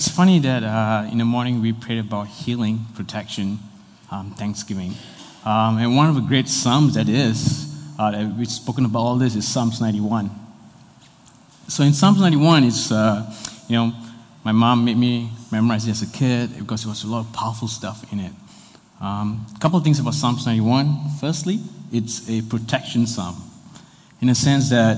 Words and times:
it's 0.00 0.08
funny 0.08 0.38
that 0.38 0.62
uh, 0.62 1.06
in 1.12 1.18
the 1.18 1.26
morning 1.26 1.60
we 1.60 1.74
prayed 1.74 1.98
about 1.98 2.26
healing, 2.26 2.86
protection, 2.94 3.58
um, 4.10 4.30
thanksgiving. 4.30 4.94
Um, 5.44 5.76
and 5.76 5.94
one 5.94 6.08
of 6.08 6.14
the 6.14 6.22
great 6.22 6.48
Psalms 6.48 6.94
that 6.94 7.06
is, 7.06 7.70
uh, 7.98 8.10
that 8.10 8.34
we've 8.34 8.50
spoken 8.50 8.86
about 8.86 9.00
all 9.00 9.16
this, 9.16 9.36
is 9.36 9.46
Psalms 9.46 9.78
91. 9.78 10.30
So 11.68 11.82
in 11.82 11.92
Psalms 11.92 12.18
91, 12.18 12.64
it's, 12.64 12.90
uh, 12.90 13.30
you 13.68 13.76
know, 13.76 13.92
my 14.42 14.52
mom 14.52 14.86
made 14.86 14.96
me 14.96 15.32
memorize 15.52 15.86
it 15.86 15.90
as 15.90 16.00
a 16.00 16.10
kid 16.10 16.58
because 16.58 16.84
there 16.84 16.88
was 16.88 17.04
a 17.04 17.06
lot 17.06 17.26
of 17.26 17.32
powerful 17.34 17.68
stuff 17.68 18.10
in 18.10 18.20
it. 18.20 18.32
Um, 19.02 19.44
a 19.54 19.58
couple 19.58 19.76
of 19.76 19.84
things 19.84 20.00
about 20.00 20.14
Psalms 20.14 20.46
91. 20.46 21.10
Firstly, 21.20 21.60
it's 21.92 22.26
a 22.30 22.40
protection 22.40 23.06
psalm 23.06 23.36
in 24.22 24.30
a 24.30 24.34
sense 24.34 24.70
that 24.70 24.96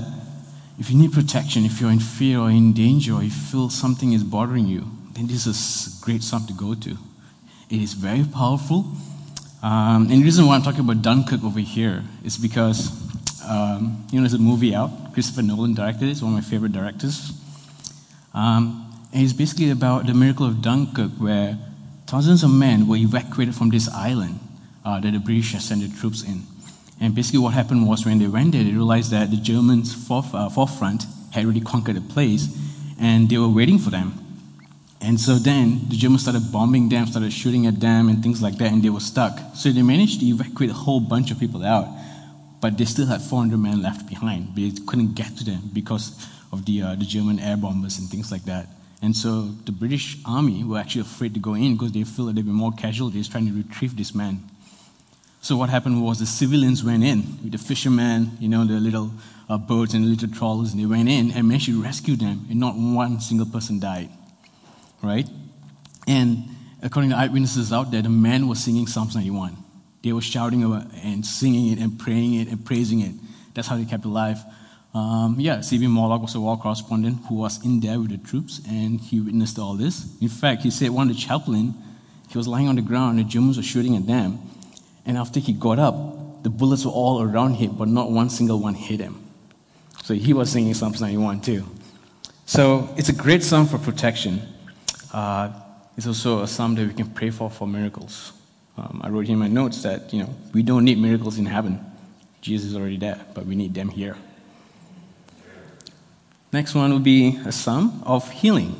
if 0.83 0.91
you 0.91 0.99
need 0.99 1.13
protection, 1.13 1.65
if 1.65 1.81
you're 1.81 1.93
in 1.93 2.01
fear 2.01 2.41
or 2.41 2.51
in 2.51 2.73
danger, 2.73 3.13
or 3.15 3.23
you 3.23 3.31
feel 3.31 3.71
something 3.71 4.15
is 4.15 4.25
bothering 4.25 4.67
you, 4.67 4.85
then 5.13 5.29
this 5.29 5.47
is 5.47 6.03
a 6.03 6.05
great 6.05 6.25
psalm 6.25 6.45
to 6.49 6.53
go 6.53 6.75
to. 6.75 6.99
It 7.71 7.81
is 7.81 7.93
very 7.93 8.25
powerful. 8.25 8.91
Um, 9.63 10.11
and 10.11 10.21
the 10.21 10.25
reason 10.25 10.45
why 10.45 10.57
I'm 10.57 10.63
talking 10.63 10.81
about 10.81 11.01
Dunkirk 11.01 11.45
over 11.45 11.61
here 11.61 12.03
is 12.25 12.37
because, 12.37 12.91
um, 13.49 14.05
you 14.11 14.19
know, 14.19 14.23
there's 14.23 14.35
a 14.35 14.43
movie 14.43 14.75
out. 14.75 14.91
Christopher 15.15 15.43
Nolan 15.43 15.73
directed 15.75 16.09
it. 16.09 16.11
It's 16.11 16.23
one 16.23 16.33
of 16.33 16.43
my 16.43 16.51
favorite 16.51 16.73
directors. 16.73 17.31
Um, 18.35 18.93
and 19.13 19.23
it's 19.23 19.33
basically 19.33 19.71
about 19.71 20.09
the 20.09 20.15
miracle 20.15 20.47
of 20.47 20.63
Dunkirk, 20.63 21.13
where 21.13 21.59
thousands 22.09 22.43
of 22.43 22.51
men 22.51 22.89
were 22.89 22.97
evacuated 22.97 23.55
from 23.55 23.69
this 23.69 23.89
island 23.89 24.41
uh, 24.85 24.99
that 24.99 25.13
the 25.13 25.21
British 25.21 25.53
had 25.53 25.63
sent 25.63 25.83
their 25.83 25.97
troops 25.97 26.25
in. 26.25 26.43
And 27.03 27.17
basically, 27.17 27.41
what 27.41 27.53
happened 27.53 27.89
was 27.89 28.07
when 28.07 28.21
they 28.21 28.29
went 28.29 28.53
there, 28.53 28.63
they 28.63 28.71
realized 28.71 29.11
that 29.11 29.29
the 29.29 29.37
Germans' 29.37 29.93
uh, 30.09 30.49
forefront 30.49 31.05
had 31.33 31.45
already 31.45 31.61
conquered 31.61 31.97
the 31.97 32.01
place, 32.01 32.47
and 32.97 33.29
they 33.29 33.39
were 33.39 33.49
waiting 33.49 33.81
for 33.81 33.91
them. 33.91 34.15
And 35.01 35.21
so 35.21 35.35
then 35.35 35.81
the 35.89 35.97
Germans 35.97 36.23
started 36.23 36.53
bombing 36.53 36.89
them, 36.89 37.09
started 37.09 37.33
shooting 37.33 37.67
at 37.67 37.81
them, 37.81 38.09
and 38.09 38.23
things 38.23 38.41
like 38.41 38.57
that, 38.59 38.71
and 38.71 38.81
they 38.81 38.89
were 38.89 39.01
stuck. 39.01 39.37
So 39.57 39.73
they 39.73 39.83
managed 39.83 40.21
to 40.21 40.27
evacuate 40.27 40.71
a 40.71 40.75
whole 40.75 41.01
bunch 41.01 41.33
of 41.33 41.41
people 41.41 41.65
out, 41.65 41.89
but 42.61 42.79
they 42.79 42.85
still 42.85 43.07
had 43.07 43.21
400 43.21 43.59
men 43.59 43.83
left 43.83 44.09
behind. 44.09 44.55
They 44.55 44.71
couldn't 44.87 45.15
get 45.17 45.37
to 45.39 45.45
them 45.45 45.71
because 45.73 46.25
of 46.53 46.65
the, 46.67 46.83
uh, 46.83 46.95
the 46.95 47.05
German 47.05 47.41
air 47.41 47.57
bombers 47.57 47.99
and 47.99 48.09
things 48.09 48.31
like 48.31 48.45
that. 48.45 48.69
And 49.03 49.17
so 49.17 49.51
the 49.65 49.73
British 49.73 50.19
army 50.25 50.63
were 50.63 50.79
actually 50.79 51.01
afraid 51.01 51.35
to 51.35 51.41
go 51.41 51.55
in 51.55 51.73
because 51.73 51.91
they 51.91 52.05
feel 52.05 52.27
that 52.27 52.37
there'd 52.37 52.47
be 52.47 52.53
more 52.53 52.71
casualties 52.71 53.27
trying 53.27 53.47
to 53.47 53.53
retrieve 53.53 53.97
these 53.97 54.15
men. 54.15 54.49
So 55.43 55.57
what 55.57 55.71
happened 55.71 56.01
was 56.01 56.21
the 56.21 56.27
civilians 56.27 56.85
went 56.85 57.03
in 57.03 57.25
with 57.43 57.51
the 57.51 57.59
fishermen, 57.59 58.37
you 58.39 58.49
know, 58.49 58.65
the 58.65 58.75
little 58.75 59.11
uh, 59.49 59.59
boats 59.59 59.93
and 59.93 60.09
little 60.09 60.29
trawlers, 60.29 60.73
and 60.73 60.81
they 60.81 60.87
went 60.87 61.09
in 61.09 61.33
and 61.33 61.49
managed 61.49 61.67
to 61.67 61.83
rescue 61.83 62.15
them, 62.15 62.47
and 62.49 62.61
not 62.61 62.77
one 62.77 63.21
single 63.21 63.47
person 63.47 63.81
died. 63.81 64.09
Right? 65.03 65.29
And 66.07 66.45
according 66.81 67.11
to 67.11 67.17
eyewitnesses 67.17 67.73
out 67.73 67.91
there, 67.91 68.03
the 68.03 68.09
men 68.09 68.47
were 68.47 68.55
singing 68.55 68.87
Psalms 68.87 69.17
91. 69.17 69.57
They 70.05 70.13
were 70.13 70.21
shouting 70.21 70.63
and 71.03 71.27
singing 71.27 71.73
it 71.73 71.81
and 71.81 71.99
praying 71.99 72.35
it 72.35 72.47
and 72.47 72.65
praising 72.65 73.01
it. 73.01 73.15
That's 73.53 73.67
how 73.67 73.77
they 73.77 73.85
kept 73.85 74.05
alive. 74.05 74.39
Um, 74.95 75.35
yeah, 75.41 75.61
C.B. 75.61 75.87
Mortlock 75.87 76.23
was 76.23 76.37
a 76.37 76.41
war 76.41 76.57
correspondent 76.57 77.19
who 77.29 77.35
was 77.35 77.65
in 77.65 77.81
there 77.81 77.99
with 77.99 78.11
the 78.11 78.19
troops, 78.19 78.61
and 78.69 79.01
he 79.01 79.21
witnessed 79.21 79.59
all 79.59 79.75
this. 79.75 80.07
In 80.21 80.29
fact, 80.29 80.63
he 80.63 80.71
said 80.71 80.91
one 80.91 81.11
of 81.11 81.17
the 81.17 81.21
chaplain, 81.21 81.75
he 82.29 82.39
was 82.39 82.47
lying 82.47 82.69
on 82.69 82.77
the 82.77 82.83
ground, 82.83 83.19
and 83.19 83.27
the 83.27 83.29
Germans 83.29 83.57
were 83.57 83.65
shooting 83.65 83.97
at 83.97 84.07
them, 84.07 84.39
and 85.05 85.17
after 85.17 85.41
he 85.41 85.53
got 85.53 85.79
up, 85.79 86.43
the 86.43 86.51
bullets 86.51 86.85
were 86.85 86.93
all 86.93 87.23
around 87.23 87.55
him, 87.55 87.77
but 87.77 87.89
not 87.89 88.11
one 88.11 88.31
single 88.31 88.59
one 88.59 88.75
hit 88.75 89.01
him. 89.01 89.19
So 90.03 90.15
he 90.15 90.33
was 90.33 90.51
singing 90.51 90.75
Psalms 90.75 91.01
91 91.01 91.41
too. 91.41 91.65
So 92.47 92.93
it's 92.97 93.09
a 93.09 93.13
great 93.13 93.43
psalm 93.43 93.67
for 93.67 93.79
protection. 93.79 94.43
Uh, 95.13 95.51
it's 95.97 96.07
also 96.07 96.43
a 96.43 96.49
psalm 96.49 96.75
that 96.75 96.87
we 96.87 96.95
can 96.95 97.09
pray 97.11 97.31
for 97.31 97.51
for 97.51 97.69
miracles. 97.69 98.33
Um, 98.77 99.01
I 99.05 99.11
wrote 99.11 99.29
in 99.29 99.39
my 99.39 99.49
notes 99.49 99.83
that 99.83 100.13
you 100.13 100.23
know 100.23 100.35
we 100.53 100.63
don't 100.63 100.85
need 100.85 100.99
miracles 100.99 101.39
in 101.39 101.47
heaven. 101.47 101.79
Jesus 102.41 102.71
is 102.71 102.77
already 102.77 102.97
there, 102.97 103.21
but 103.35 103.47
we 103.47 103.55
need 103.55 103.75
them 103.75 103.89
here. 103.89 104.17
Next 106.53 106.75
one 106.75 106.93
would 106.93 107.05
be 107.05 107.39
a 107.47 107.53
psalm 107.53 108.03
of 108.05 108.31
healing. 108.31 108.75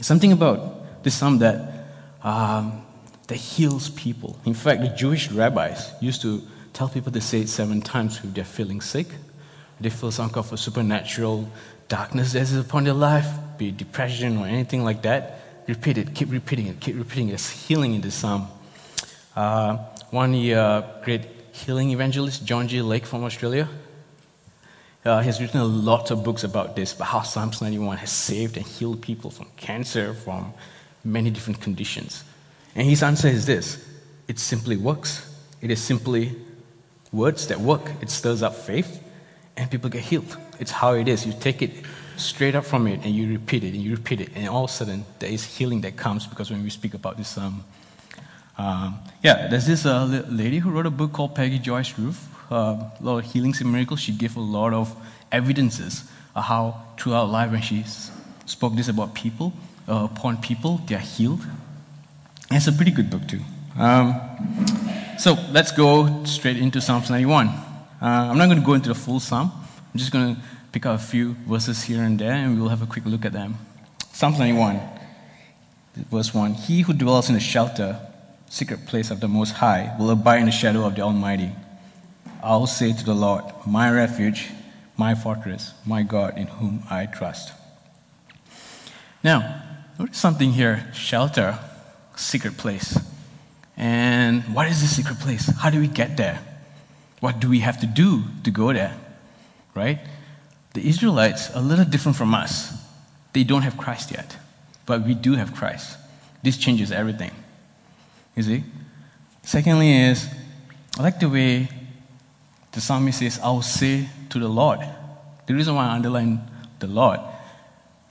Something 0.00 0.32
about 0.32 1.02
this 1.02 1.14
psalm 1.14 1.38
that 1.38 1.88
um, 2.22 2.86
that 3.28 3.36
heals 3.36 3.90
people. 3.90 4.38
In 4.44 4.54
fact, 4.54 4.80
the 4.80 4.88
Jewish 4.88 5.30
rabbis 5.30 5.92
used 6.00 6.22
to 6.22 6.42
tell 6.72 6.88
people 6.88 7.12
to 7.12 7.20
say 7.20 7.42
it 7.42 7.48
seven 7.48 7.80
times 7.80 8.20
if 8.24 8.34
they're 8.34 8.44
feeling 8.44 8.80
sick. 8.80 9.06
They 9.80 9.90
feel 9.90 10.10
some 10.10 10.30
kind 10.30 10.50
of 10.50 10.58
supernatural 10.58 11.48
darkness 11.88 12.32
that 12.32 12.42
is 12.42 12.56
upon 12.56 12.84
their 12.84 12.94
life, 12.94 13.28
be 13.56 13.68
it 13.68 13.76
depression 13.76 14.38
or 14.38 14.46
anything 14.46 14.82
like 14.82 15.02
that. 15.02 15.40
Repeat 15.66 15.98
it, 15.98 16.14
keep 16.14 16.32
repeating 16.32 16.66
it, 16.66 16.80
keep 16.80 16.96
repeating 16.96 17.28
it. 17.28 17.32
There's 17.32 17.50
healing 17.50 17.94
in 17.94 18.00
the 18.00 18.10
psalm. 18.10 18.48
Uh, 19.36 19.76
one 20.10 20.34
uh, 20.50 21.00
great 21.04 21.26
healing 21.52 21.90
evangelist, 21.90 22.44
John 22.44 22.66
G. 22.66 22.80
Lake 22.80 23.04
from 23.04 23.24
Australia, 23.24 23.68
uh, 25.04 25.20
has 25.20 25.40
written 25.40 25.60
a 25.60 25.64
lot 25.64 26.10
of 26.10 26.24
books 26.24 26.44
about 26.44 26.74
this, 26.76 26.94
about 26.94 27.08
how 27.08 27.22
Psalms 27.22 27.60
91 27.60 27.98
has 27.98 28.10
saved 28.10 28.56
and 28.56 28.66
healed 28.66 29.02
people 29.02 29.30
from 29.30 29.46
cancer, 29.56 30.14
from 30.14 30.54
many 31.04 31.30
different 31.30 31.60
conditions. 31.60 32.24
And 32.78 32.86
his 32.86 33.02
answer 33.02 33.26
is 33.26 33.44
this 33.44 33.84
it 34.28 34.38
simply 34.38 34.76
works. 34.76 35.26
It 35.60 35.72
is 35.72 35.82
simply 35.82 36.36
words 37.10 37.48
that 37.48 37.58
work. 37.58 37.90
It 38.00 38.08
stirs 38.08 38.40
up 38.40 38.54
faith, 38.54 39.02
and 39.56 39.68
people 39.68 39.90
get 39.90 40.02
healed. 40.02 40.36
It's 40.60 40.70
how 40.70 40.94
it 40.94 41.08
is. 41.08 41.26
You 41.26 41.32
take 41.32 41.60
it 41.60 41.72
straight 42.16 42.54
up 42.54 42.64
from 42.64 42.86
it, 42.86 43.00
and 43.04 43.12
you 43.12 43.28
repeat 43.32 43.64
it, 43.64 43.74
and 43.74 43.82
you 43.82 43.96
repeat 43.96 44.20
it, 44.20 44.30
and 44.36 44.48
all 44.48 44.64
of 44.64 44.70
a 44.70 44.72
sudden, 44.72 45.04
there 45.18 45.28
is 45.28 45.44
healing 45.44 45.80
that 45.80 45.96
comes 45.96 46.28
because 46.28 46.52
when 46.52 46.62
we 46.62 46.70
speak 46.70 46.94
about 46.94 47.16
this, 47.16 47.36
um, 47.36 47.64
um, 48.56 48.98
yeah, 49.24 49.48
there's 49.48 49.66
this 49.66 49.84
uh, 49.84 50.04
lady 50.28 50.60
who 50.60 50.70
wrote 50.70 50.86
a 50.86 50.90
book 50.90 51.12
called 51.12 51.34
Peggy 51.34 51.58
Joyce 51.58 51.98
Ruth, 51.98 52.28
uh, 52.52 52.54
a 52.54 52.92
lot 53.00 53.18
of 53.18 53.32
healings 53.32 53.60
and 53.60 53.72
miracles. 53.72 53.98
She 53.98 54.12
gave 54.12 54.36
a 54.36 54.40
lot 54.40 54.72
of 54.72 54.94
evidences 55.32 56.04
of 56.36 56.44
how 56.44 56.80
throughout 56.96 57.28
life, 57.28 57.50
when 57.50 57.62
she 57.62 57.84
spoke 58.46 58.76
this 58.76 58.88
about 58.88 59.14
people, 59.14 59.52
uh, 59.88 60.08
upon 60.12 60.36
people, 60.36 60.80
they 60.86 60.94
are 60.94 60.98
healed, 60.98 61.44
it's 62.50 62.66
a 62.66 62.72
pretty 62.72 62.90
good 62.90 63.10
book, 63.10 63.26
too. 63.26 63.40
Um, 63.78 64.14
so 65.18 65.36
let's 65.52 65.72
go 65.72 66.24
straight 66.24 66.56
into 66.56 66.80
Psalms 66.80 67.10
91. 67.10 67.48
Uh, 67.48 67.54
I'm 68.00 68.38
not 68.38 68.46
going 68.46 68.58
to 68.58 68.64
go 68.64 68.74
into 68.74 68.88
the 68.88 68.94
full 68.94 69.20
psalm. 69.20 69.52
I'm 69.54 69.98
just 69.98 70.12
going 70.12 70.34
to 70.36 70.42
pick 70.72 70.86
out 70.86 70.94
a 70.94 70.98
few 70.98 71.34
verses 71.46 71.82
here 71.82 72.02
and 72.02 72.18
there, 72.18 72.32
and 72.32 72.58
we'll 72.58 72.70
have 72.70 72.82
a 72.82 72.86
quick 72.86 73.04
look 73.04 73.24
at 73.24 73.32
them. 73.32 73.56
Psalms 74.12 74.38
91, 74.38 74.80
verse 76.10 76.32
1 76.32 76.54
He 76.54 76.82
who 76.82 76.92
dwells 76.92 77.28
in 77.28 77.34
the 77.34 77.40
shelter, 77.40 78.00
secret 78.48 78.86
place 78.86 79.10
of 79.10 79.20
the 79.20 79.28
Most 79.28 79.52
High, 79.52 79.94
will 79.98 80.10
abide 80.10 80.40
in 80.40 80.46
the 80.46 80.52
shadow 80.52 80.84
of 80.84 80.94
the 80.94 81.02
Almighty. 81.02 81.50
I'll 82.42 82.66
say 82.66 82.92
to 82.92 83.04
the 83.04 83.14
Lord, 83.14 83.44
My 83.66 83.90
refuge, 83.90 84.50
my 84.96 85.14
fortress, 85.14 85.74
my 85.84 86.02
God 86.02 86.38
in 86.38 86.46
whom 86.46 86.82
I 86.90 87.06
trust. 87.06 87.52
Now, 89.22 89.62
notice 89.98 90.18
something 90.18 90.52
here 90.52 90.90
shelter 90.92 91.58
secret 92.18 92.56
place. 92.56 92.98
And 93.76 94.42
what 94.54 94.66
is 94.68 94.80
this 94.80 94.94
secret 94.94 95.20
place? 95.20 95.46
How 95.46 95.70
do 95.70 95.80
we 95.80 95.86
get 95.86 96.16
there? 96.16 96.40
What 97.20 97.40
do 97.40 97.48
we 97.48 97.60
have 97.60 97.80
to 97.80 97.86
do 97.86 98.24
to 98.44 98.50
go 98.50 98.72
there? 98.72 98.94
Right? 99.74 100.00
The 100.74 100.86
Israelites 100.86 101.50
are 101.50 101.58
a 101.58 101.62
little 101.62 101.84
different 101.84 102.16
from 102.16 102.34
us. 102.34 102.72
They 103.32 103.44
don't 103.44 103.62
have 103.62 103.76
Christ 103.76 104.10
yet, 104.10 104.36
but 104.84 105.06
we 105.06 105.14
do 105.14 105.34
have 105.34 105.54
Christ. 105.54 105.96
This 106.42 106.56
changes 106.56 106.90
everything. 106.90 107.30
You 108.34 108.42
see? 108.42 108.64
Secondly, 109.42 109.92
is 109.92 110.28
I 110.98 111.02
like 111.02 111.20
the 111.20 111.28
way 111.28 111.68
the 112.72 112.80
psalmist 112.80 113.20
says, 113.20 113.40
I 113.42 113.48
will 113.50 113.62
say 113.62 114.08
to 114.30 114.38
the 114.38 114.48
Lord. 114.48 114.80
The 115.46 115.54
reason 115.54 115.74
why 115.74 115.86
I 115.86 115.94
underline 115.94 116.40
the 116.80 116.86
Lord 116.86 117.20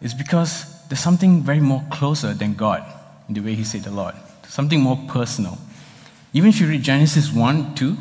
is 0.02 0.14
because 0.14 0.66
there's 0.88 1.00
something 1.00 1.44
very 1.44 1.60
more 1.60 1.84
closer 1.92 2.34
than 2.34 2.54
God 2.54 2.84
in 3.28 3.34
the 3.34 3.42
way 3.42 3.54
he 3.56 3.64
said 3.64 3.84
the 3.84 3.92
Lord. 3.92 4.16
Something 4.48 4.82
more 4.82 5.00
personal. 5.08 5.58
Even 6.34 6.50
if 6.50 6.60
you 6.60 6.68
read 6.68 6.84
Genesis 6.84 7.32
1, 7.32 7.76
2, 7.76 7.98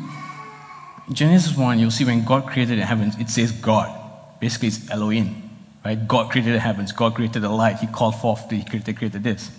Genesis 1.11 1.57
1, 1.57 1.79
you'll 1.79 1.91
see 1.91 2.05
when 2.05 2.25
God 2.25 2.47
created 2.47 2.79
the 2.79 2.85
heavens, 2.85 3.17
it 3.17 3.29
says 3.29 3.51
God. 3.51 3.93
Basically, 4.39 4.67
it's 4.67 4.89
Elohim. 4.89 5.49
Right? 5.83 6.07
God 6.07 6.31
created 6.31 6.53
the 6.53 6.59
heavens, 6.59 6.91
God 6.91 7.15
created 7.15 7.41
the 7.41 7.49
light, 7.49 7.79
He 7.79 7.87
called 7.87 8.19
forth, 8.19 8.49
He 8.51 8.63
created, 8.63 8.97
created 8.97 9.23
this. 9.23 9.51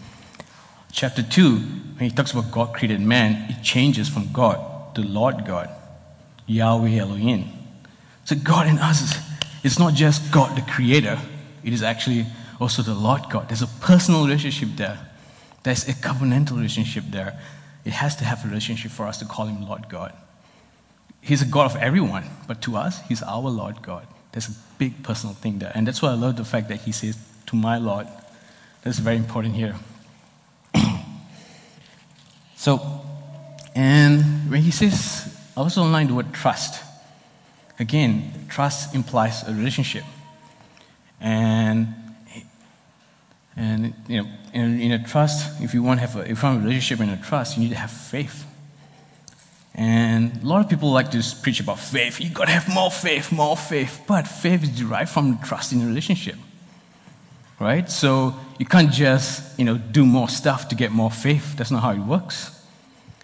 Chapter 0.92 1.22
2, 1.22 1.56
when 1.56 2.10
he 2.10 2.10
talks 2.10 2.32
about 2.32 2.50
God 2.50 2.74
created 2.74 3.00
man, 3.00 3.50
it 3.50 3.62
changes 3.62 4.08
from 4.08 4.32
God 4.32 4.94
to 4.94 5.02
Lord 5.02 5.44
God, 5.46 5.70
Yahweh 6.46 6.96
Elohim. 6.96 7.44
So 8.24 8.36
God 8.36 8.66
in 8.66 8.78
us 8.78 9.02
is 9.02 9.18
it's 9.64 9.78
not 9.78 9.94
just 9.94 10.30
God 10.32 10.56
the 10.56 10.62
creator, 10.62 11.18
it 11.64 11.72
is 11.72 11.82
actually 11.82 12.26
also 12.60 12.82
the 12.82 12.94
Lord 12.94 13.22
God. 13.30 13.48
There's 13.48 13.62
a 13.62 13.66
personal 13.80 14.24
relationship 14.24 14.70
there. 14.76 14.98
There's 15.68 15.86
a 15.86 15.92
covenantal 15.92 16.52
relationship 16.52 17.04
there. 17.10 17.38
It 17.84 17.92
has 17.92 18.16
to 18.16 18.24
have 18.24 18.42
a 18.42 18.48
relationship 18.48 18.90
for 18.90 19.06
us 19.06 19.18
to 19.18 19.26
call 19.26 19.44
him 19.48 19.68
Lord 19.68 19.90
God. 19.90 20.14
He's 21.20 21.42
a 21.42 21.44
God 21.44 21.70
of 21.70 21.76
everyone, 21.76 22.24
but 22.46 22.62
to 22.62 22.76
us, 22.76 23.02
he's 23.06 23.22
our 23.22 23.50
Lord 23.50 23.82
God. 23.82 24.06
There's 24.32 24.48
a 24.48 24.54
big 24.78 25.02
personal 25.02 25.34
thing 25.34 25.58
there. 25.58 25.70
And 25.74 25.86
that's 25.86 26.00
why 26.00 26.08
I 26.08 26.14
love 26.14 26.38
the 26.38 26.44
fact 26.46 26.70
that 26.70 26.80
he 26.80 26.92
says, 26.92 27.18
To 27.48 27.56
my 27.56 27.76
Lord, 27.76 28.06
That's 28.80 28.98
very 28.98 29.18
important 29.18 29.56
here. 29.56 29.74
so, 32.56 33.02
and 33.74 34.50
when 34.50 34.62
he 34.62 34.70
says, 34.70 35.36
I 35.54 35.60
also 35.60 35.82
online 35.82 36.06
the 36.06 36.14
word 36.14 36.32
trust. 36.32 36.82
Again, 37.78 38.46
trust 38.48 38.94
implies 38.94 39.46
a 39.46 39.52
relationship. 39.52 40.04
And 41.20 41.92
and 43.54 43.92
you 44.06 44.22
know, 44.22 44.28
in, 44.52 44.80
in, 44.80 44.92
a 44.92 45.02
trust, 45.02 45.60
if 45.62 45.74
you 45.74 45.82
want 45.82 46.00
to 46.00 46.06
have 46.06 46.16
a, 46.16 46.30
if 46.30 46.42
you 46.42 46.48
want 46.48 46.62
a 46.62 46.66
relationship 46.66 47.00
in 47.00 47.10
a 47.10 47.16
trust, 47.16 47.56
you 47.56 47.62
need 47.62 47.70
to 47.70 47.76
have 47.76 47.90
faith. 47.90 48.44
And 49.74 50.42
a 50.42 50.46
lot 50.46 50.60
of 50.60 50.68
people 50.68 50.90
like 50.90 51.10
to 51.12 51.22
preach 51.42 51.60
about 51.60 51.78
faith. 51.78 52.20
You 52.20 52.30
gotta 52.30 52.50
have 52.50 52.68
more 52.68 52.90
faith, 52.90 53.30
more 53.30 53.56
faith. 53.56 54.02
But 54.08 54.26
faith 54.26 54.64
is 54.64 54.70
derived 54.70 55.10
from 55.10 55.38
trust 55.38 55.72
in 55.72 55.80
a 55.82 55.86
relationship. 55.86 56.34
Right? 57.60 57.88
So 57.88 58.34
you 58.58 58.66
can't 58.66 58.90
just, 58.90 59.58
you 59.58 59.64
know, 59.64 59.78
do 59.78 60.04
more 60.04 60.28
stuff 60.28 60.68
to 60.68 60.74
get 60.74 60.90
more 60.90 61.10
faith. 61.10 61.56
That's 61.56 61.70
not 61.70 61.82
how 61.82 61.92
it 61.92 61.98
works. 61.98 62.54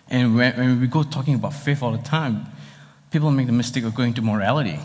And 0.09 0.37
when, 0.37 0.57
when 0.57 0.81
we 0.81 0.87
go 0.87 1.03
talking 1.03 1.35
about 1.35 1.55
faith 1.55 1.83
all 1.83 1.93
the 1.93 2.03
time, 2.03 2.47
people 3.11 3.31
make 3.31 3.47
the 3.47 3.53
mistake 3.53 3.85
of 3.85 3.95
going 3.95 4.15
to 4.15 4.23
morality. 4.23 4.79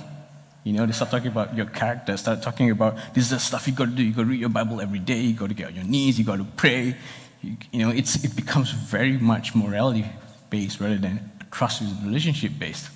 You 0.64 0.74
know, 0.74 0.86
they 0.86 0.92
start 0.92 1.12
talking 1.12 1.30
about 1.30 1.56
your 1.56 1.68
character, 1.68 2.16
start 2.18 2.42
talking 2.42 2.70
about 2.70 2.98
this 3.14 3.26
is 3.26 3.30
the 3.30 3.40
stuff 3.40 3.68
you 3.68 3.74
got 3.74 3.86
to 3.86 3.92
do. 3.92 4.04
You 4.04 4.14
got 4.14 4.24
to 4.24 4.28
read 4.28 4.40
your 4.40 4.50
Bible 4.50 4.82
every 4.82 5.00
day. 5.00 5.20
You 5.20 5.34
got 5.34 5.48
to 5.48 5.56
get 5.56 5.68
on 5.68 5.76
your 5.76 5.86
knees. 5.86 6.20
You 6.20 6.26
got 6.26 6.38
to 6.38 6.44
pray. 6.44 6.96
You, 7.42 7.58
you 7.72 7.80
know, 7.80 7.92
it's, 7.92 8.24
it 8.24 8.36
becomes 8.36 8.72
very 8.72 9.18
much 9.18 9.56
morality 9.56 10.06
based 10.50 10.80
rather 10.80 10.98
than 10.98 11.32
trust 11.52 11.82
is 11.82 11.94
relationship 12.04 12.52
based. 12.60 12.90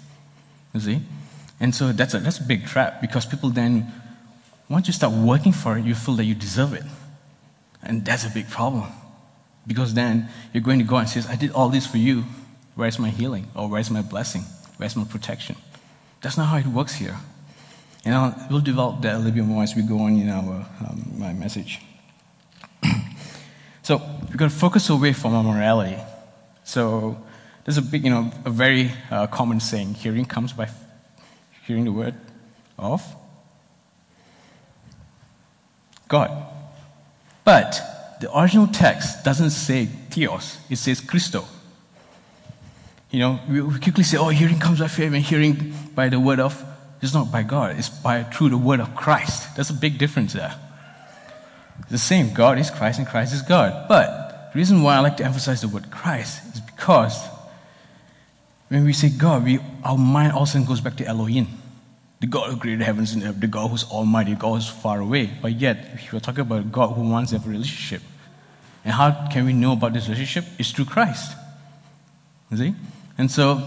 You 0.73 0.79
see? 0.79 1.01
And 1.59 1.73
so 1.73 1.91
that's 1.91 2.13
a, 2.13 2.19
that's 2.19 2.39
a 2.39 2.43
big 2.43 2.65
trap 2.65 2.99
because 2.99 3.25
people 3.25 3.49
then, 3.49 3.91
once 4.67 4.87
you 4.87 4.93
start 4.93 5.13
working 5.13 5.53
for 5.53 5.77
it, 5.77 5.85
you 5.85 5.95
feel 5.95 6.15
that 6.15 6.25
you 6.25 6.35
deserve 6.35 6.73
it. 6.73 6.83
And 7.81 8.03
that's 8.03 8.25
a 8.25 8.29
big 8.29 8.49
problem. 8.49 8.89
Because 9.65 9.93
then 9.93 10.27
you're 10.51 10.63
going 10.63 10.79
to 10.79 10.85
go 10.85 10.97
and 10.97 11.07
say, 11.07 11.21
I 11.29 11.37
did 11.37 11.51
all 11.51 11.69
this 11.69 11.87
for 11.87 11.97
you. 11.97 12.25
Where's 12.75 12.99
my 12.99 13.09
healing? 13.09 13.47
Or 13.55 13.69
where's 13.69 13.89
my 13.89 14.01
blessing? 14.01 14.41
Where's 14.77 14.95
my 14.95 15.05
protection? 15.05 15.55
That's 16.21 16.37
not 16.37 16.45
how 16.45 16.57
it 16.57 16.65
works 16.65 16.95
here. 16.95 17.17
And 18.05 18.15
I'll, 18.15 18.47
we'll 18.49 18.59
develop 18.59 19.01
that 19.01 19.15
a 19.15 19.17
little 19.17 19.31
bit 19.31 19.45
more 19.45 19.63
as 19.63 19.75
we 19.75 19.81
go 19.81 19.99
on 19.99 20.17
in 20.17 20.29
our 20.29 20.65
um, 20.81 21.13
my 21.17 21.31
message. 21.31 21.79
so 23.81 24.01
we've 24.27 24.37
got 24.37 24.49
to 24.49 24.55
focus 24.55 24.89
away 24.89 25.13
from 25.13 25.33
our 25.33 25.43
morality. 25.43 25.97
So 26.65 27.17
there's 27.63 27.77
a 27.77 27.81
big, 27.81 28.03
you 28.03 28.09
know, 28.09 28.31
a 28.43 28.49
very 28.49 28.91
uh, 29.09 29.27
common 29.27 29.61
saying: 29.61 29.93
hearing 29.93 30.25
comes 30.25 30.51
by 30.51 30.69
hearing 31.65 31.85
the 31.85 31.93
word 31.93 32.15
of 32.77 33.01
God. 36.09 36.29
But 37.45 37.79
the 38.19 38.37
original 38.37 38.67
text 38.67 39.23
doesn't 39.23 39.51
say 39.51 39.85
theos; 39.85 40.57
it 40.69 40.75
says 40.75 40.99
Christo. 40.99 41.45
You 43.11 43.19
know, 43.19 43.39
we 43.47 43.79
quickly 43.79 44.03
say, 44.03 44.17
"Oh, 44.17 44.27
hearing 44.27 44.59
comes 44.59 44.79
by 44.79 44.89
faith, 44.89 45.13
and 45.13 45.23
hearing 45.23 45.73
by 45.95 46.09
the 46.09 46.19
word 46.19 46.41
of." 46.41 46.72
It's 47.03 47.13
not 47.13 47.31
by 47.31 47.43
God; 47.43 47.77
it's 47.77 47.89
by 47.89 48.23
through 48.23 48.49
the 48.49 48.57
word 48.57 48.79
of 48.79 48.95
Christ. 48.95 49.55
There's 49.55 49.69
a 49.69 49.73
big 49.73 49.97
difference 49.97 50.31
there. 50.31 50.55
It's 51.81 51.91
the 51.91 51.97
same. 51.97 52.33
God 52.33 52.57
is 52.57 52.71
Christ, 52.71 52.97
and 52.97 53.07
Christ 53.07 53.33
is 53.33 53.41
God. 53.41 53.89
But 53.89 54.51
the 54.53 54.57
reason 54.57 54.81
why 54.83 54.95
I 54.95 54.99
like 54.99 55.17
to 55.17 55.25
emphasize 55.25 55.59
the 55.59 55.67
word 55.67 55.91
Christ 55.91 56.55
is 56.55 56.61
because 56.61 57.19
when 58.69 58.85
we 58.85 58.93
say 58.93 59.09
God, 59.09 59.43
we, 59.43 59.59
our 59.83 59.97
mind 59.97 60.31
also 60.31 60.63
goes 60.63 60.79
back 60.79 60.95
to 60.95 61.05
Elohim, 61.05 61.47
the 62.21 62.27
God 62.27 62.49
who 62.49 62.57
created 62.57 62.85
heavens 62.85 63.11
and 63.11 63.21
earth, 63.23 63.39
the 63.39 63.47
God 63.47 63.69
who's 63.69 63.83
almighty, 63.83 64.33
the 64.33 64.39
God 64.39 64.55
who's 64.55 64.69
far 64.69 65.01
away. 65.01 65.29
But 65.41 65.53
yet, 65.53 65.99
we're 66.11 66.21
talking 66.21 66.41
about 66.41 66.71
God 66.71 66.93
who 66.93 67.01
wants 67.01 67.31
to 67.31 67.37
have 67.37 67.45
a 67.45 67.51
relationship, 67.51 68.01
and 68.85 68.93
how 68.93 69.27
can 69.29 69.45
we 69.45 69.51
know 69.51 69.73
about 69.73 69.91
this 69.91 70.07
relationship? 70.07 70.45
It's 70.57 70.71
through 70.71 70.85
Christ. 70.85 71.35
You 72.49 72.57
see? 72.57 72.75
And 73.17 73.29
so, 73.29 73.61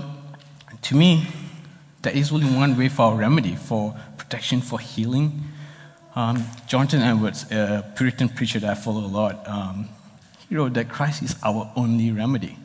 to 0.81 0.97
me, 0.97 1.27
there 2.07 2.17
is 2.17 2.31
only 2.31 2.47
one 2.47 2.79
way 2.79 2.89
for 2.89 3.03
our 3.03 3.17
remedy, 3.17 3.57
for 3.57 3.93
protection, 4.17 4.61
for 4.61 4.79
healing. 4.79 5.43
Um, 6.15 6.47
Jonathan 6.69 7.03
Edwards, 7.03 7.51
a 7.51 7.85
Puritan 7.97 8.29
preacher 8.29 8.61
that 8.61 8.71
I 8.71 8.75
follow 8.75 9.01
a 9.01 9.11
lot, 9.11 9.49
um, 9.49 9.89
he 10.49 10.55
wrote 10.55 10.75
that 10.75 10.89
Christ 10.89 11.25
is 11.25 11.35
our 11.43 11.69
only 11.75 12.13
remedy. 12.13 12.57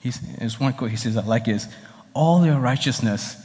He's, 0.00 0.20
there's 0.36 0.60
one 0.60 0.74
quote 0.74 0.90
he 0.90 0.98
says 0.98 1.16
I 1.16 1.24
like 1.24 1.48
is, 1.48 1.68
all 2.12 2.44
your 2.44 2.58
righteousness 2.58 3.36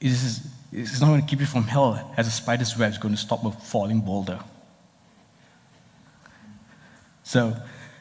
is, 0.00 0.46
is 0.72 1.02
not 1.02 1.08
going 1.08 1.20
to 1.20 1.26
keep 1.26 1.40
you 1.40 1.46
from 1.46 1.64
hell 1.64 2.14
as 2.16 2.26
a 2.26 2.30
spider's 2.30 2.78
web 2.78 2.90
is 2.90 2.96
going 2.96 3.14
to 3.14 3.20
stop 3.20 3.44
a 3.44 3.50
falling 3.50 4.00
boulder. 4.00 4.40
So 7.22 7.54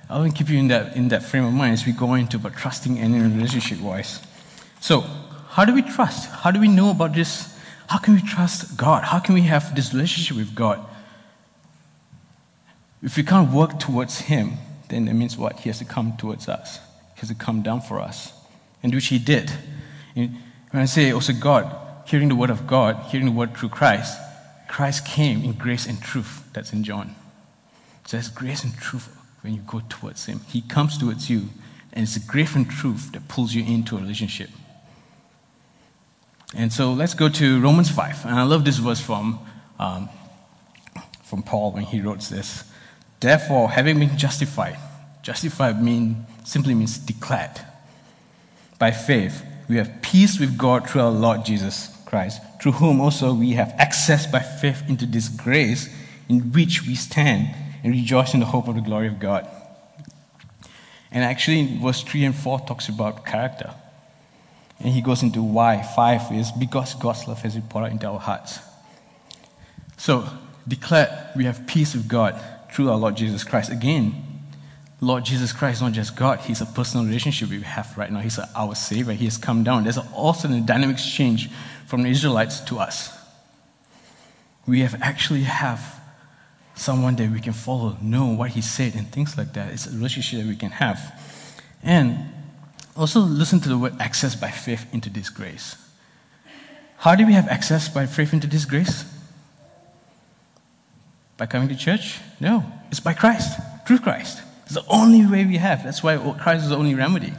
I 0.09 0.17
want 0.17 0.31
to 0.31 0.37
keep 0.37 0.49
you 0.49 0.59
in 0.59 0.69
that, 0.69 0.95
in 0.95 1.09
that 1.09 1.23
frame 1.23 1.43
of 1.43 1.51
mind 1.51 1.73
as 1.73 1.85
we 1.85 1.91
go 1.91 2.13
into 2.13 2.39
but 2.39 2.55
trusting 2.55 2.97
and 2.99 3.13
in 3.13 3.35
relationship 3.35 3.81
wise. 3.81 4.21
So 4.79 5.05
how 5.53 5.65
do 5.65 5.73
we 5.75 5.83
trust? 5.83 6.31
How 6.31 6.49
do 6.49 6.59
we 6.59 6.67
know 6.67 6.89
about 6.89 7.13
this? 7.13 7.55
How 7.85 7.99
can 7.99 8.15
we 8.15 8.21
trust 8.23 8.75
God? 8.75 9.03
How 9.03 9.19
can 9.19 9.35
we 9.35 9.41
have 9.41 9.75
this 9.75 9.93
relationship 9.93 10.35
with 10.35 10.55
God? 10.55 10.83
If 13.03 13.17
we 13.17 13.21
can't 13.21 13.51
work 13.51 13.77
towards 13.77 14.21
Him, 14.21 14.53
then 14.89 15.07
it 15.07 15.13
means 15.13 15.37
what? 15.37 15.59
He 15.59 15.69
has 15.69 15.77
to 15.77 15.85
come 15.85 16.17
towards 16.17 16.49
us 16.49 16.79
He 17.13 17.19
has 17.19 17.29
to 17.29 17.35
come 17.35 17.61
down 17.61 17.81
for 17.81 17.99
us, 17.99 18.33
and 18.81 18.95
which 18.95 19.07
he 19.07 19.19
did. 19.19 19.51
And 20.15 20.35
when 20.71 20.81
I 20.81 20.85
say 20.85 21.11
also 21.11 21.33
God, 21.33 21.71
hearing 22.07 22.29
the 22.29 22.35
word 22.35 22.49
of 22.49 22.65
God, 22.65 22.95
hearing 23.11 23.27
the 23.27 23.31
word 23.31 23.55
through 23.55 23.69
Christ, 23.69 24.17
Christ 24.67 25.05
came 25.05 25.43
in 25.43 25.51
grace 25.53 25.85
and 25.85 26.01
truth. 26.01 26.49
That's 26.53 26.73
in 26.73 26.83
John. 26.83 27.15
So 28.07 28.17
there's 28.17 28.29
grace 28.29 28.63
and 28.63 28.75
truth 28.75 29.15
when 29.41 29.53
you 29.53 29.61
go 29.67 29.83
towards 29.87 30.25
him. 30.25 30.39
He 30.47 30.61
comes 30.61 30.97
towards 30.97 31.29
you, 31.29 31.49
and 31.91 32.01
it's 32.01 32.15
the 32.15 32.25
grace 32.27 32.55
and 32.55 32.67
truth 32.67 33.11
that 33.11 33.27
pulls 33.27 33.53
you 33.53 33.63
into 33.63 33.97
a 33.97 33.99
relationship. 33.99 34.49
And 36.55 36.71
so 36.71 36.93
let's 36.93 37.13
go 37.13 37.29
to 37.29 37.61
Romans 37.61 37.89
5. 37.89 38.25
And 38.25 38.35
I 38.35 38.43
love 38.43 38.63
this 38.63 38.77
verse 38.77 39.01
from, 39.01 39.39
um, 39.79 40.09
from 41.23 41.41
Paul 41.41 41.71
when 41.71 41.83
he 41.83 42.01
wrote 42.01 42.21
this. 42.21 42.63
Therefore, 43.19 43.71
having 43.71 43.99
been 43.99 44.17
justified, 44.17 44.77
justified 45.21 45.81
mean, 45.81 46.25
simply 46.43 46.73
means 46.75 46.97
declared. 46.97 47.59
By 48.77 48.91
faith, 48.91 49.43
we 49.67 49.77
have 49.77 50.01
peace 50.01 50.39
with 50.39 50.57
God 50.57 50.89
through 50.89 51.01
our 51.01 51.11
Lord 51.11 51.45
Jesus 51.45 51.89
Christ, 52.05 52.41
through 52.61 52.73
whom 52.73 53.01
also 53.01 53.33
we 53.33 53.53
have 53.53 53.73
access 53.77 54.27
by 54.27 54.39
faith 54.39 54.83
into 54.87 55.05
this 55.05 55.29
grace 55.29 55.89
in 56.29 56.51
which 56.51 56.85
we 56.85 56.95
stand 56.95 57.55
and 57.83 57.93
rejoice 57.93 58.33
in 58.33 58.39
the 58.39 58.45
hope 58.45 58.67
of 58.67 58.75
the 58.75 58.81
glory 58.81 59.07
of 59.07 59.19
God. 59.19 59.47
And 61.11 61.23
actually, 61.23 61.77
verse 61.77 62.03
3 62.03 62.25
and 62.25 62.35
4 62.35 62.61
talks 62.61 62.89
about 62.89 63.25
character. 63.25 63.73
And 64.83 64.91
he 64.93 65.01
goes 65.01 65.23
into 65.23 65.41
why. 65.41 65.81
5 65.81 66.33
is 66.33 66.51
because 66.51 66.93
God's 66.95 67.27
love 67.27 67.41
has 67.41 67.55
been 67.55 67.63
poured 67.63 67.85
out 67.85 67.91
into 67.91 68.07
our 68.07 68.19
hearts. 68.19 68.59
So, 69.97 70.27
declare 70.67 71.31
we 71.35 71.45
have 71.45 71.65
peace 71.65 71.93
with 71.95 72.07
God 72.07 72.39
through 72.71 72.89
our 72.89 72.97
Lord 72.97 73.15
Jesus 73.15 73.43
Christ. 73.43 73.71
Again, 73.71 74.33
Lord 74.99 75.25
Jesus 75.25 75.51
Christ 75.51 75.77
is 75.77 75.81
not 75.81 75.91
just 75.93 76.15
God, 76.15 76.39
He's 76.39 76.61
a 76.61 76.65
personal 76.65 77.05
relationship 77.05 77.49
we 77.49 77.61
have 77.61 77.97
right 77.97 78.11
now. 78.11 78.19
He's 78.19 78.39
our 78.39 78.75
Savior. 78.75 79.13
He 79.13 79.25
has 79.25 79.37
come 79.37 79.63
down. 79.63 79.83
There's 79.83 79.97
also 79.97 80.49
a 80.49 80.59
dynamic 80.59 80.95
exchange 80.95 81.49
from 81.87 82.03
the 82.03 82.09
Israelites 82.09 82.59
to 82.61 82.79
us. 82.79 83.17
We 84.65 84.81
have 84.81 85.01
actually 85.01 85.43
have 85.43 86.01
someone 86.75 87.15
that 87.17 87.29
we 87.29 87.39
can 87.39 87.53
follow, 87.53 87.97
know 88.01 88.27
what 88.27 88.51
He 88.51 88.61
said, 88.61 88.95
and 88.95 89.07
things 89.11 89.37
like 89.37 89.53
that. 89.53 89.71
It's 89.71 89.87
a 89.87 89.91
relationship 89.91 90.41
that 90.41 90.47
we 90.47 90.55
can 90.55 90.71
have. 90.71 91.21
And 91.83 92.32
also 92.95 93.19
listen 93.19 93.59
to 93.61 93.69
the 93.69 93.77
word 93.77 93.95
access 93.99 94.35
by 94.35 94.51
faith 94.51 94.85
into 94.93 95.09
this 95.09 95.29
grace. 95.29 95.75
How 96.97 97.15
do 97.15 97.25
we 97.25 97.33
have 97.33 97.47
access 97.47 97.89
by 97.89 98.05
faith 98.05 98.33
into 98.33 98.47
this 98.47 98.65
grace? 98.65 99.05
By 101.37 101.47
coming 101.47 101.67
to 101.69 101.75
church? 101.75 102.19
No, 102.39 102.63
it's 102.89 102.99
by 102.99 103.13
Christ, 103.13 103.59
through 103.85 103.99
Christ. 103.99 104.41
It's 104.65 104.75
the 104.75 104.85
only 104.87 105.25
way 105.25 105.45
we 105.45 105.57
have. 105.57 105.83
That's 105.83 106.01
why 106.03 106.17
Christ 106.39 106.63
is 106.63 106.69
the 106.69 106.77
only 106.77 106.95
remedy. 106.95 107.33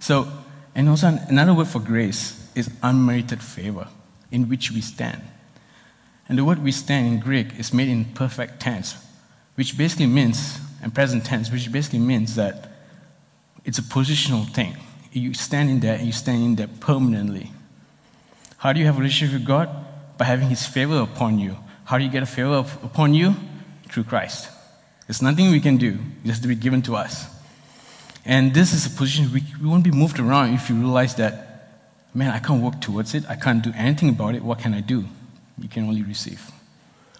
So, 0.00 0.28
and 0.74 0.88
also 0.88 1.18
another 1.28 1.54
word 1.54 1.68
for 1.68 1.80
grace 1.80 2.48
is 2.54 2.70
unmerited 2.82 3.42
favor, 3.42 3.88
in 4.30 4.48
which 4.48 4.70
we 4.70 4.80
stand. 4.80 5.22
And 6.28 6.36
the 6.36 6.44
word 6.44 6.62
we 6.62 6.72
stand 6.72 7.06
in 7.06 7.20
Greek 7.20 7.58
is 7.58 7.72
made 7.72 7.88
in 7.88 8.04
perfect 8.06 8.60
tense, 8.60 8.96
which 9.54 9.78
basically 9.78 10.06
means, 10.06 10.60
and 10.82 10.94
present 10.94 11.24
tense, 11.24 11.50
which 11.50 11.72
basically 11.72 12.00
means 12.00 12.34
that 12.34 12.77
it's 13.64 13.78
a 13.78 13.82
positional 13.82 14.48
thing. 14.52 14.76
You 15.12 15.34
stand 15.34 15.70
in 15.70 15.80
there 15.80 15.96
and 15.96 16.06
you 16.06 16.12
stand 16.12 16.42
in 16.42 16.56
there 16.56 16.68
permanently. 16.80 17.50
How 18.58 18.72
do 18.72 18.80
you 18.80 18.86
have 18.86 18.96
a 18.96 18.98
relationship 18.98 19.34
with 19.34 19.46
God? 19.46 19.68
By 20.16 20.24
having 20.24 20.48
His 20.48 20.66
favor 20.66 21.00
upon 21.00 21.38
you. 21.38 21.56
How 21.84 21.98
do 21.98 22.04
you 22.04 22.10
get 22.10 22.22
a 22.22 22.26
favor 22.26 22.64
upon 22.82 23.14
you? 23.14 23.34
Through 23.88 24.04
Christ. 24.04 24.50
There's 25.06 25.22
nothing 25.22 25.50
we 25.50 25.60
can 25.60 25.78
do, 25.78 25.98
it 26.22 26.28
has 26.28 26.40
to 26.40 26.48
be 26.48 26.54
given 26.54 26.82
to 26.82 26.96
us. 26.96 27.26
And 28.26 28.52
this 28.52 28.74
is 28.74 28.84
a 28.84 28.90
position 28.90 29.32
we, 29.32 29.42
we 29.60 29.66
won't 29.66 29.84
be 29.84 29.90
moved 29.90 30.18
around 30.18 30.52
if 30.52 30.68
you 30.68 30.76
realize 30.76 31.14
that, 31.14 31.70
man, 32.12 32.30
I 32.30 32.40
can't 32.40 32.62
work 32.62 32.78
towards 32.82 33.14
it, 33.14 33.24
I 33.26 33.36
can't 33.36 33.62
do 33.62 33.72
anything 33.74 34.10
about 34.10 34.34
it, 34.34 34.42
what 34.42 34.58
can 34.58 34.74
I 34.74 34.82
do? 34.82 35.06
You 35.56 35.68
can 35.68 35.84
only 35.84 36.02
receive. 36.02 36.50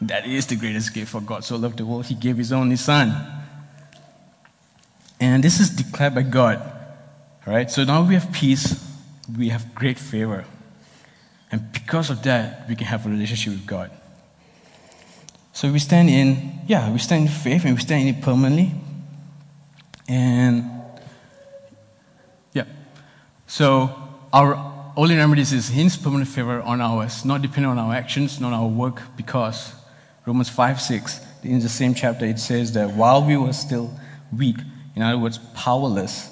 That 0.02 0.26
is 0.26 0.46
the 0.46 0.56
greatest 0.56 0.92
gift 0.92 1.12
for 1.12 1.22
God. 1.22 1.44
So 1.44 1.56
loved 1.56 1.78
the 1.78 1.86
world, 1.86 2.06
He 2.06 2.14
gave 2.14 2.36
His 2.36 2.52
only 2.52 2.76
Son. 2.76 3.14
And 5.20 5.42
this 5.42 5.60
is 5.60 5.70
declared 5.70 6.14
by 6.14 6.22
God. 6.22 6.60
All 7.46 7.52
right? 7.52 7.70
So 7.70 7.84
now 7.84 8.02
we 8.06 8.14
have 8.14 8.32
peace, 8.32 8.84
we 9.36 9.48
have 9.48 9.74
great 9.74 9.98
favor. 9.98 10.44
And 11.50 11.72
because 11.72 12.10
of 12.10 12.22
that, 12.24 12.68
we 12.68 12.76
can 12.76 12.86
have 12.86 13.06
a 13.06 13.08
relationship 13.08 13.54
with 13.54 13.66
God. 13.66 13.90
So 15.52 15.72
we 15.72 15.78
stand 15.78 16.08
in, 16.08 16.60
yeah, 16.66 16.92
we 16.92 16.98
stand 16.98 17.22
in 17.22 17.28
faith 17.28 17.64
and 17.64 17.74
we 17.74 17.80
stand 17.80 18.06
in 18.06 18.14
it 18.14 18.22
permanently. 18.22 18.72
And 20.06 20.70
yeah. 22.52 22.64
So 23.46 23.90
our 24.32 24.92
only 24.96 25.16
remedies 25.16 25.52
is 25.52 25.68
His 25.68 25.96
permanent 25.96 26.28
favor 26.28 26.60
on 26.62 26.80
ours, 26.80 27.24
not 27.24 27.42
depending 27.42 27.70
on 27.70 27.78
our 27.78 27.94
actions, 27.94 28.40
not 28.40 28.52
our 28.52 28.68
work, 28.68 29.02
because 29.16 29.72
Romans 30.26 30.48
5 30.48 30.80
6, 30.80 31.20
in 31.44 31.60
the 31.60 31.68
same 31.68 31.94
chapter, 31.94 32.26
it 32.26 32.38
says 32.38 32.72
that 32.72 32.90
while 32.90 33.24
we 33.24 33.36
were 33.36 33.52
still 33.52 33.90
weak, 34.36 34.58
in 34.98 35.02
other 35.02 35.16
words, 35.16 35.38
powerless, 35.54 36.28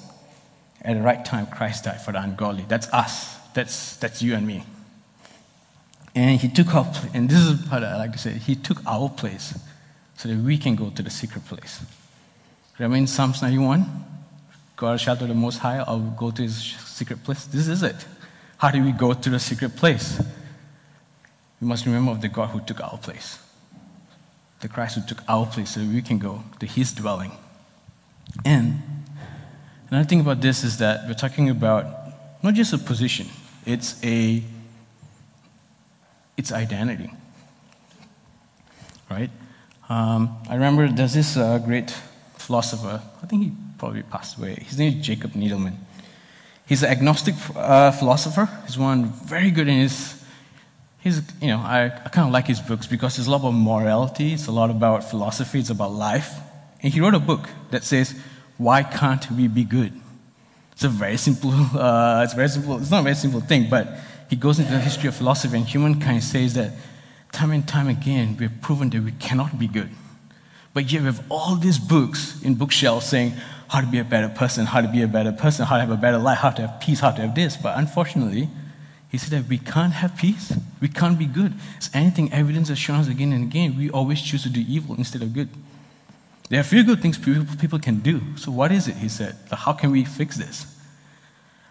at 0.81 0.97
the 0.97 1.01
right 1.01 1.23
time, 1.23 1.47
Christ 1.47 1.85
died 1.85 2.01
for 2.01 2.11
the 2.11 2.21
ungodly. 2.21 2.65
That's 2.67 2.91
us. 2.91 3.37
That's, 3.53 3.95
that's 3.95 4.21
you 4.21 4.35
and 4.35 4.45
me. 4.45 4.65
And 6.13 6.37
he 6.37 6.49
took 6.49 6.75
our 6.75 6.85
and 7.13 7.29
this 7.29 7.39
is 7.39 7.65
what 7.69 7.81
I 7.81 7.95
like 7.95 8.11
to 8.11 8.17
say, 8.17 8.31
he 8.31 8.55
took 8.55 8.85
our 8.85 9.07
place 9.07 9.57
so 10.17 10.27
that 10.27 10.37
we 10.37 10.57
can 10.57 10.75
go 10.75 10.89
to 10.89 11.01
the 11.01 11.09
secret 11.09 11.45
place. 11.45 11.81
Remember 12.77 12.97
in 12.97 13.07
Psalms 13.07 13.41
91? 13.41 13.85
God 14.75 14.99
shelter 14.99 15.27
the 15.27 15.33
Most 15.33 15.59
High, 15.59 15.77
I 15.77 15.91
will 15.91 16.11
go 16.17 16.31
to 16.31 16.41
his 16.41 16.57
secret 16.57 17.23
place. 17.23 17.45
This 17.45 17.69
is 17.69 17.83
it. 17.83 18.05
How 18.57 18.69
do 18.69 18.83
we 18.83 18.91
go 18.91 19.13
to 19.13 19.29
the 19.29 19.39
secret 19.39 19.77
place? 19.77 20.21
We 21.61 21.67
must 21.69 21.85
remember 21.85 22.11
of 22.11 22.19
the 22.19 22.27
God 22.27 22.49
who 22.49 22.59
took 22.59 22.81
our 22.81 22.97
place 22.97 23.39
the 24.59 24.67
Christ 24.67 24.95
who 24.95 25.01
took 25.05 25.23
our 25.27 25.45
place 25.45 25.69
so 25.69 25.81
we 25.81 26.01
can 26.01 26.17
go 26.17 26.43
to 26.59 26.65
his 26.65 26.91
dwelling. 26.91 27.31
And 28.45 28.81
another 29.89 30.07
thing 30.07 30.19
about 30.19 30.41
this 30.41 30.63
is 30.63 30.77
that 30.77 31.07
we're 31.07 31.13
talking 31.13 31.49
about 31.49 31.85
not 32.43 32.53
just 32.53 32.73
a 32.73 32.77
position, 32.77 33.27
it's 33.65 34.03
a 34.03 34.43
it's 36.37 36.51
identity. 36.51 37.11
Right? 39.09 39.29
Um, 39.89 40.37
I 40.49 40.53
remember 40.53 40.87
there's 40.89 41.13
this 41.13 41.37
uh, 41.37 41.57
great 41.59 41.91
philosopher, 42.35 43.01
I 43.23 43.25
think 43.25 43.43
he 43.43 43.51
probably 43.77 44.03
passed 44.03 44.37
away. 44.37 44.55
His 44.55 44.77
name 44.77 44.99
is 44.99 45.05
Jacob 45.05 45.31
Needleman. 45.31 45.75
He's 46.65 46.83
an 46.83 46.89
agnostic 46.89 47.35
uh, 47.55 47.91
philosopher. 47.91 48.49
He's 48.65 48.77
one 48.77 49.05
very 49.05 49.51
good 49.51 49.67
in 49.67 49.79
his 49.79 50.17
he's, 50.99 51.21
you 51.41 51.47
know, 51.47 51.59
I, 51.59 51.85
I 51.85 52.09
kind 52.09 52.27
of 52.27 52.33
like 52.33 52.47
his 52.47 52.59
books 52.59 52.87
because 52.87 53.17
it's 53.17 53.27
a 53.27 53.31
lot 53.31 53.41
about 53.41 53.51
morality, 53.51 54.33
it's 54.33 54.47
a 54.47 54.51
lot 54.51 54.69
about 54.69 55.03
philosophy, 55.03 55.59
it's 55.59 55.69
about 55.69 55.91
life. 55.93 56.33
And 56.81 56.93
he 56.93 57.01
wrote 57.01 57.15
a 57.15 57.19
book 57.19 57.49
that 57.71 57.83
says, 57.83 58.15
Why 58.57 58.83
Can't 58.83 59.29
We 59.31 59.47
Be 59.47 59.63
Good? 59.63 59.93
It's 60.71 60.83
a 60.83 60.89
very 60.89 61.17
simple, 61.17 61.51
uh, 61.73 62.21
it's 62.23 62.33
very 62.33 62.49
simple, 62.49 62.77
it's 62.77 62.91
not 62.91 62.99
a 62.99 63.03
very 63.03 63.15
simple 63.15 63.41
thing, 63.41 63.69
but 63.69 63.87
he 64.29 64.35
goes 64.35 64.59
into 64.59 64.71
the 64.71 64.79
history 64.79 65.07
of 65.07 65.15
philosophy 65.15 65.57
and 65.57 65.65
humankind 65.65 66.23
says 66.23 66.53
that 66.53 66.73
time 67.31 67.51
and 67.51 67.67
time 67.67 67.87
again 67.87 68.35
we've 68.39 68.61
proven 68.61 68.89
that 68.89 69.01
we 69.01 69.11
cannot 69.13 69.57
be 69.57 69.67
good. 69.67 69.89
But 70.73 70.91
yet 70.91 71.01
we 71.01 71.05
have 71.07 71.23
all 71.29 71.55
these 71.55 71.79
books 71.79 72.41
in 72.43 72.55
bookshelves 72.55 73.05
saying 73.05 73.33
how 73.69 73.81
to 73.81 73.87
be 73.87 73.99
a 73.99 74.03
better 74.03 74.29
person, 74.29 74.65
how 74.65 74.81
to 74.81 74.87
be 74.87 75.01
a 75.01 75.07
better 75.07 75.31
person, 75.31 75.65
how 75.65 75.75
to 75.75 75.81
have 75.81 75.91
a 75.91 75.97
better 75.97 76.17
life, 76.17 76.37
how 76.37 76.51
to 76.51 76.67
have 76.67 76.79
peace, 76.79 76.99
how 76.99 77.11
to 77.11 77.21
have 77.21 77.35
this. 77.35 77.57
But 77.57 77.77
unfortunately, 77.77 78.49
he 79.09 79.17
said 79.17 79.31
that 79.31 79.49
we 79.49 79.57
can't 79.57 79.93
have 79.93 80.15
peace. 80.17 80.53
We 80.79 80.89
can't 80.89 81.17
be 81.17 81.25
good. 81.25 81.53
It's 81.77 81.89
anything 81.93 82.31
evidence 82.31 82.69
has 82.69 82.77
shown 82.77 82.99
us 82.99 83.07
again 83.07 83.33
and 83.33 83.45
again, 83.45 83.77
we 83.77 83.89
always 83.89 84.21
choose 84.21 84.43
to 84.43 84.49
do 84.49 84.63
evil 84.67 84.95
instead 84.95 85.21
of 85.21 85.33
good. 85.33 85.49
There 86.49 86.59
are 86.59 86.61
a 86.61 86.65
few 86.65 86.83
good 86.83 87.01
things 87.01 87.17
people 87.17 87.79
can 87.79 87.99
do. 87.99 88.21
So, 88.37 88.51
what 88.51 88.71
is 88.71 88.87
it? 88.87 88.95
He 88.95 89.09
said. 89.09 89.35
How 89.51 89.73
can 89.73 89.91
we 89.91 90.05
fix 90.05 90.37
this? 90.37 90.65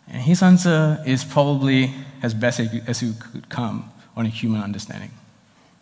And 0.08 0.22
his 0.22 0.42
answer 0.42 1.02
is 1.06 1.24
probably 1.24 1.92
as 2.22 2.34
best 2.34 2.60
as 2.60 3.02
you 3.02 3.14
could 3.18 3.48
come 3.48 3.90
on 4.16 4.26
a 4.26 4.28
human 4.28 4.62
understanding. 4.62 5.10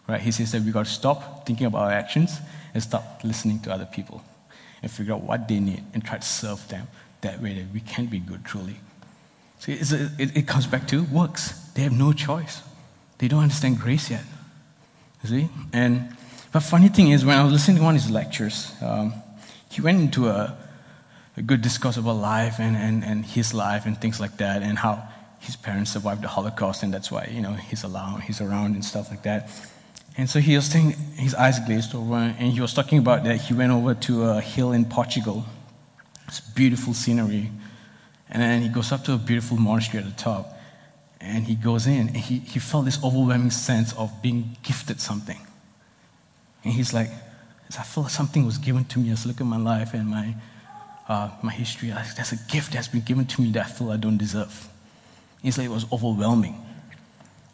Right? 0.07 0.21
He 0.21 0.33
says 0.33 0.53
that 0.53 0.63
we've 0.63 0.73
got 0.73 0.87
to 0.87 0.91
stop 0.91 1.47
thinking 1.47 1.67
about 1.67 1.83
our 1.83 1.93
actions 1.93 2.39
and 2.73 2.83
stop 2.83 3.21
listening 3.25 3.61
to 3.61 3.73
other 3.73 3.87
people 3.87 4.23
and 4.83 4.91
figure 4.91 5.15
out 5.15 5.23
what 5.23 5.49
they 5.49 5.61
need 5.61 5.83
and 5.95 6.05
try 6.05 6.19
to 6.19 6.27
serve 6.27 6.67
them 6.69 6.87
that 7.23 7.41
way 7.41 7.55
that 7.55 7.73
we 7.73 7.81
can 7.81 8.07
be 8.07 8.19
good 8.19 8.45
truly. 8.45 8.77
See, 9.59 9.73
a, 9.73 10.11
it, 10.19 10.37
it 10.37 10.47
comes 10.47 10.67
back 10.67 10.87
to 10.89 11.05
works. 11.05 11.53
They 11.75 11.83
have 11.83 11.93
no 11.93 12.13
choice. 12.13 12.63
They 13.19 13.29
don't 13.29 13.43
understand 13.43 13.81
grace 13.81 14.11
yet. 14.11 14.25
You 15.23 15.29
see? 15.29 15.49
And 15.73 16.15
but 16.54 16.62
funny 16.62 16.87
thing 16.87 17.11
is, 17.11 17.25
when 17.25 17.37
I 17.37 17.42
was 17.42 17.52
listening 17.52 17.78
to 17.78 17.82
one 17.82 17.96
of 17.96 18.02
his 18.02 18.12
lectures, 18.12 18.73
um, 18.80 19.12
he 19.68 19.80
went 19.80 20.00
into 20.00 20.28
a, 20.28 20.56
a 21.37 21.42
good 21.42 21.62
discourse 21.62 21.96
about 21.96 22.12
life 22.12 22.61
and, 22.61 22.76
and, 22.76 23.02
and 23.02 23.26
his 23.26 23.52
life 23.52 23.87
and 23.87 24.00
things 24.00 24.20
like 24.20 24.37
that, 24.37 24.62
and 24.62 24.78
how 24.78 25.02
his 25.40 25.56
parents 25.56 25.90
survived 25.90 26.23
the 26.23 26.28
Holocaust, 26.28 26.84
and 26.84 26.94
that's 26.94 27.11
why 27.11 27.28
you 27.28 27.42
know 27.42 27.54
he's 27.54 27.84
around, 27.84 28.20
he's 28.20 28.40
around 28.40 28.75
and 28.75 28.84
stuff 28.84 29.11
like 29.11 29.25
that. 29.25 29.50
And 30.16 30.30
so 30.30 30.38
he 30.38 30.54
was 30.54 30.66
saying, 30.66 30.92
his 31.16 31.34
eyes 31.34 31.58
glazed 31.58 31.92
over, 31.92 32.14
and 32.14 32.52
he 32.52 32.61
was 32.61 32.73
talking 32.73 32.99
about 32.99 33.25
that 33.25 33.40
he 33.40 33.52
went 33.52 33.73
over 33.73 33.92
to 34.06 34.23
a 34.23 34.40
hill 34.40 34.70
in 34.70 34.84
Portugal. 34.84 35.44
It's 36.28 36.38
beautiful 36.38 36.94
scenery, 36.94 37.50
and 38.30 38.40
then 38.40 38.62
he 38.62 38.68
goes 38.68 38.92
up 38.92 39.02
to 39.06 39.14
a 39.14 39.18
beautiful 39.18 39.56
monastery 39.56 40.04
at 40.04 40.08
the 40.08 40.23
top. 40.23 40.56
And 41.20 41.46
he 41.46 41.56
goes 41.56 41.88
in, 41.88 42.06
and 42.06 42.16
he, 42.16 42.38
he 42.38 42.61
felt 42.61 42.84
this 42.84 43.02
overwhelming 43.02 43.50
sense 43.50 43.92
of 43.94 44.23
being 44.23 44.56
gifted 44.62 45.00
something. 45.00 45.38
And 46.64 46.73
he's 46.73 46.92
like, 46.92 47.11
I 47.78 47.83
feel 47.83 48.04
like 48.04 48.12
something 48.12 48.44
was 48.44 48.59
given 48.59 48.85
to 48.87 48.99
me. 48.99 49.11
As 49.11 49.25
I 49.25 49.28
look 49.28 49.40
at 49.40 49.47
my 49.47 49.56
life 49.56 49.94
and 49.94 50.09
my, 50.09 50.35
uh, 51.09 51.30
my 51.42 51.52
history. 51.52 51.90
Like, 51.90 52.14
There's 52.14 52.33
a 52.33 52.38
gift 52.50 52.73
that's 52.73 52.88
been 52.88 53.02
given 53.02 53.26
to 53.26 53.42
me 53.42 53.52
that 53.52 53.66
I 53.66 53.68
feel 53.68 53.90
I 53.90 53.97
don't 53.97 54.18
deserve. 54.18 54.68
He's 55.42 55.59
like, 55.59 55.66
it 55.66 55.71
was 55.71 55.87
overwhelming. 55.92 56.61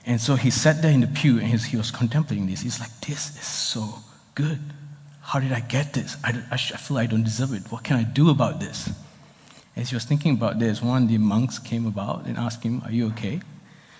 And 0.06 0.20
so 0.20 0.36
he 0.36 0.50
sat 0.50 0.82
there 0.82 0.92
in 0.92 1.00
the 1.00 1.06
pew 1.06 1.38
and 1.38 1.46
he 1.46 1.76
was 1.76 1.90
contemplating 1.90 2.46
this. 2.46 2.60
He's 2.60 2.80
like, 2.80 2.90
this 3.00 3.36
is 3.36 3.46
so 3.46 3.98
good. 4.34 4.58
How 5.22 5.40
did 5.40 5.52
I 5.52 5.60
get 5.60 5.92
this? 5.92 6.16
I, 6.24 6.30
I, 6.50 6.54
I 6.54 6.56
feel 6.56 6.98
I 6.98 7.06
don't 7.06 7.24
deserve 7.24 7.52
it. 7.52 7.70
What 7.70 7.84
can 7.84 7.96
I 7.96 8.04
do 8.04 8.30
about 8.30 8.60
this? 8.60 8.90
As 9.76 9.90
he 9.90 9.96
was 9.96 10.04
thinking 10.04 10.34
about 10.34 10.58
this, 10.58 10.82
one 10.82 11.04
of 11.04 11.08
the 11.08 11.18
monks 11.18 11.58
came 11.58 11.86
about 11.86 12.26
and 12.26 12.36
asked 12.36 12.62
him, 12.62 12.82
Are 12.84 12.90
you 12.90 13.08
okay? 13.08 13.40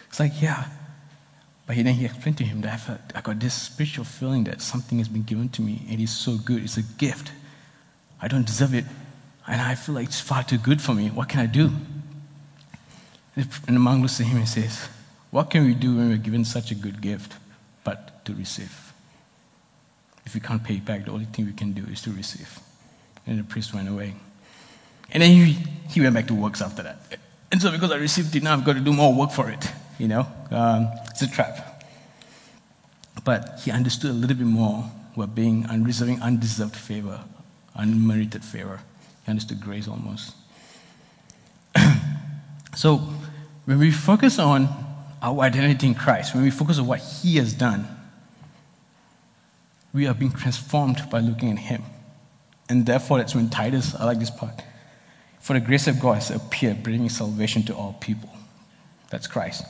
It's 0.08 0.18
like, 0.18 0.40
Yeah. 0.40 0.64
But 1.70 1.76
then 1.76 1.94
he 1.94 2.04
explained 2.04 2.36
to 2.38 2.44
him 2.44 2.62
that 2.62 2.80
I, 2.88 2.98
I 3.14 3.20
got 3.20 3.38
this 3.38 3.54
spiritual 3.54 4.04
feeling 4.04 4.42
that 4.42 4.60
something 4.60 4.98
has 4.98 5.06
been 5.06 5.22
given 5.22 5.48
to 5.50 5.62
me 5.62 5.86
and 5.88 6.00
it's 6.00 6.10
so 6.10 6.36
good. 6.36 6.64
It's 6.64 6.76
a 6.78 6.82
gift. 6.82 7.30
I 8.20 8.26
don't 8.26 8.44
deserve 8.44 8.74
it. 8.74 8.86
And 9.46 9.60
I 9.60 9.76
feel 9.76 9.94
like 9.94 10.08
it's 10.08 10.20
far 10.20 10.42
too 10.42 10.58
good 10.58 10.82
for 10.82 10.94
me. 10.94 11.10
What 11.10 11.28
can 11.28 11.38
I 11.38 11.46
do? 11.46 11.70
And 13.36 13.76
the 13.76 13.78
monk 13.78 14.02
looks 14.02 14.18
at 14.18 14.26
him 14.26 14.38
and 14.38 14.48
says, 14.48 14.88
What 15.30 15.48
can 15.50 15.64
we 15.64 15.74
do 15.74 15.94
when 15.94 16.08
we're 16.08 16.16
given 16.16 16.44
such 16.44 16.72
a 16.72 16.74
good 16.74 17.00
gift 17.00 17.34
but 17.84 18.24
to 18.24 18.34
receive? 18.34 18.92
If 20.26 20.34
we 20.34 20.40
can't 20.40 20.64
pay 20.64 20.78
back, 20.78 21.04
the 21.04 21.12
only 21.12 21.26
thing 21.26 21.46
we 21.46 21.52
can 21.52 21.70
do 21.70 21.84
is 21.84 22.02
to 22.02 22.10
receive. 22.10 22.58
And 23.28 23.38
the 23.38 23.44
priest 23.44 23.72
went 23.72 23.88
away. 23.88 24.14
And 25.12 25.22
then 25.22 25.30
he, 25.30 25.52
he 25.88 26.00
went 26.00 26.16
back 26.16 26.26
to 26.26 26.34
works 26.34 26.62
after 26.62 26.82
that. 26.82 27.16
And 27.52 27.62
so 27.62 27.70
because 27.70 27.92
I 27.92 27.96
received 27.96 28.34
it 28.34 28.42
now, 28.42 28.54
I've 28.54 28.64
got 28.64 28.72
to 28.72 28.80
do 28.80 28.92
more 28.92 29.14
work 29.14 29.30
for 29.30 29.48
it. 29.48 29.70
You 30.00 30.08
know, 30.08 30.26
um, 30.50 30.88
it's 31.10 31.20
a 31.20 31.28
trap. 31.28 31.84
But 33.22 33.60
he 33.62 33.70
understood 33.70 34.12
a 34.12 34.14
little 34.14 34.34
bit 34.34 34.46
more 34.46 34.84
what 35.14 35.34
being 35.34 35.66
undeserving, 35.66 36.22
undeserved 36.22 36.74
favor, 36.74 37.20
unmerited 37.74 38.42
favor. 38.42 38.80
He 39.26 39.30
understood 39.30 39.60
grace 39.60 39.86
almost. 39.86 40.34
so 42.74 42.96
when 43.66 43.78
we 43.78 43.90
focus 43.90 44.38
on 44.38 44.70
our 45.20 45.40
identity 45.40 45.88
in 45.88 45.94
Christ, 45.94 46.34
when 46.34 46.44
we 46.44 46.50
focus 46.50 46.78
on 46.78 46.86
what 46.86 47.00
He 47.00 47.36
has 47.36 47.52
done, 47.52 47.86
we 49.92 50.06
are 50.06 50.14
being 50.14 50.32
transformed 50.32 51.10
by 51.10 51.20
looking 51.20 51.52
at 51.52 51.58
Him. 51.58 51.82
And 52.70 52.86
therefore, 52.86 53.18
that's 53.18 53.34
when 53.34 53.50
Titus, 53.50 53.94
I 53.94 54.06
like 54.06 54.18
this 54.18 54.30
part, 54.30 54.62
for 55.40 55.52
the 55.52 55.60
grace 55.60 55.88
of 55.88 56.00
God 56.00 56.14
has 56.14 56.30
appeared, 56.30 56.82
bringing 56.82 57.10
salvation 57.10 57.64
to 57.64 57.74
all 57.74 57.98
people. 58.00 58.30
That's 59.10 59.26
Christ. 59.26 59.66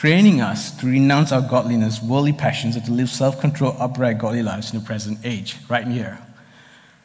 Training 0.00 0.42
us 0.42 0.72
to 0.80 0.86
renounce 0.86 1.32
our 1.32 1.40
godliness, 1.40 2.02
worldly 2.02 2.34
passions, 2.34 2.76
and 2.76 2.84
to 2.84 2.92
live 2.92 3.08
self 3.08 3.40
controlled, 3.40 3.76
upright, 3.78 4.18
godly 4.18 4.42
lives 4.42 4.70
in 4.70 4.78
the 4.78 4.84
present 4.84 5.18
age, 5.24 5.56
right 5.70 5.86
here. 5.86 6.18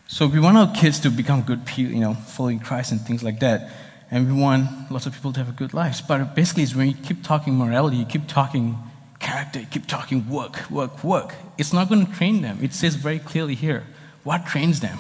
So 0.08 0.28
we 0.28 0.42
want 0.42 0.58
our 0.58 0.76
kids 0.76 1.00
to 1.00 1.10
become 1.10 1.42
good 1.44 1.66
people, 1.66 1.94
you 1.94 2.02
know, 2.02 2.16
following 2.16 2.60
Christ 2.60 2.92
and 2.92 3.00
things 3.00 3.24
like 3.24 3.40
that. 3.40 3.72
And 4.12 4.28
we 4.28 4.38
want 4.38 4.92
lots 4.92 5.06
of 5.06 5.14
people 5.14 5.32
to 5.32 5.40
have 5.40 5.48
a 5.48 5.54
good 5.54 5.74
life. 5.74 6.02
But 6.06 6.36
basically, 6.36 6.64
it's 6.64 6.76
when 6.76 6.90
you 6.90 6.94
keep 6.94 7.24
talking 7.24 7.56
morality, 7.56 7.96
you 7.96 8.04
keep 8.04 8.28
talking 8.28 8.78
character, 9.20 9.62
you 9.62 9.68
keep 9.68 9.88
talking 9.88 10.30
work, 10.30 10.70
work, 10.70 11.02
work. 11.02 11.34
It's 11.58 11.72
not 11.72 11.88
going 11.88 12.06
to 12.06 12.12
train 12.12 12.42
them. 12.42 12.60
It 12.62 12.74
says 12.74 12.96
very 12.96 13.20
clearly 13.20 13.56
here 13.56 13.86
what 14.26 14.46
trains 14.46 14.82
them? 14.82 14.98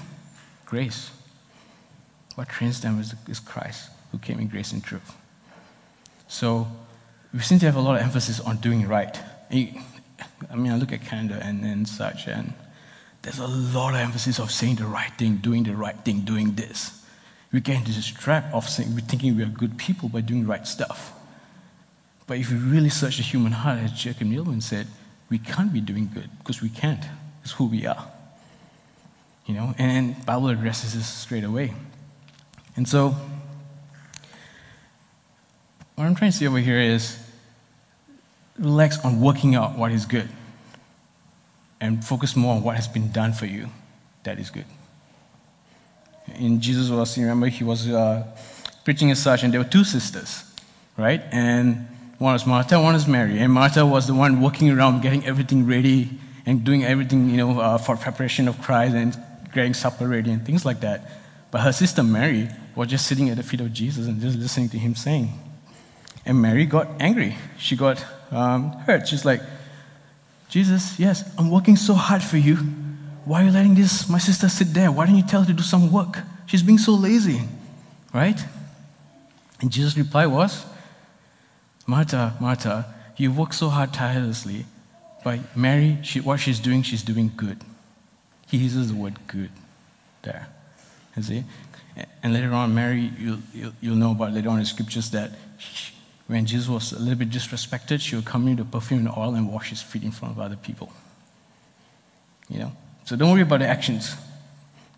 Grace. 0.65 1.11
What 2.35 2.47
trains 2.47 2.79
them 2.79 3.01
is, 3.01 3.15
is 3.27 3.41
Christ, 3.41 3.89
who 4.13 4.17
came 4.17 4.39
in 4.39 4.47
grace 4.47 4.71
and 4.71 4.81
truth. 4.81 5.13
So 6.29 6.67
we 7.33 7.39
seem 7.39 7.59
to 7.59 7.65
have 7.65 7.75
a 7.75 7.81
lot 7.81 7.95
of 7.95 8.01
emphasis 8.01 8.39
on 8.39 8.57
doing 8.57 8.87
right. 8.87 9.17
I 9.51 10.55
mean, 10.55 10.71
I 10.71 10.77
look 10.77 10.91
at 10.91 11.01
Canada 11.01 11.39
and, 11.41 11.63
and 11.63 11.87
such, 11.87 12.27
and 12.27 12.53
there's 13.21 13.39
a 13.39 13.47
lot 13.47 13.93
of 13.93 13.99
emphasis 13.99 14.39
of 14.39 14.51
saying 14.51 14.75
the 14.75 14.85
right 14.85 15.11
thing, 15.17 15.37
doing 15.37 15.63
the 15.63 15.75
right 15.75 15.97
thing, 16.03 16.21
doing 16.21 16.55
this. 16.55 17.05
We 17.51 17.59
get 17.59 17.77
into 17.77 17.91
this 17.91 18.07
trap 18.07 18.53
of 18.53 18.67
saying, 18.67 18.93
we're 18.95 19.01
thinking 19.01 19.35
we 19.35 19.43
are 19.43 19.47
good 19.47 19.77
people 19.77 20.09
by 20.09 20.21
doing 20.21 20.47
right 20.47 20.65
stuff. 20.65 21.13
But 22.27 22.37
if 22.37 22.49
we 22.49 22.57
really 22.57 22.89
search 22.89 23.17
the 23.17 23.23
human 23.23 23.51
heart, 23.51 23.79
as 23.79 23.91
Jacob 23.91 24.27
Needleman 24.27 24.63
said, 24.63 24.87
we 25.29 25.37
can't 25.37 25.71
be 25.71 25.81
doing 25.81 26.09
good 26.13 26.29
because 26.39 26.61
we 26.61 26.69
can't. 26.69 27.03
It's 27.43 27.51
who 27.51 27.65
we 27.65 27.85
are. 27.85 28.07
You 29.45 29.55
know, 29.55 29.75
and 29.77 30.25
Bible 30.25 30.49
addresses 30.49 30.93
this 30.93 31.07
straight 31.07 31.43
away. 31.43 31.73
And 32.75 32.87
so, 32.87 33.15
what 35.95 36.05
I'm 36.05 36.15
trying 36.15 36.31
to 36.31 36.37
say 36.37 36.47
over 36.47 36.59
here 36.59 36.79
is 36.79 37.20
relax 38.61 39.03
on 39.03 39.19
working 39.19 39.55
out 39.55 39.77
what 39.77 39.91
is 39.91 40.05
good 40.05 40.29
and 41.81 42.05
focus 42.05 42.35
more 42.35 42.55
on 42.55 42.63
what 42.63 42.75
has 42.75 42.87
been 42.87 43.11
done 43.11 43.33
for 43.33 43.47
you 43.47 43.67
that 44.23 44.39
is 44.39 44.49
good. 44.49 44.65
In 46.35 46.61
Jesus 46.61 46.89
was, 46.89 47.17
remember, 47.17 47.47
he 47.47 47.63
was 47.63 47.89
uh, 47.89 48.25
preaching 48.85 49.11
as 49.11 49.21
such, 49.21 49.43
and 49.43 49.51
there 49.51 49.59
were 49.59 49.67
two 49.67 49.83
sisters, 49.83 50.43
right? 50.97 51.21
And 51.31 51.87
one 52.19 52.33
was 52.33 52.45
Martha, 52.45 52.79
one 52.79 52.93
was 52.93 53.07
Mary. 53.07 53.39
And 53.39 53.51
Martha 53.51 53.85
was 53.85 54.07
the 54.07 54.13
one 54.13 54.39
walking 54.39 54.69
around, 54.69 55.01
getting 55.01 55.25
everything 55.25 55.65
ready 55.65 56.09
and 56.45 56.63
doing 56.63 56.83
everything, 56.83 57.29
you 57.29 57.37
know, 57.37 57.59
uh, 57.59 57.77
for 57.77 57.97
preparation 57.97 58.47
of 58.47 58.61
Christ 58.61 58.93
and 58.93 59.17
getting 59.53 59.73
supper 59.73 60.07
ready 60.07 60.31
and 60.31 60.45
things 60.45 60.63
like 60.63 60.81
that. 60.81 61.09
But 61.49 61.61
her 61.61 61.73
sister 61.73 62.03
Mary 62.03 62.49
was 62.75 62.87
just 62.87 63.07
sitting 63.07 63.29
at 63.29 63.37
the 63.37 63.43
feet 63.43 63.59
of 63.59 63.73
Jesus 63.73 64.07
and 64.07 64.21
just 64.21 64.37
listening 64.37 64.69
to 64.69 64.77
him 64.77 64.95
saying. 64.95 65.33
And 66.25 66.41
Mary 66.41 66.65
got 66.65 66.87
angry. 66.99 67.35
She 67.57 67.75
got 67.75 68.05
um, 68.31 68.71
hurt. 68.71 69.07
She's 69.07 69.25
like, 69.25 69.41
Jesus, 70.49 70.99
yes, 70.99 71.23
I'm 71.37 71.49
working 71.49 71.75
so 71.75 71.93
hard 71.93 72.23
for 72.23 72.37
you. 72.37 72.55
Why 73.25 73.41
are 73.41 73.45
you 73.45 73.51
letting 73.51 73.75
this, 73.75 74.09
my 74.09 74.17
sister, 74.17 74.49
sit 74.49 74.73
there? 74.73 74.91
Why 74.91 75.05
don't 75.05 75.15
you 75.15 75.23
tell 75.23 75.41
her 75.41 75.47
to 75.47 75.53
do 75.53 75.63
some 75.63 75.91
work? 75.91 76.17
She's 76.45 76.63
being 76.63 76.77
so 76.77 76.93
lazy, 76.93 77.41
right? 78.13 78.43
And 79.61 79.71
Jesus' 79.71 79.95
reply 79.95 80.25
was, 80.25 80.65
Martha, 81.85 82.35
Martha, 82.41 82.93
you 83.17 83.31
work 83.31 83.53
so 83.53 83.69
hard 83.69 83.93
tirelessly, 83.93 84.65
but 85.23 85.39
Mary, 85.55 85.99
she, 86.01 86.19
what 86.19 86.39
she's 86.39 86.59
doing, 86.59 86.81
she's 86.81 87.03
doing 87.03 87.31
good. 87.37 87.59
He 88.49 88.57
uses 88.57 88.89
the 88.89 88.95
word 88.95 89.19
good 89.27 89.51
there. 90.23 90.47
You 91.15 91.23
see? 91.23 91.43
And 92.23 92.33
later 92.33 92.51
on, 92.53 92.73
Mary, 92.73 93.11
you'll, 93.19 93.39
you'll, 93.53 93.73
you'll 93.81 93.95
know 93.95 94.11
about 94.11 94.33
later 94.33 94.49
on 94.49 94.59
in 94.59 94.65
scriptures 94.65 95.11
that 95.11 95.31
she, 95.57 95.93
when 96.31 96.45
Jesus 96.45 96.69
was 96.69 96.93
a 96.93 96.99
little 96.99 97.15
bit 97.15 97.29
disrespected, 97.29 97.99
she 97.99 98.15
would 98.15 98.23
come 98.23 98.47
in 98.47 98.55
with 98.55 98.71
perfume 98.71 98.99
and 98.99 99.09
oil 99.17 99.35
and 99.35 99.51
wash 99.51 99.69
his 99.69 99.81
feet 99.81 100.01
in 100.01 100.11
front 100.11 100.33
of 100.33 100.39
other 100.39 100.55
people. 100.55 100.93
You 102.49 102.59
know? 102.59 102.71
So 103.03 103.17
don't 103.17 103.31
worry 103.31 103.41
about 103.41 103.59
the 103.59 103.67
actions. 103.67 104.15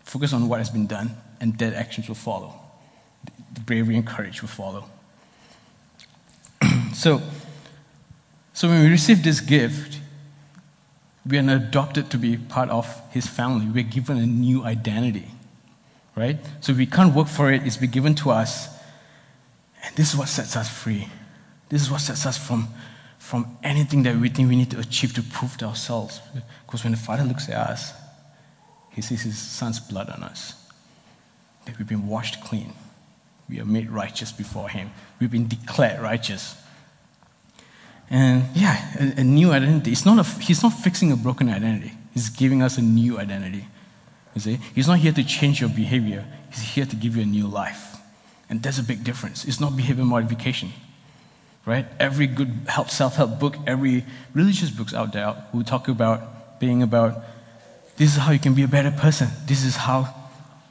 Focus 0.04 0.32
on 0.32 0.48
what 0.48 0.60
has 0.60 0.70
been 0.70 0.86
done, 0.86 1.10
and 1.40 1.58
that 1.58 1.74
actions 1.74 2.06
will 2.06 2.14
follow. 2.14 2.54
The 3.52 3.60
bravery 3.60 3.96
and 3.96 4.06
courage 4.06 4.42
will 4.42 4.48
follow. 4.48 4.84
so, 6.94 7.20
so 8.52 8.68
when 8.68 8.84
we 8.84 8.88
receive 8.88 9.24
this 9.24 9.40
gift, 9.40 9.98
we 11.26 11.36
are 11.36 11.56
adopted 11.56 12.10
to 12.10 12.16
be 12.16 12.36
part 12.36 12.70
of 12.70 12.86
his 13.10 13.26
family. 13.26 13.66
We're 13.66 13.90
given 13.90 14.18
a 14.18 14.26
new 14.26 14.62
identity. 14.62 15.26
Right? 16.14 16.38
So 16.60 16.72
we 16.72 16.86
can't 16.86 17.12
work 17.12 17.26
for 17.26 17.50
it, 17.50 17.66
it's 17.66 17.76
been 17.76 17.90
given 17.90 18.14
to 18.16 18.30
us. 18.30 18.68
And 19.84 19.96
this 19.96 20.12
is 20.12 20.16
what 20.16 20.28
sets 20.28 20.54
us 20.54 20.68
free. 20.68 21.08
This 21.74 21.82
is 21.82 21.90
what 21.90 22.02
sets 22.02 22.24
us 22.24 22.38
from, 22.38 22.68
from 23.18 23.58
anything 23.64 24.04
that 24.04 24.14
we 24.14 24.28
think 24.28 24.48
we 24.48 24.54
need 24.54 24.70
to 24.70 24.78
achieve 24.78 25.12
to 25.14 25.22
prove 25.22 25.56
to 25.56 25.64
ourselves. 25.64 26.20
Because 26.64 26.84
when 26.84 26.92
the 26.92 26.96
Father 26.96 27.24
looks 27.24 27.48
at 27.48 27.56
us, 27.56 27.92
he 28.90 29.02
sees 29.02 29.22
his 29.22 29.36
Son's 29.36 29.80
blood 29.80 30.08
on 30.08 30.22
us. 30.22 30.54
That 31.64 31.76
we've 31.76 31.88
been 31.88 32.06
washed 32.06 32.40
clean. 32.44 32.74
We 33.48 33.58
are 33.58 33.64
made 33.64 33.90
righteous 33.90 34.30
before 34.30 34.68
him. 34.68 34.92
We've 35.18 35.32
been 35.32 35.48
declared 35.48 36.00
righteous. 36.00 36.56
And 38.08 38.44
yeah, 38.54 38.94
a, 39.00 39.22
a 39.22 39.24
new 39.24 39.50
identity. 39.50 39.90
It's 39.90 40.06
not 40.06 40.24
a, 40.24 40.30
he's 40.40 40.62
not 40.62 40.74
fixing 40.74 41.10
a 41.10 41.16
broken 41.16 41.48
identity. 41.48 41.94
He's 42.12 42.28
giving 42.28 42.62
us 42.62 42.78
a 42.78 42.82
new 42.82 43.18
identity. 43.18 43.66
You 44.36 44.40
see? 44.40 44.60
He's 44.76 44.86
not 44.86 45.00
here 45.00 45.10
to 45.10 45.24
change 45.24 45.60
your 45.60 45.70
behavior. 45.70 46.24
He's 46.52 46.62
here 46.62 46.86
to 46.86 46.94
give 46.94 47.16
you 47.16 47.22
a 47.22 47.26
new 47.26 47.48
life. 47.48 47.96
And 48.48 48.62
there's 48.62 48.78
a 48.78 48.84
big 48.84 49.02
difference. 49.02 49.44
It's 49.44 49.58
not 49.58 49.76
behavior 49.76 50.04
modification. 50.04 50.72
Right? 51.66 51.86
Every 51.98 52.26
good 52.26 52.52
help, 52.66 52.90
self-help 52.90 53.40
book, 53.40 53.56
every 53.66 54.04
religious 54.34 54.70
books 54.70 54.92
out 54.92 55.12
there 55.12 55.32
who 55.52 55.62
talk 55.62 55.88
about 55.88 56.60
being 56.60 56.82
about 56.82 57.24
this 57.96 58.12
is 58.12 58.16
how 58.16 58.32
you 58.32 58.38
can 58.38 58.54
be 58.54 58.64
a 58.64 58.68
better 58.68 58.90
person. 58.90 59.28
This 59.46 59.64
is 59.64 59.76
how 59.76 60.12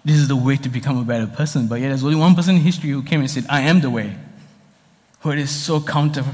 this 0.05 0.17
is 0.17 0.27
the 0.27 0.35
way 0.35 0.57
to 0.57 0.69
become 0.69 0.97
a 0.97 1.03
better 1.03 1.27
person. 1.27 1.67
But 1.67 1.79
yet 1.79 1.89
there's 1.89 2.03
only 2.03 2.17
one 2.17 2.35
person 2.35 2.55
in 2.55 2.61
history 2.61 2.89
who 2.89 3.01
came 3.01 3.21
and 3.21 3.29
said, 3.29 3.45
I 3.49 3.61
am 3.61 3.81
the 3.81 3.89
way. 3.89 4.13
Who 5.21 5.31
it 5.31 5.39
is 5.39 5.49
so 5.49 5.79
counter 5.81 6.25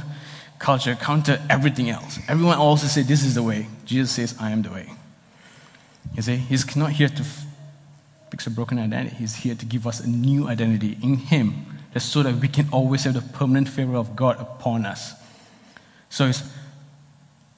culture, 0.59 0.95
counter 0.95 1.41
everything 1.49 1.89
else. 1.89 2.19
Everyone 2.27 2.57
also 2.57 2.87
said 2.87 3.05
this 3.05 3.23
is 3.23 3.35
the 3.35 3.43
way. 3.43 3.67
Jesus 3.85 4.11
says, 4.11 4.35
I 4.39 4.51
am 4.51 4.61
the 4.61 4.69
way. 4.69 4.91
You 6.15 6.21
see, 6.21 6.35
he's 6.35 6.75
not 6.75 6.91
here 6.91 7.07
to 7.07 7.23
fix 8.29 8.45
a 8.45 8.51
broken 8.51 8.77
identity. 8.77 9.15
He's 9.15 9.35
here 9.35 9.55
to 9.55 9.65
give 9.65 9.87
us 9.87 9.99
a 10.01 10.07
new 10.07 10.47
identity 10.47 10.97
in 11.01 11.15
him. 11.15 11.65
That's 11.93 12.05
so 12.05 12.23
that 12.23 12.35
we 12.35 12.47
can 12.47 12.67
always 12.71 13.03
have 13.03 13.15
the 13.15 13.21
permanent 13.21 13.69
favor 13.69 13.95
of 13.95 14.15
God 14.15 14.39
upon 14.39 14.85
us. 14.85 15.13
So 16.09 16.31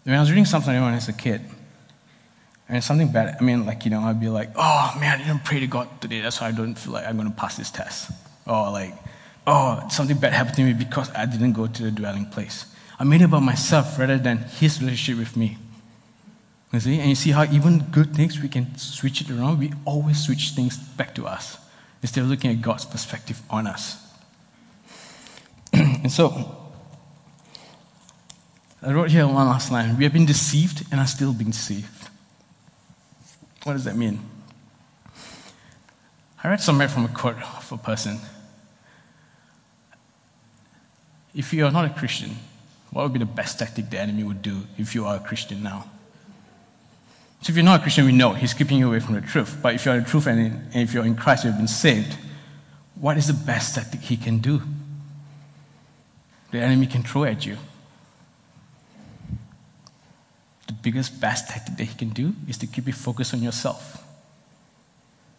when 0.03 0.15
I 0.15 0.19
was 0.19 0.29
reading 0.29 0.45
something 0.45 0.73
when 0.73 0.83
I 0.83 0.95
was 0.95 1.09
a 1.09 1.13
kid, 1.13 1.41
and 2.71 2.81
something 2.81 3.11
bad, 3.11 3.35
I 3.37 3.43
mean, 3.43 3.65
like, 3.65 3.83
you 3.83 3.91
know, 3.91 3.99
I'd 3.99 4.21
be 4.21 4.29
like, 4.29 4.51
oh 4.55 4.95
man, 4.97 5.19
I 5.19 5.23
didn't 5.25 5.43
pray 5.43 5.59
to 5.59 5.67
God 5.67 5.89
today. 5.99 6.21
That's 6.21 6.39
why 6.39 6.47
I 6.47 6.51
don't 6.51 6.75
feel 6.75 6.93
like 6.93 7.05
I'm 7.05 7.17
going 7.17 7.29
to 7.29 7.35
pass 7.35 7.57
this 7.57 7.69
test. 7.69 8.11
Or 8.47 8.71
like, 8.71 8.93
oh, 9.45 9.85
something 9.89 10.17
bad 10.17 10.31
happened 10.31 10.55
to 10.55 10.63
me 10.63 10.71
because 10.71 11.11
I 11.13 11.25
didn't 11.25 11.51
go 11.51 11.67
to 11.67 11.83
the 11.83 11.91
dwelling 11.91 12.27
place. 12.27 12.73
I 12.97 13.03
made 13.03 13.21
it 13.21 13.25
about 13.25 13.43
myself 13.43 13.99
rather 13.99 14.17
than 14.17 14.37
his 14.37 14.81
relationship 14.81 15.19
with 15.19 15.35
me. 15.35 15.57
You 16.71 16.79
see? 16.79 16.99
And 16.99 17.09
you 17.09 17.15
see 17.15 17.31
how 17.31 17.43
even 17.43 17.79
good 17.91 18.15
things, 18.15 18.41
we 18.41 18.47
can 18.47 18.77
switch 18.77 19.19
it 19.19 19.29
around. 19.29 19.59
We 19.59 19.73
always 19.83 20.23
switch 20.23 20.51
things 20.51 20.77
back 20.77 21.13
to 21.15 21.27
us 21.27 21.57
instead 22.01 22.21
of 22.21 22.29
looking 22.29 22.51
at 22.51 22.61
God's 22.61 22.85
perspective 22.85 23.41
on 23.49 23.67
us. 23.67 24.10
And 26.01 26.11
so, 26.11 26.57
I 28.81 28.91
wrote 28.91 29.11
here 29.11 29.27
one 29.27 29.47
last 29.47 29.71
line. 29.71 29.97
We 29.97 30.03
have 30.05 30.13
been 30.13 30.25
deceived 30.25 30.85
and 30.91 30.99
are 30.99 31.07
still 31.07 31.33
being 31.33 31.51
deceived. 31.51 32.09
What 33.63 33.73
does 33.73 33.83
that 33.85 33.95
mean? 33.95 34.19
I 36.43 36.49
read 36.49 36.61
somewhere 36.61 36.87
from 36.87 37.05
a 37.05 37.07
quote 37.07 37.35
of 37.37 37.71
a 37.71 37.77
person. 37.77 38.17
If 41.35 41.53
you 41.53 41.65
are 41.65 41.71
not 41.71 41.85
a 41.85 41.89
Christian, 41.89 42.31
what 42.89 43.03
would 43.03 43.13
be 43.13 43.19
the 43.19 43.25
best 43.25 43.59
tactic 43.59 43.89
the 43.89 43.99
enemy 43.99 44.23
would 44.23 44.41
do 44.41 44.63
if 44.77 44.95
you 44.95 45.05
are 45.05 45.17
a 45.17 45.19
Christian 45.19 45.61
now? 45.61 45.89
So 47.41 47.51
if 47.51 47.55
you're 47.55 47.65
not 47.65 47.79
a 47.79 47.83
Christian, 47.83 48.05
we 48.05 48.11
know 48.11 48.33
he's 48.33 48.53
keeping 48.53 48.77
you 48.77 48.87
away 48.87 48.99
from 48.99 49.15
the 49.15 49.21
truth. 49.21 49.57
But 49.61 49.75
if 49.75 49.85
you're 49.85 49.99
the 49.99 50.07
truth 50.07 50.27
and, 50.27 50.75
if 50.75 50.93
you're 50.93 51.05
in 51.05 51.15
Christ, 51.15 51.45
you've 51.45 51.57
been 51.57 51.67
saved, 51.67 52.17
what 52.95 53.17
is 53.17 53.27
the 53.27 53.33
best 53.33 53.75
tactic 53.75 54.01
he 54.01 54.17
can 54.17 54.39
do? 54.39 54.61
The 56.51 56.59
enemy 56.59 56.87
can 56.87 57.03
throw 57.03 57.23
at 57.23 57.45
you. 57.45 57.57
The 60.67 60.73
biggest, 60.73 61.19
best 61.19 61.49
tactic 61.49 61.77
that 61.77 61.83
he 61.83 61.95
can 61.95 62.09
do 62.09 62.33
is 62.47 62.57
to 62.57 62.67
keep 62.67 62.87
you 62.87 62.93
focused 62.93 63.33
on 63.33 63.41
yourself. 63.41 64.03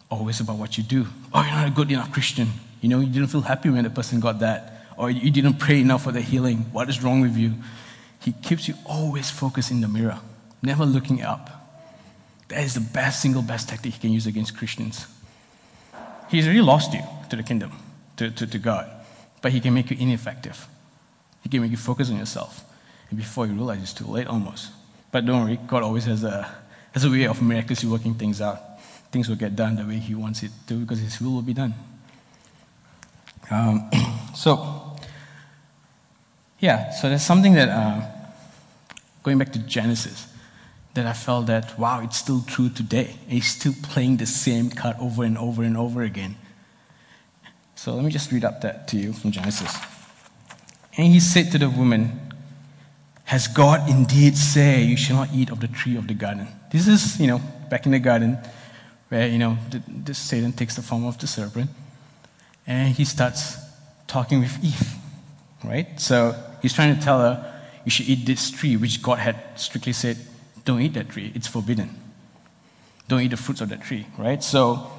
Always 0.09 0.39
about 0.39 0.57
what 0.57 0.77
you 0.77 0.83
do. 0.83 1.07
Oh, 1.33 1.41
you're 1.41 1.51
not 1.51 1.67
a 1.67 1.71
good 1.71 1.91
enough 1.91 2.11
Christian. 2.11 2.49
You 2.81 2.89
know, 2.89 2.99
you 2.99 3.07
didn't 3.07 3.29
feel 3.29 3.41
happy 3.41 3.69
when 3.69 3.83
the 3.83 3.89
person 3.89 4.19
got 4.19 4.39
that 4.39 4.73
or 4.97 5.09
you 5.09 5.31
didn't 5.31 5.55
pray 5.55 5.81
enough 5.81 6.03
for 6.03 6.11
the 6.11 6.21
healing. 6.21 6.57
What 6.71 6.89
is 6.89 7.03
wrong 7.03 7.21
with 7.21 7.37
you? 7.37 7.53
He 8.19 8.31
keeps 8.31 8.67
you 8.67 8.75
always 8.85 9.29
focused 9.29 9.71
in 9.71 9.81
the 9.81 9.87
mirror, 9.87 10.19
never 10.61 10.85
looking 10.85 11.21
up. 11.21 11.49
That 12.49 12.63
is 12.63 12.73
the 12.73 12.81
best, 12.81 13.21
single 13.21 13.41
best 13.41 13.69
tactic 13.69 13.93
he 13.93 13.99
can 13.99 14.11
use 14.11 14.27
against 14.27 14.55
Christians. 14.57 15.07
He's 16.29 16.45
already 16.45 16.61
lost 16.61 16.93
you 16.93 17.01
to 17.29 17.35
the 17.35 17.43
kingdom, 17.43 17.71
to, 18.17 18.31
to, 18.31 18.47
to 18.47 18.59
God, 18.59 18.89
but 19.41 19.51
he 19.51 19.59
can 19.59 19.73
make 19.73 19.89
you 19.91 19.97
ineffective. 19.99 20.67
He 21.43 21.49
can 21.49 21.61
make 21.61 21.71
you 21.71 21.77
focus 21.77 22.09
on 22.09 22.17
yourself. 22.17 22.63
And 23.09 23.19
before 23.19 23.45
you 23.45 23.53
realize 23.53 23.81
it's 23.81 23.93
too 23.93 24.05
late 24.05 24.27
almost. 24.27 24.71
But 25.11 25.25
don't 25.25 25.43
worry, 25.43 25.59
God 25.67 25.83
always 25.83 26.05
has 26.05 26.23
a, 26.23 26.49
has 26.93 27.03
a 27.03 27.09
way 27.09 27.25
of 27.25 27.41
miraculously 27.41 27.89
working 27.89 28.15
things 28.15 28.41
out. 28.41 28.79
Things 29.11 29.29
will 29.29 29.35
get 29.35 29.55
done 29.55 29.75
the 29.75 29.83
way 29.83 29.97
He 29.97 30.15
wants 30.15 30.41
it 30.41 30.51
to 30.67 30.73
because 30.79 30.99
His 30.99 31.21
will 31.21 31.33
will 31.33 31.41
be 31.43 31.53
done. 31.53 31.75
Um, 33.51 33.91
so, 34.35 34.97
yeah, 36.59 36.89
so 36.91 37.09
there's 37.09 37.21
something 37.21 37.53
that, 37.53 37.69
uh, 37.69 38.01
going 39.21 39.37
back 39.37 39.51
to 39.53 39.59
Genesis, 39.59 40.27
that 40.93 41.05
I 41.05 41.13
felt 41.13 41.47
that, 41.47 41.77
wow, 41.77 42.01
it's 42.01 42.17
still 42.17 42.41
true 42.41 42.69
today. 42.69 43.15
He's 43.27 43.47
still 43.47 43.73
playing 43.83 44.17
the 44.17 44.25
same 44.25 44.69
card 44.69 44.95
over 44.99 45.23
and 45.23 45.37
over 45.37 45.63
and 45.63 45.75
over 45.75 46.03
again. 46.03 46.35
So 47.75 47.93
let 47.95 48.05
me 48.05 48.11
just 48.11 48.31
read 48.31 48.45
up 48.45 48.61
that 48.61 48.87
to 48.89 48.97
you 48.97 49.13
from 49.13 49.31
Genesis. 49.31 49.75
And 50.97 51.07
he 51.07 51.19
said 51.19 51.51
to 51.51 51.57
the 51.57 51.69
woman, 51.69 52.19
Has 53.25 53.47
God 53.47 53.89
indeed 53.89 54.37
said 54.37 54.81
you 54.81 54.97
shall 54.97 55.17
not 55.17 55.29
eat 55.33 55.49
of 55.49 55.59
the 55.59 55.67
tree 55.67 55.97
of 55.97 56.07
the 56.07 56.13
garden? 56.13 56.47
This 56.71 56.87
is, 56.87 57.19
you 57.19 57.27
know, 57.27 57.41
back 57.69 57.85
in 57.85 57.91
the 57.91 57.99
garden 57.99 58.37
where, 59.09 59.27
you 59.27 59.37
know, 59.37 59.57
the, 59.69 59.81
the 60.05 60.13
Satan 60.13 60.51
takes 60.51 60.75
the 60.75 60.81
form 60.81 61.05
of 61.05 61.17
the 61.17 61.27
serpent 61.27 61.69
and 62.65 62.93
he 62.95 63.05
starts 63.05 63.57
talking 64.07 64.39
with 64.39 64.63
Eve, 64.63 64.95
right? 65.63 65.99
So 65.99 66.35
he's 66.61 66.73
trying 66.73 66.95
to 66.95 67.01
tell 67.01 67.19
her, 67.19 67.61
you 67.85 67.91
should 67.91 68.07
eat 68.07 68.25
this 68.25 68.49
tree, 68.51 68.77
which 68.77 69.01
God 69.01 69.19
had 69.19 69.35
strictly 69.55 69.93
said, 69.93 70.17
don't 70.65 70.81
eat 70.81 70.93
that 70.93 71.09
tree, 71.09 71.31
it's 71.35 71.47
forbidden. 71.47 71.89
Don't 73.07 73.21
eat 73.21 73.31
the 73.31 73.37
fruits 73.37 73.61
of 73.61 73.69
that 73.69 73.81
tree, 73.81 74.05
right? 74.17 74.41
So, 74.41 74.89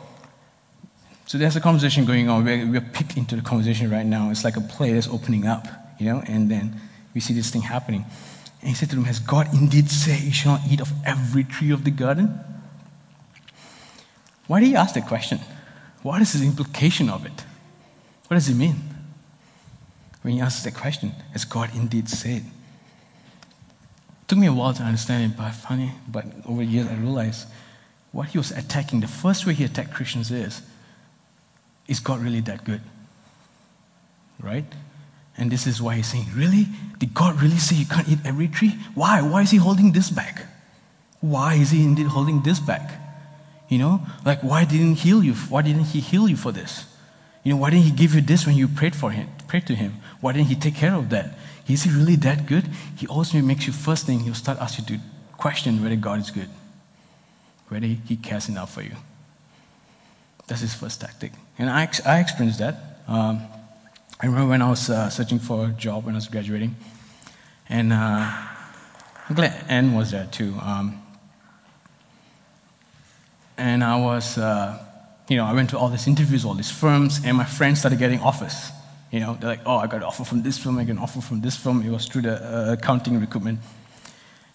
so 1.27 1.39
there's 1.39 1.57
a 1.57 1.61
conversation 1.61 2.05
going 2.05 2.29
on. 2.29 2.45
We're, 2.45 2.67
we're 2.71 2.81
picked 2.81 3.17
into 3.17 3.37
the 3.37 3.43
conversation 3.43 3.91
right 3.91 4.05
now. 4.05 4.31
It's 4.31 4.45
like 4.45 4.57
a 4.57 4.61
play 4.61 4.93
that's 4.93 5.09
opening 5.09 5.47
up, 5.47 5.67
you 5.99 6.07
know, 6.07 6.23
and 6.27 6.51
then 6.51 6.81
we 7.15 7.21
see 7.21 7.35
this 7.35 7.51
thing 7.51 7.63
happening. 7.63 8.05
And 8.61 8.71
he 8.71 8.75
said 8.75 8.91
to 8.91 8.97
them, 8.97 9.05
Has 9.05 9.19
God 9.19 9.53
indeed 9.53 9.91
said 9.91 10.21
you 10.21 10.33
shall 10.33 10.53
not 10.53 10.63
eat 10.71 10.81
of 10.81 10.93
every 11.05 11.45
tree 11.45 11.71
of 11.71 11.85
the 11.85 11.91
garden? 11.91 12.41
Why 14.47 14.61
did 14.61 14.67
he 14.67 14.77
ask 14.77 14.95
that 14.95 15.07
question? 15.07 15.41
What 16.03 16.21
is 16.21 16.33
the 16.33 16.47
implication 16.47 17.09
of 17.09 17.25
it? 17.25 17.45
What 18.27 18.35
does 18.35 18.49
it 18.49 18.55
mean? 18.55 18.77
When 20.23 20.35
he 20.35 20.41
asks 20.41 20.65
that 20.65 20.75
question, 20.75 21.13
has 21.33 21.45
God 21.45 21.71
indeed 21.75 22.09
said? 22.09 22.43
It 22.43 24.29
took 24.29 24.39
me 24.39 24.47
a 24.47 24.53
while 24.53 24.73
to 24.73 24.83
understand 24.83 25.33
it, 25.33 25.37
but 25.37 25.51
funny, 25.53 25.93
but 26.09 26.25
over 26.47 26.65
the 26.65 26.71
years 26.71 26.89
I 26.89 26.95
realized 26.95 27.47
what 28.13 28.29
he 28.29 28.39
was 28.39 28.51
attacking, 28.51 29.01
the 29.01 29.07
first 29.07 29.45
way 29.45 29.53
he 29.53 29.65
attacked 29.65 29.93
Christians 29.93 30.31
is, 30.31 30.63
is 31.87 32.01
God 32.01 32.21
really 32.23 32.41
that 32.41 32.65
good? 32.65 32.81
Right? 34.41 34.65
And 35.37 35.51
this 35.51 35.67
is 35.67 35.83
why 35.83 35.97
he's 35.97 36.07
saying, 36.07 36.27
Really? 36.35 36.69
Did 36.99 37.13
God 37.15 37.41
really 37.41 37.59
say 37.59 37.77
you 37.77 37.87
can't 37.87 38.09
eat 38.09 38.21
every 38.25 38.49
tree? 38.49 38.79
Why? 38.95 39.21
Why 39.21 39.43
is 39.43 39.51
he 39.51 39.57
holding 39.57 39.93
this 39.93 40.11
back? 40.11 40.47
Why 41.21 41.55
is 41.55 41.71
he 41.71 41.83
indeed 41.83 42.07
holding 42.07 42.43
this 42.43 42.61
back? 42.61 43.01
You 43.69 43.79
know, 43.79 44.01
like 44.25 44.43
why 44.43 44.65
didn't 44.65 44.97
he 44.97 45.09
heal 45.09 45.25
you? 45.25 45.35
Why 45.35 45.63
didn't 45.63 45.85
he 45.85 46.01
heal 46.01 46.29
you 46.29 46.37
for 46.37 46.53
this? 46.53 46.85
You 47.43 47.53
know, 47.53 47.57
why 47.59 47.71
didn't 47.71 47.85
he 47.85 47.91
give 47.91 48.15
you 48.15 48.21
this 48.21 48.47
when 48.47 48.57
you 48.57 48.69
prayed 48.69 48.95
for 48.95 49.11
him, 49.11 49.29
prayed 49.49 49.67
to 49.67 49.75
him? 49.75 49.95
Why 50.21 50.33
didn't 50.33 50.49
he 50.49 50.55
take 50.55 50.77
care 50.77 50.95
of 50.95 51.11
that? 51.11 51.37
Is 51.69 51.83
he 51.85 51.91
really 51.91 52.17
that 52.17 52.47
good? 52.47 52.69
He 52.97 53.07
also 53.07 53.41
makes 53.41 53.67
you 53.67 53.73
first 53.73 54.07
thing, 54.07 54.21
he'll 54.21 54.35
start 54.35 54.59
asking 54.61 54.87
you 54.89 54.97
to 54.97 55.03
question 55.37 55.83
whether 55.83 55.97
God 55.97 56.21
is 56.21 56.31
good, 56.31 56.49
whether 57.69 57.87
he 57.87 58.17
cares 58.17 58.49
enough 58.49 58.73
for 58.73 58.83
you. 58.83 58.93
That's 60.47 60.61
his 60.61 60.75
first 60.75 61.01
tactic. 61.01 61.33
And 61.59 61.71
I, 61.71 61.89
I 62.07 62.21
experienced 62.21 62.59
that. 62.59 63.01
Um, 63.09 63.43
I 64.21 64.27
remember 64.27 64.49
when 64.51 64.63
I 64.63 64.71
was 64.71 64.89
uh, 64.91 65.11
searching 65.11 65.39
for 65.39 65.67
a 65.67 65.69
job 65.71 66.07
when 66.07 66.15
I 66.15 66.19
was 66.19 66.29
graduating, 66.29 66.77
and 67.69 67.93
uh, 67.93 68.31
I'm 69.29 69.35
glad 69.35 69.65
Anne 69.69 69.95
was 69.95 70.13
there 70.13 70.29
too. 70.31 70.55
Um, 70.63 71.03
and 73.57 73.83
I 73.83 73.97
was, 73.97 74.39
uh, 74.39 74.79
you 75.29 75.37
know, 75.37 75.45
I 75.45 75.53
went 75.53 75.71
to 75.71 75.79
all 75.79 75.89
these 75.89 76.07
interviews, 76.07 76.45
all 76.45 76.55
these 76.55 76.71
firms, 76.71 77.21
and 77.25 77.37
my 77.37 77.45
friends 77.45 77.81
started 77.81 77.99
getting 77.99 78.21
offers. 78.21 78.71
You 79.11 79.21
know, 79.21 79.37
they're 79.41 79.51
like, 79.51 79.61
oh, 79.67 79.77
I 79.77 79.87
got 79.87 79.97
an 79.97 80.03
offer 80.05 80.25
from 80.25 80.43
this 80.43 80.59
firm, 80.59 80.79
I 80.79 80.85
got 80.85 80.93
an 80.93 80.99
offer 80.99 81.21
from 81.21 81.41
this 81.41 81.57
firm. 81.57 81.83
It 81.83 81.91
was 81.91 82.07
through 82.07 82.23
the 82.23 82.37
uh, 82.37 82.73
accounting 82.73 83.21
recruitment. 83.21 83.61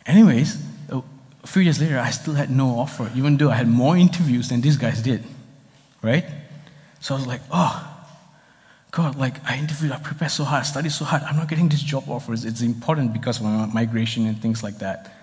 Anyways, 0.05 0.61
a 0.89 1.47
few 1.47 1.61
years 1.61 1.79
later, 1.79 1.99
I 1.99 2.09
still 2.11 2.33
had 2.33 2.49
no 2.49 2.79
offer, 2.79 3.09
even 3.15 3.37
though 3.37 3.49
I 3.49 3.55
had 3.55 3.67
more 3.67 3.97
interviews 3.97 4.49
than 4.49 4.61
these 4.61 4.77
guys 4.77 5.01
did, 5.01 5.23
right? 6.01 6.25
So 6.99 7.15
I 7.15 7.17
was 7.17 7.27
like, 7.27 7.41
oh, 7.51 7.88
God, 8.91 9.15
like 9.15 9.35
I 9.45 9.57
interviewed, 9.57 9.91
I 9.91 9.99
prepared 9.99 10.31
so 10.31 10.43
hard, 10.43 10.61
I 10.61 10.65
studied 10.65 10.91
so 10.91 11.05
hard. 11.05 11.21
I'm 11.23 11.35
not 11.35 11.47
getting 11.47 11.69
these 11.69 11.83
job 11.83 12.09
offers. 12.09 12.43
It's 12.43 12.61
important 12.61 13.13
because 13.13 13.37
of 13.37 13.43
my 13.43 13.65
migration 13.67 14.25
and 14.25 14.41
things 14.41 14.63
like 14.63 14.79
that, 14.79 15.13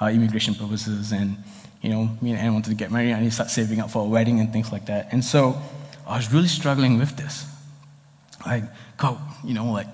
uh, 0.00 0.06
immigration 0.06 0.54
purposes. 0.54 1.12
And, 1.12 1.36
you 1.80 1.88
know, 1.88 2.10
me 2.20 2.32
and 2.32 2.38
Anne 2.40 2.52
wanted 2.52 2.70
to 2.70 2.76
get 2.76 2.90
married. 2.90 3.14
I 3.14 3.20
need 3.20 3.26
to 3.26 3.34
start 3.34 3.50
saving 3.50 3.80
up 3.80 3.90
for 3.90 4.04
a 4.04 4.08
wedding 4.08 4.40
and 4.40 4.52
things 4.52 4.70
like 4.72 4.86
that. 4.86 5.08
And 5.12 5.24
so 5.24 5.60
I 6.06 6.16
was 6.16 6.32
really 6.32 6.48
struggling 6.48 6.98
with 6.98 7.16
this. 7.16 7.46
Like, 8.44 8.64
God, 8.98 9.18
you 9.42 9.54
know, 9.54 9.72
like, 9.72 9.88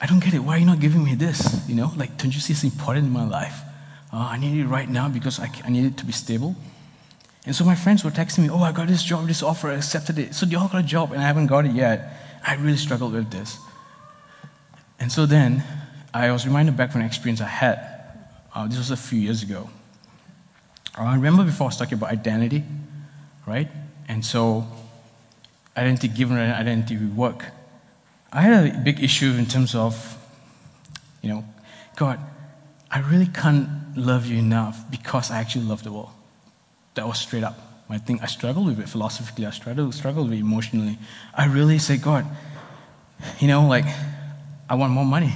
I 0.00 0.06
don't 0.06 0.22
get 0.22 0.34
it. 0.34 0.40
Why 0.40 0.56
are 0.56 0.58
you 0.58 0.66
not 0.66 0.80
giving 0.80 1.04
me 1.04 1.14
this? 1.14 1.66
You 1.68 1.76
know, 1.76 1.92
like, 1.96 2.18
don't 2.18 2.34
you 2.34 2.40
see 2.40 2.52
it's 2.52 2.64
important 2.64 3.06
in 3.06 3.12
my 3.12 3.24
life? 3.24 3.60
Uh, 4.12 4.28
I 4.32 4.38
need 4.38 4.60
it 4.60 4.66
right 4.66 4.88
now 4.88 5.08
because 5.08 5.38
I, 5.38 5.48
I 5.64 5.70
need 5.70 5.84
it 5.84 5.96
to 5.98 6.04
be 6.04 6.12
stable. 6.12 6.56
And 7.46 7.54
so 7.54 7.64
my 7.64 7.74
friends 7.74 8.04
were 8.04 8.10
texting 8.10 8.38
me, 8.38 8.50
oh, 8.50 8.62
I 8.62 8.72
got 8.72 8.88
this 8.88 9.02
job, 9.02 9.26
this 9.26 9.42
offer, 9.42 9.68
I 9.68 9.74
accepted 9.74 10.18
it. 10.18 10.34
So 10.34 10.46
they 10.46 10.56
all 10.56 10.68
got 10.68 10.80
a 10.82 10.86
job 10.86 11.12
and 11.12 11.20
I 11.20 11.26
haven't 11.26 11.46
got 11.46 11.66
it 11.66 11.72
yet. 11.72 12.16
I 12.46 12.54
really 12.54 12.78
struggled 12.78 13.12
with 13.12 13.30
this. 13.30 13.58
And 14.98 15.12
so 15.12 15.26
then 15.26 15.62
I 16.14 16.30
was 16.32 16.46
reminded 16.46 16.76
back 16.76 16.92
from 16.92 17.02
an 17.02 17.06
experience 17.06 17.40
I 17.40 17.48
had. 17.48 17.78
Uh, 18.54 18.66
this 18.66 18.78
was 18.78 18.90
a 18.90 18.96
few 18.96 19.18
years 19.18 19.42
ago. 19.42 19.68
Uh, 20.96 21.02
I 21.02 21.14
remember 21.16 21.44
before 21.44 21.66
I 21.66 21.68
was 21.68 21.76
talking 21.76 21.98
about 21.98 22.10
identity, 22.10 22.64
right? 23.46 23.68
And 24.08 24.24
so 24.24 24.66
identity 25.76 26.08
given 26.08 26.38
and 26.38 26.52
identity 26.52 26.96
we 26.96 27.06
work. 27.06 27.44
I 28.32 28.42
had 28.42 28.74
a 28.74 28.78
big 28.78 29.02
issue 29.02 29.32
in 29.32 29.46
terms 29.46 29.74
of, 29.74 30.16
you 31.20 31.28
know, 31.28 31.44
God, 31.96 32.18
I 32.90 33.00
really 33.00 33.26
can't 33.26 33.68
love 33.96 34.26
you 34.26 34.38
enough 34.38 34.90
because 34.90 35.30
I 35.30 35.40
actually 35.40 35.64
love 35.66 35.82
the 35.82 35.92
world. 35.92 36.10
That 36.94 37.06
was 37.06 37.18
straight 37.18 37.44
up 37.44 37.58
my 37.88 37.98
thing. 37.98 38.20
I 38.22 38.26
struggled 38.26 38.66
with 38.66 38.80
it 38.80 38.88
philosophically. 38.88 39.46
I 39.46 39.50
struggled, 39.50 39.94
struggled 39.94 40.30
with 40.30 40.38
it 40.38 40.40
emotionally. 40.40 40.98
I 41.34 41.46
really 41.46 41.78
say, 41.78 41.96
God, 41.96 42.24
you 43.38 43.48
know, 43.48 43.66
like, 43.66 43.84
I 44.68 44.74
want 44.74 44.92
more 44.92 45.04
money. 45.04 45.34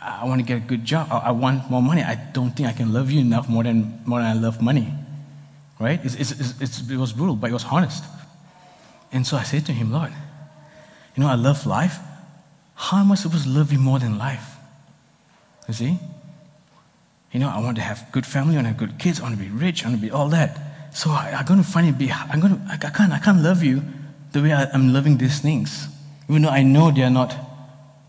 I 0.00 0.26
want 0.26 0.40
to 0.40 0.46
get 0.46 0.58
a 0.58 0.60
good 0.60 0.84
job. 0.84 1.08
I 1.10 1.30
want 1.30 1.70
more 1.70 1.80
money. 1.80 2.02
I 2.02 2.14
don't 2.14 2.50
think 2.50 2.68
I 2.68 2.72
can 2.72 2.92
love 2.92 3.10
you 3.10 3.20
enough 3.20 3.48
more 3.48 3.62
than, 3.62 4.00
more 4.04 4.18
than 4.20 4.28
I 4.28 4.34
love 4.34 4.60
money. 4.60 4.92
Right? 5.80 6.00
It's, 6.04 6.14
it's, 6.14 6.60
it's, 6.60 6.90
it 6.90 6.96
was 6.96 7.12
brutal, 7.12 7.36
but 7.36 7.50
it 7.50 7.52
was 7.52 7.64
honest. 7.64 8.04
And 9.12 9.26
so 9.26 9.36
I 9.36 9.44
said 9.44 9.64
to 9.66 9.72
him, 9.72 9.92
Lord, 9.92 10.12
you 11.16 11.22
know, 11.22 11.28
I 11.28 11.36
love 11.36 11.66
life. 11.66 11.98
How 12.74 12.98
am 12.98 13.12
I 13.12 13.14
supposed 13.14 13.44
to 13.44 13.50
love 13.50 13.72
you 13.72 13.78
more 13.78 13.98
than 13.98 14.18
life? 14.18 14.56
You 15.68 15.74
see? 15.74 15.98
You 17.34 17.40
know, 17.40 17.50
I 17.50 17.58
want 17.58 17.76
to 17.76 17.82
have 17.82 18.06
good 18.12 18.24
family, 18.24 18.54
I 18.54 18.62
want 18.62 18.66
to 18.66 18.68
have 18.68 18.76
good 18.78 18.98
kids, 19.00 19.18
I 19.18 19.24
want 19.24 19.36
to 19.36 19.42
be 19.42 19.50
rich, 19.50 19.84
I 19.84 19.88
want 19.88 20.00
to 20.00 20.06
be 20.06 20.12
all 20.12 20.28
that. 20.28 20.56
So 20.94 21.10
I, 21.10 21.30
am 21.30 21.44
going 21.44 21.60
to 21.60 21.68
find 21.68 21.88
it 21.88 21.98
be, 21.98 22.12
I'm 22.12 22.38
going 22.38 22.54
to, 22.54 22.60
I, 22.68 22.74
I, 22.74 22.90
can't, 22.90 23.12
I 23.12 23.18
can't 23.18 23.42
love 23.42 23.64
you 23.64 23.82
the 24.30 24.40
way 24.40 24.52
I, 24.52 24.66
I'm 24.72 24.92
loving 24.92 25.16
these 25.18 25.40
things. 25.40 25.88
Even 26.28 26.42
though 26.42 26.50
I 26.50 26.62
know 26.62 26.92
they 26.92 27.02
are 27.02 27.10
not 27.10 27.36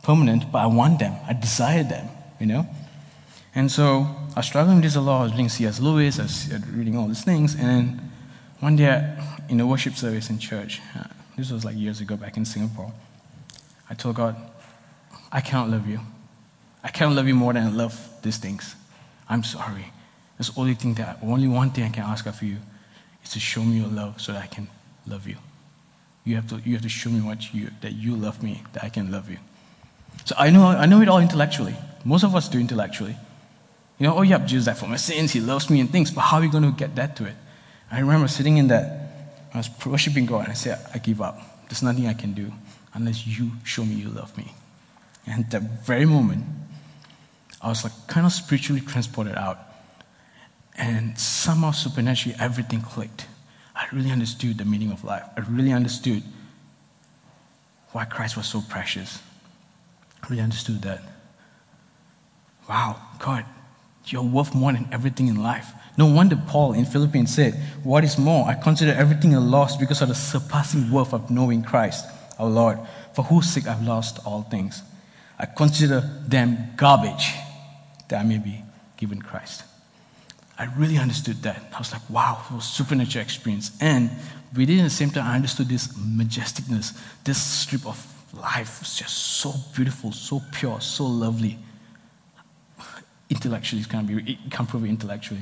permanent, 0.04 0.52
but 0.52 0.60
I 0.60 0.68
want 0.68 1.00
them. 1.00 1.16
I 1.28 1.34
desire 1.34 1.84
them, 1.84 2.08
you 2.40 2.46
know? 2.46 2.68
And 3.56 3.72
so 3.72 4.06
I 4.36 4.40
was 4.40 4.46
struggling 4.46 4.76
with 4.76 4.84
this 4.84 4.96
a 4.96 5.02
lot. 5.02 5.22
I 5.22 5.24
was 5.24 5.32
reading 5.32 5.50
C.S. 5.50 5.80
Lewis, 5.80 6.20
I 6.20 6.24
was 6.24 6.54
reading 6.68 6.96
all 6.96 7.08
these 7.08 7.24
things. 7.24 7.56
And 7.56 7.64
then 7.64 8.12
one 8.60 8.76
day 8.76 9.18
in 9.50 9.60
a 9.60 9.66
worship 9.66 9.96
service 9.96 10.30
in 10.30 10.38
church, 10.38 10.82
uh, 10.96 11.06
this 11.36 11.50
was 11.50 11.66
like 11.66 11.76
years 11.76 12.00
ago 12.00 12.16
back 12.16 12.38
in 12.38 12.46
Singapore, 12.46 12.94
I 13.90 13.96
told 13.96 14.18
God, 14.18 14.36
I 15.32 15.42
cannot 15.42 15.72
love 15.72 15.90
you. 15.90 16.00
I 16.84 16.90
cannot 16.90 17.16
love 17.16 17.28
you 17.28 17.34
more 17.34 17.54
than 17.54 17.64
I 17.64 17.72
love 17.72 18.00
these 18.22 18.38
things. 18.38 18.76
I'm 19.30 19.44
sorry. 19.44 19.92
There's 20.38 20.52
only 20.58 20.74
thing 20.74 20.96
that 20.96 21.20
only 21.24 21.48
one 21.48 21.72
thing 21.72 21.86
I 21.86 21.90
can 21.90 22.04
ask 22.04 22.26
of 22.26 22.42
you 22.42 22.58
is 23.24 23.32
to 23.32 23.40
show 23.40 23.64
me 23.64 23.78
your 23.78 23.88
love 23.88 24.22
so 24.22 24.34
that 24.34 24.44
I 24.44 24.48
can 24.48 24.68
love 25.08 25.28
you. 25.28 25.38
You 26.26 26.36
have 26.36 26.48
to, 26.50 26.58
you 26.66 26.74
have 26.74 26.82
to 26.82 26.90
show 26.90 27.10
me 27.10 27.22
what 27.22 27.54
you, 27.54 27.70
that 27.82 27.94
you 27.94 28.16
love 28.16 28.42
me, 28.42 28.64
that 28.74 28.84
I 28.84 28.90
can 28.90 29.12
love 29.12 29.30
you. 29.30 29.38
So 30.26 30.36
I 30.38 30.50
know, 30.50 30.66
I 30.66 30.86
know 30.86 31.02
it 31.02 31.08
all 31.08 31.20
intellectually. 31.20 31.76
Most 32.04 32.24
of 32.24 32.36
us 32.36 32.50
do 32.50 32.60
intellectually. 32.60 33.16
You 34.00 34.08
know, 34.08 34.18
oh, 34.18 34.22
yeah, 34.24 34.40
Jesus 34.40 34.66
died 34.66 34.78
for 34.78 34.88
my 34.88 34.98
sins, 34.98 35.32
he 35.32 35.40
loves 35.40 35.70
me 35.70 35.80
and 35.80 35.90
things, 35.90 36.12
but 36.12 36.22
how 36.22 36.38
are 36.38 36.42
we 36.42 36.50
going 36.50 36.64
to 36.64 36.72
get 36.72 36.96
that 36.96 37.16
to 37.18 37.26
it? 37.26 37.36
I 37.92 38.00
remember 38.00 38.28
sitting 38.28 38.58
in 38.58 38.68
that, 38.68 39.38
I 39.54 39.58
was 39.58 39.70
worshiping 39.86 40.26
God, 40.26 40.46
and 40.46 40.50
I 40.50 40.56
said, 40.56 40.80
I 40.94 40.98
give 40.98 41.22
up. 41.22 41.40
There's 41.70 41.82
nothing 41.82 42.08
I 42.08 42.14
can 42.14 42.34
do 42.34 42.52
unless 42.94 43.26
you 43.26 43.52
show 43.64 43.86
me 43.86 43.96
you 43.96 44.10
love 44.10 44.38
me. 44.38 44.54
And 45.28 45.50
that 45.52 45.62
very 45.86 46.06
moment, 46.06 46.44
I 47.66 47.70
was 47.70 47.84
like 47.84 47.94
kind 48.06 48.28
of 48.28 48.32
spiritually 48.32 48.80
transported 48.80 49.36
out. 49.36 49.58
And 50.78 51.18
somehow 51.18 51.72
supernaturally 51.72 52.38
everything 52.40 52.82
clicked. 52.82 53.26
I 53.76 53.88
really 53.92 54.12
understood 54.12 54.60
the 54.60 54.66
meaning 54.66 54.92
of 54.92 55.04
life. 55.04 55.24
I 55.36 55.40
really 55.50 55.74
understood 55.74 56.22
why 57.92 58.06
Christ 58.06 58.38
was 58.38 58.46
so 58.46 58.62
precious. 58.70 59.20
I 60.22 60.28
really 60.30 60.44
understood 60.44 60.84
that. 60.84 61.02
Wow, 62.70 63.02
God, 63.18 63.46
you're 64.06 64.22
worth 64.22 64.54
more 64.54 64.72
than 64.72 64.88
everything 64.92 65.28
in 65.28 65.42
life. 65.42 65.72
No 65.98 66.06
wonder 66.06 66.40
Paul 66.48 66.74
in 66.74 66.86
Philippians 66.86 67.34
said, 67.34 67.56
What 67.84 68.04
is 68.04 68.20
more, 68.20 68.48
I 68.48 68.54
consider 68.54 68.92
everything 68.92 69.34
a 69.34 69.40
loss 69.40 69.76
because 69.76 70.04
of 70.04 70.10
the 70.10 70.16
surpassing 70.16 70.92
worth 70.92 71.14
of 71.14 71.32
knowing 71.32 71.64
Christ, 71.64 72.06
our 72.38 72.50
Lord, 72.50 72.78
for 73.14 73.24
whose 73.24 73.50
sake 73.50 73.66
I've 73.66 73.82
lost 73.82 74.20
all 74.24 74.44
things. 74.44 74.84
I 75.40 75.48
consider 75.48 76.02
them 76.28 76.58
garbage 76.76 77.34
that 78.08 78.20
I 78.20 78.24
may 78.24 78.38
be 78.38 78.64
given 78.98 79.22
Christ. 79.22 79.64
I 80.58 80.66
really 80.78 80.98
understood 80.98 81.44
that. 81.44 81.62
I 81.74 81.80
was 81.80 81.92
like, 81.92 82.10
wow, 82.10 82.42
it 82.50 82.54
was 82.54 82.64
a 82.64 82.68
supernatural 82.68 83.24
experience. 83.24 83.72
And 83.82 84.10
within 84.56 84.84
the 84.84 84.90
same 84.90 85.10
time, 85.10 85.26
I 85.26 85.36
understood 85.36 85.68
this 85.68 85.88
majesticness, 85.98 86.98
this 87.24 87.42
strip 87.42 87.86
of 87.86 87.98
life 88.34 88.80
was 88.80 88.96
just 88.96 89.16
so 89.16 89.54
beautiful, 89.76 90.12
so 90.12 90.42
pure, 90.52 90.80
so 90.80 91.06
lovely. 91.06 91.60
intellectually, 93.30 93.84
going 93.84 94.08
to 94.08 94.16
be, 94.16 94.34
you 94.44 94.50
can't 94.50 94.68
prove 94.68 94.84
it 94.86 94.90
intellectually. 94.90 95.42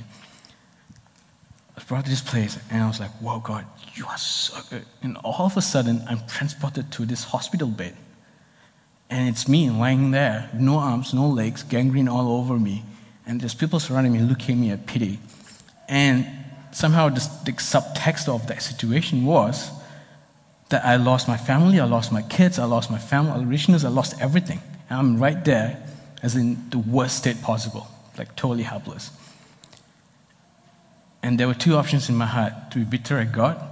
I 0.90 1.76
was 1.76 1.84
brought 1.86 2.06
to 2.06 2.10
this 2.10 2.22
place, 2.22 2.58
and 2.70 2.84
I 2.84 2.88
was 2.88 3.00
like, 3.00 3.22
wow, 3.22 3.42
God, 3.44 3.66
you 3.96 4.06
are 4.06 4.18
so 4.18 4.56
good!" 4.70 4.86
And 5.02 5.18
all 5.18 5.46
of 5.46 5.58
a 5.58 5.62
sudden, 5.62 6.04
I'm 6.08 6.26
transported 6.28 6.92
to 6.94 7.06
this 7.06 7.24
hospital 7.24 7.68
bed, 7.68 7.96
and 9.14 9.30
it's 9.30 9.48
me 9.48 9.70
lying 9.70 10.10
there, 10.10 10.50
no 10.56 10.80
arms, 10.80 11.14
no 11.14 11.28
legs, 11.28 11.62
gangrene 11.62 12.08
all 12.08 12.36
over 12.40 12.58
me, 12.58 12.84
and 13.28 13.40
there's 13.40 13.54
people 13.54 13.80
surrounding 13.80 14.12
me 14.12 14.20
looking 14.20 14.56
at 14.56 14.60
me 14.60 14.72
at 14.72 14.88
pity, 14.88 15.20
and 15.88 16.26
somehow 16.72 17.10
the, 17.10 17.22
the 17.46 17.52
subtext 17.54 18.28
of 18.28 18.48
that 18.48 18.64
situation 18.64 19.24
was 19.24 19.70
that 20.70 20.84
I 20.84 20.96
lost 20.96 21.28
my 21.28 21.38
family, 21.38 21.80
I 21.80 21.86
lost 21.86 22.12
my 22.12 22.24
kids, 22.24 22.58
I 22.58 22.64
lost 22.66 22.90
my 22.90 22.98
family, 22.98 23.46
richness, 23.46 23.86
I 23.86 23.90
lost 23.90 24.20
everything, 24.20 24.60
and 24.90 24.98
I'm 24.98 25.20
right 25.20 25.46
there, 25.46 25.78
as 26.24 26.36
in 26.36 26.72
the 26.72 26.80
worst 26.80 27.18
state 27.20 27.40
possible, 27.44 27.86
like 28.18 28.36
totally 28.36 28.64
helpless. 28.64 29.12
And 31.22 31.40
there 31.40 31.48
were 31.48 31.54
two 31.54 31.76
options 31.76 32.10
in 32.10 32.16
my 32.16 32.26
heart 32.26 32.72
to 32.72 32.80
be 32.80 32.86
bitter 32.86 33.20
at 33.20 33.32
God 33.32 33.64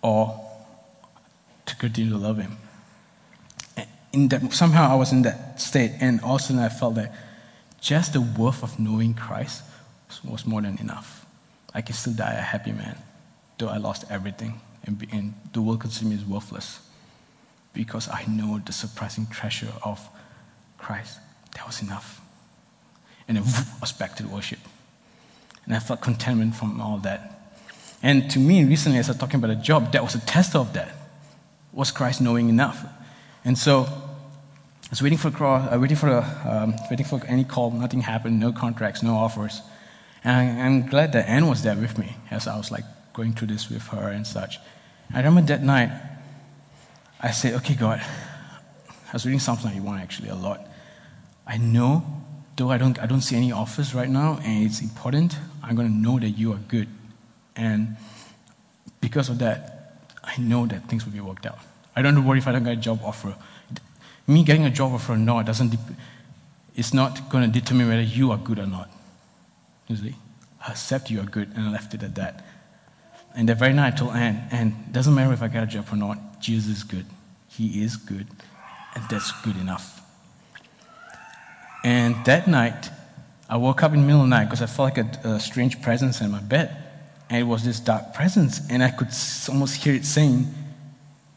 or 0.00 0.40
to 1.66 1.76
continue 1.76 2.12
to 2.12 2.16
love 2.16 2.38
Him. 2.38 2.56
In 4.18 4.28
that, 4.28 4.52
somehow 4.52 4.90
I 4.90 4.96
was 4.96 5.12
in 5.12 5.22
that 5.22 5.60
state, 5.60 5.92
and 6.00 6.20
all 6.22 6.34
of 6.34 6.40
a 6.40 6.44
sudden 6.44 6.60
I 6.60 6.70
felt 6.70 6.96
that 6.96 7.14
just 7.80 8.14
the 8.14 8.20
worth 8.20 8.64
of 8.64 8.80
knowing 8.80 9.14
Christ 9.14 9.62
was 10.24 10.44
more 10.44 10.60
than 10.60 10.76
enough. 10.78 11.24
I 11.72 11.82
can 11.82 11.94
still 11.94 12.14
die 12.14 12.34
a 12.34 12.40
happy 12.40 12.72
man, 12.72 12.96
though 13.58 13.68
I 13.68 13.76
lost 13.76 14.04
everything, 14.10 14.60
and, 14.84 15.06
and 15.12 15.34
the 15.52 15.62
world 15.62 15.80
consumed 15.82 16.10
me 16.10 16.16
is 16.16 16.24
worthless. 16.24 16.80
Because 17.72 18.08
I 18.08 18.24
know 18.26 18.58
the 18.58 18.72
surprising 18.72 19.28
treasure 19.28 19.72
of 19.84 20.00
Christ. 20.78 21.18
That 21.54 21.64
was 21.64 21.80
enough. 21.80 22.20
And 23.28 23.36
then 23.36 23.44
I 23.46 23.80
was 23.80 23.92
back 23.92 24.16
to 24.16 24.26
worship. 24.26 24.58
And 25.64 25.76
I 25.76 25.78
felt 25.78 26.00
contentment 26.00 26.56
from 26.56 26.80
all 26.80 26.98
that. 26.98 27.54
And 28.02 28.28
to 28.32 28.40
me, 28.40 28.64
recently, 28.64 28.98
as 28.98 29.08
I 29.08 29.12
was 29.12 29.18
talking 29.18 29.38
about 29.38 29.50
a 29.50 29.62
job, 29.62 29.92
that 29.92 30.02
was 30.02 30.16
a 30.16 30.20
test 30.26 30.56
of 30.56 30.72
that. 30.72 30.90
Was 31.72 31.92
Christ 31.92 32.20
knowing 32.20 32.48
enough? 32.48 32.84
And 33.44 33.56
so 33.56 33.86
I 34.88 34.90
was 34.90 35.02
waiting 35.02 35.18
for 35.18 35.28
uh, 35.44 35.78
waiting 35.78 35.96
for 35.96 36.08
a, 36.08 36.22
um, 36.44 36.74
waiting 36.90 37.04
for 37.04 37.20
any 37.26 37.44
call. 37.44 37.70
Nothing 37.70 38.00
happened. 38.00 38.40
No 38.40 38.52
contracts. 38.52 39.02
No 39.02 39.16
offers. 39.16 39.60
And 40.24 40.34
I, 40.34 40.66
am 40.66 40.86
glad 40.86 41.12
that 41.12 41.28
Anne 41.28 41.46
was 41.46 41.62
there 41.62 41.76
with 41.76 41.98
me 41.98 42.16
as 42.30 42.46
I 42.46 42.56
was 42.56 42.70
like 42.70 42.84
going 43.12 43.34
through 43.34 43.48
this 43.48 43.68
with 43.68 43.86
her 43.88 44.08
and 44.08 44.26
such. 44.26 44.58
I 45.12 45.18
remember 45.18 45.42
that 45.42 45.62
night. 45.62 45.90
I 47.20 47.32
said, 47.32 47.54
"Okay, 47.54 47.74
God." 47.74 48.00
I 48.00 49.12
was 49.12 49.24
reading 49.24 49.40
Psalms 49.40 49.64
91 49.64 50.00
actually 50.00 50.28
a 50.28 50.34
lot. 50.34 50.66
I 51.46 51.56
know 51.56 52.04
though 52.58 52.70
I 52.70 52.76
don't, 52.76 52.98
I 52.98 53.06
don't 53.06 53.22
see 53.22 53.36
any 53.36 53.52
offers 53.52 53.94
right 53.94 54.08
now 54.08 54.38
and 54.44 54.66
it's 54.66 54.82
important, 54.82 55.38
I'm 55.62 55.76
going 55.76 55.88
to 55.88 55.94
know 55.94 56.18
that 56.18 56.30
you 56.30 56.52
are 56.52 56.58
good. 56.68 56.88
And 57.56 57.96
because 59.00 59.28
of 59.28 59.38
that, 59.38 60.04
I 60.22 60.36
know 60.38 60.66
that 60.66 60.88
things 60.88 61.06
will 61.06 61.12
be 61.12 61.20
worked 61.20 61.46
out. 61.46 61.58
I 61.96 62.02
don't 62.02 62.24
worry 62.26 62.38
if 62.38 62.46
I 62.46 62.52
don't 62.52 62.64
get 62.64 62.72
a 62.72 62.76
job 62.76 63.00
offer. 63.02 63.34
Me 64.28 64.44
getting 64.44 64.64
a 64.64 64.70
job 64.70 64.92
offer 64.92 65.14
or 65.14 65.16
not 65.16 65.46
doesn't, 65.46 65.74
it's 66.76 66.94
not 66.94 67.28
going 67.30 67.50
to 67.50 67.60
determine 67.60 67.88
whether 67.88 68.02
you 68.02 68.30
are 68.30 68.38
good 68.38 68.60
or 68.60 68.66
not. 68.66 68.90
You 69.88 69.96
see? 69.96 70.14
I 70.64 70.72
accept 70.72 71.10
you 71.10 71.20
are 71.20 71.24
good 71.24 71.48
and 71.56 71.66
I 71.66 71.70
left 71.70 71.94
it 71.94 72.02
at 72.02 72.14
that. 72.14 72.44
And 73.34 73.48
that 73.48 73.58
very 73.58 73.72
night 73.72 73.94
I 73.94 73.96
told 73.96 74.14
Anne, 74.14 74.48
and 74.50 74.72
it 74.86 74.92
doesn't 74.92 75.14
matter 75.14 75.32
if 75.32 75.42
I 75.42 75.48
get 75.48 75.62
a 75.62 75.66
job 75.66 75.86
or 75.90 75.96
not, 75.96 76.40
Jesus 76.40 76.78
is 76.78 76.82
good. 76.84 77.06
He 77.48 77.82
is 77.82 77.96
good, 77.96 78.26
and 78.94 79.04
that's 79.08 79.32
good 79.42 79.56
enough. 79.56 80.00
And 81.84 82.16
that 82.24 82.48
night, 82.48 82.90
I 83.48 83.56
woke 83.56 83.82
up 83.82 83.92
in 83.94 84.00
the 84.00 84.06
middle 84.06 84.22
of 84.22 84.26
the 84.26 84.30
night 84.30 84.44
because 84.44 84.62
I 84.62 84.66
felt 84.66 84.96
like 84.96 85.24
a, 85.24 85.28
a, 85.28 85.40
strange 85.40 85.80
presence 85.80 86.20
in 86.20 86.30
my 86.30 86.40
bed. 86.40 86.76
And 87.30 87.40
it 87.40 87.44
was 87.44 87.64
this 87.64 87.80
dark 87.80 88.12
presence. 88.14 88.60
And 88.70 88.82
I 88.82 88.90
could 88.90 89.08
almost 89.48 89.76
hear 89.76 89.94
it 89.94 90.04
saying, 90.04 90.52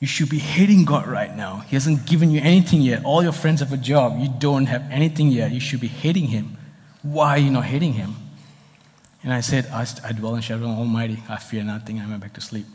You 0.01 0.07
should 0.07 0.29
be 0.29 0.39
hating 0.39 0.85
God 0.85 1.05
right 1.05 1.33
now. 1.37 1.59
He 1.67 1.75
hasn't 1.75 2.07
given 2.07 2.31
you 2.31 2.41
anything 2.41 2.81
yet. 2.81 3.05
All 3.05 3.21
your 3.21 3.31
friends 3.31 3.59
have 3.59 3.71
a 3.71 3.77
job. 3.77 4.19
You 4.19 4.29
don't 4.39 4.65
have 4.65 4.83
anything 4.89 5.27
yet. 5.27 5.51
You 5.51 5.59
should 5.59 5.79
be 5.79 5.87
hating 5.87 6.25
Him. 6.25 6.57
Why 7.03 7.29
are 7.29 7.37
you 7.37 7.51
not 7.51 7.65
hating 7.65 7.93
Him? 7.93 8.15
And 9.23 9.31
I 9.31 9.41
said, 9.41 9.67
I, 9.67 9.85
I 10.03 10.11
dwell 10.13 10.33
in 10.33 10.41
shadow 10.41 10.63
of 10.63 10.79
Almighty. 10.79 11.21
I 11.29 11.37
fear 11.37 11.63
nothing. 11.63 11.99
I 11.99 12.09
went 12.09 12.19
back 12.19 12.33
to 12.33 12.41
sleep. 12.41 12.65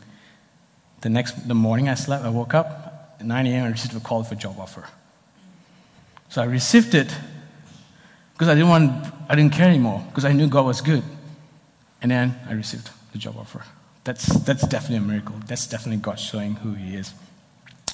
The 1.01 1.09
next 1.09 1.49
the 1.49 1.53
morning 1.53 1.89
I 1.89 1.95
slept, 1.95 2.23
I 2.23 2.29
woke 2.29 2.53
up. 2.53 3.17
At 3.19 3.25
9 3.25 3.45
a.m., 3.47 3.65
I 3.65 3.69
received 3.71 3.93
a 3.93 3.99
call 3.99 4.23
for 4.23 4.35
a 4.35 4.37
job 4.37 4.57
offer. 4.57 4.85
So 6.29 6.41
I 6.41 6.45
received 6.45 6.95
it 6.95 7.13
because 8.33 8.47
I 8.47 8.53
didn't 8.53 8.69
want, 8.69 9.13
I 9.27 9.35
didn't 9.35 9.51
care 9.51 9.67
anymore 9.67 10.01
because 10.07 10.23
I 10.23 10.31
knew 10.31 10.47
God 10.47 10.65
was 10.65 10.79
good. 10.79 11.03
And 12.01 12.09
then 12.09 12.39
I 12.47 12.53
received 12.53 12.89
the 13.11 13.17
job 13.17 13.35
offer. 13.37 13.63
That's, 14.07 14.25
that's 14.45 14.65
definitely 14.65 14.95
a 14.95 15.01
miracle. 15.01 15.35
That's 15.47 15.67
definitely 15.67 15.97
God 15.97 16.17
showing 16.17 16.53
who 16.53 16.71
He 16.75 16.95
is. 16.95 17.13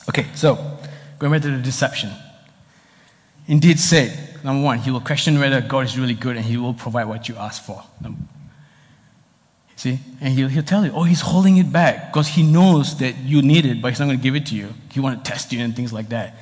Okay, 0.07 0.27
so 0.35 0.77
going 1.17 1.33
back 1.33 1.41
to 1.41 1.49
the 1.49 1.57
deception. 1.57 2.11
Indeed, 3.47 3.79
say, 3.79 4.15
number 4.43 4.63
one, 4.63 4.77
He 4.77 4.91
will 4.91 5.01
question 5.01 5.39
whether 5.39 5.59
God 5.59 5.85
is 5.85 5.97
really 5.97 6.13
good 6.13 6.35
and 6.35 6.45
He 6.45 6.55
will 6.55 6.75
provide 6.75 7.05
what 7.05 7.27
you 7.27 7.35
ask 7.37 7.63
for. 7.63 7.83
See? 9.75 9.97
And 10.21 10.35
he'll, 10.35 10.49
he'll 10.49 10.61
tell 10.61 10.85
you, 10.85 10.91
oh, 10.91 11.01
He's 11.01 11.21
holding 11.21 11.57
it 11.57 11.71
back 11.71 12.13
because 12.13 12.27
He 12.27 12.43
knows 12.43 12.95
that 12.99 13.17
you 13.17 13.41
need 13.41 13.65
it, 13.65 13.81
but 13.81 13.87
He's 13.87 13.99
not 13.99 14.05
going 14.05 14.19
to 14.19 14.23
give 14.23 14.35
it 14.35 14.45
to 14.47 14.55
you. 14.55 14.69
He 14.91 14.99
want 14.99 15.25
to 15.25 15.31
test 15.31 15.51
you 15.51 15.63
and 15.63 15.75
things 15.75 15.91
like 15.91 16.09
that. 16.09 16.35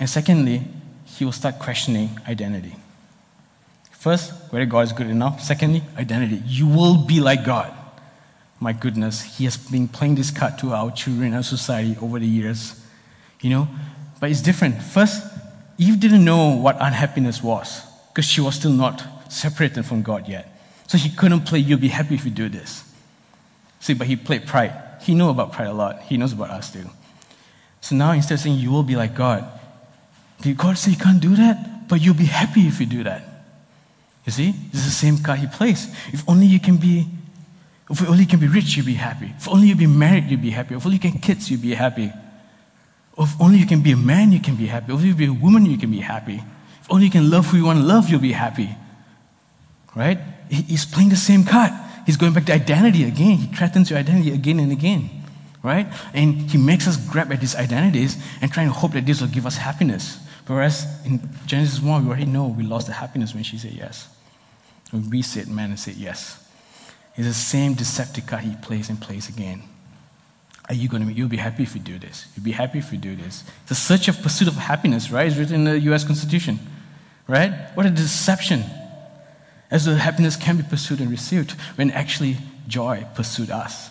And 0.00 0.10
secondly, 0.10 0.62
He 1.04 1.24
will 1.24 1.30
start 1.30 1.60
questioning 1.60 2.18
identity. 2.26 2.74
First, 3.92 4.32
whether 4.50 4.66
God 4.66 4.80
is 4.80 4.92
good 4.92 5.06
enough. 5.08 5.40
Secondly, 5.40 5.84
identity. 5.96 6.42
You 6.46 6.66
will 6.66 6.96
be 6.96 7.20
like 7.20 7.44
God. 7.44 7.77
My 8.60 8.72
goodness, 8.72 9.22
He 9.38 9.44
has 9.44 9.56
been 9.56 9.88
playing 9.88 10.16
this 10.16 10.30
card 10.30 10.58
to 10.58 10.72
our 10.72 10.90
children 10.90 11.34
and 11.34 11.44
society 11.44 11.96
over 12.00 12.18
the 12.18 12.26
years. 12.26 12.80
You 13.40 13.50
know? 13.50 13.68
But 14.20 14.30
it's 14.30 14.42
different. 14.42 14.82
First, 14.82 15.24
Eve 15.78 16.00
didn't 16.00 16.24
know 16.24 16.56
what 16.56 16.76
unhappiness 16.80 17.42
was 17.42 17.82
because 18.08 18.24
she 18.24 18.40
was 18.40 18.56
still 18.56 18.72
not 18.72 19.32
separated 19.32 19.84
from 19.84 20.02
God 20.02 20.28
yet. 20.28 20.60
So 20.88 20.98
he 20.98 21.10
couldn't 21.10 21.42
play, 21.42 21.60
You'll 21.60 21.78
be 21.78 21.88
happy 21.88 22.14
if 22.14 22.24
you 22.24 22.30
do 22.30 22.48
this. 22.48 22.84
See, 23.80 23.94
but 23.94 24.06
he 24.06 24.16
played 24.16 24.46
pride. 24.46 24.74
He 25.02 25.14
knew 25.14 25.28
about 25.28 25.52
pride 25.52 25.68
a 25.68 25.72
lot. 25.72 26.02
He 26.02 26.16
knows 26.16 26.32
about 26.32 26.50
us 26.50 26.72
too. 26.72 26.90
So 27.80 27.94
now 27.94 28.12
instead 28.12 28.34
of 28.34 28.40
saying, 28.40 28.58
You 28.58 28.72
will 28.72 28.82
be 28.82 28.96
like 28.96 29.14
God, 29.14 29.46
did 30.40 30.56
God 30.56 30.76
say 30.76 30.92
you 30.92 30.96
can't 30.96 31.20
do 31.20 31.36
that? 31.36 31.88
But 31.88 32.00
you'll 32.00 32.14
be 32.14 32.24
happy 32.24 32.66
if 32.66 32.80
you 32.80 32.86
do 32.86 33.04
that. 33.04 33.24
You 34.26 34.32
see, 34.32 34.54
it's 34.72 34.84
the 34.84 34.90
same 34.90 35.18
card 35.18 35.38
he 35.38 35.46
plays. 35.46 35.86
If 36.12 36.28
only 36.28 36.46
you 36.46 36.60
can 36.60 36.76
be, 36.76 37.06
if 37.90 38.06
only 38.06 38.20
you 38.20 38.26
can 38.26 38.40
be 38.40 38.48
rich, 38.48 38.76
you'll 38.76 38.86
be 38.86 38.94
happy. 38.94 39.32
If 39.36 39.48
only 39.48 39.68
you 39.68 39.74
be 39.74 39.86
married, 39.86 40.24
you'll 40.28 40.40
be 40.40 40.50
happy. 40.50 40.74
If 40.74 40.84
only 40.84 40.96
you 40.96 41.10
can 41.10 41.18
kids, 41.20 41.50
you'll 41.50 41.60
be 41.60 41.74
happy. 41.74 42.12
If 43.16 43.40
only 43.40 43.58
you 43.58 43.66
can 43.66 43.82
be 43.82 43.92
a 43.92 43.96
man, 43.96 44.30
you 44.30 44.40
can 44.40 44.56
be 44.56 44.66
happy. 44.66 44.92
If 44.92 44.98
only 44.98 45.08
you 45.08 45.14
be 45.14 45.26
a 45.26 45.32
woman, 45.32 45.66
you 45.66 45.78
can 45.78 45.90
be 45.90 46.00
happy. 46.00 46.42
If 46.82 46.90
only 46.90 47.06
you 47.06 47.10
can 47.10 47.30
love 47.30 47.46
who 47.46 47.56
you 47.56 47.64
want 47.64 47.78
to 47.78 47.84
love, 47.84 48.08
you'll 48.08 48.20
be 48.20 48.32
happy. 48.32 48.70
Right? 49.96 50.18
He's 50.50 50.84
playing 50.84 51.08
the 51.08 51.16
same 51.16 51.44
card. 51.44 51.72
He's 52.06 52.16
going 52.16 52.32
back 52.32 52.44
to 52.46 52.52
identity 52.52 53.04
again. 53.04 53.38
He 53.38 53.46
threatens 53.48 53.90
your 53.90 53.98
identity 53.98 54.32
again 54.32 54.60
and 54.60 54.70
again. 54.70 55.10
Right? 55.62 55.86
And 56.14 56.50
he 56.50 56.58
makes 56.58 56.86
us 56.86 56.96
grab 56.96 57.32
at 57.32 57.40
these 57.40 57.56
identities 57.56 58.16
and 58.40 58.52
trying 58.52 58.68
to 58.68 58.72
hope 58.72 58.92
that 58.92 59.04
this 59.04 59.20
will 59.20 59.28
give 59.28 59.46
us 59.46 59.56
happiness. 59.56 60.18
Whereas 60.46 60.86
in 61.04 61.28
Genesis 61.46 61.80
1, 61.80 62.04
we 62.04 62.08
already 62.08 62.26
know 62.26 62.46
we 62.46 62.62
lost 62.62 62.86
the 62.86 62.92
happiness 62.92 63.34
when 63.34 63.42
she 63.42 63.58
said 63.58 63.72
yes. 63.72 64.08
When 64.90 65.10
we 65.10 65.22
said 65.22 65.48
man 65.48 65.70
and 65.70 65.80
said 65.80 65.96
yes. 65.96 66.47
It's 67.18 67.26
the 67.26 67.34
same 67.34 67.74
deceptive 67.74 68.26
card 68.26 68.44
he 68.44 68.54
plays 68.62 68.88
and 68.88 69.00
plays 69.00 69.28
again. 69.28 69.64
Are 70.68 70.74
you 70.74 70.88
going 70.88 71.04
to 71.04 71.12
you'll 71.12 71.28
be 71.28 71.36
happy 71.36 71.64
if 71.64 71.74
you 71.74 71.80
do 71.80 71.98
this. 71.98 72.28
You'll 72.36 72.44
be 72.44 72.52
happy 72.52 72.78
if 72.78 72.92
you 72.92 72.98
do 72.98 73.16
this. 73.16 73.42
The 73.66 73.74
search 73.74 74.06
of 74.06 74.22
pursuit 74.22 74.46
of 74.46 74.54
happiness, 74.54 75.10
right, 75.10 75.26
It's 75.26 75.36
written 75.36 75.56
in 75.56 75.64
the 75.64 75.80
US 75.92 76.04
Constitution, 76.04 76.60
right? 77.26 77.52
What 77.74 77.86
a 77.86 77.90
deception. 77.90 78.62
As 79.68 79.84
though 79.84 79.96
happiness 79.96 80.36
can 80.36 80.58
be 80.58 80.62
pursued 80.62 81.00
and 81.00 81.10
received 81.10 81.52
when 81.74 81.90
actually 81.90 82.36
joy 82.68 83.04
pursued 83.16 83.50
us. 83.50 83.90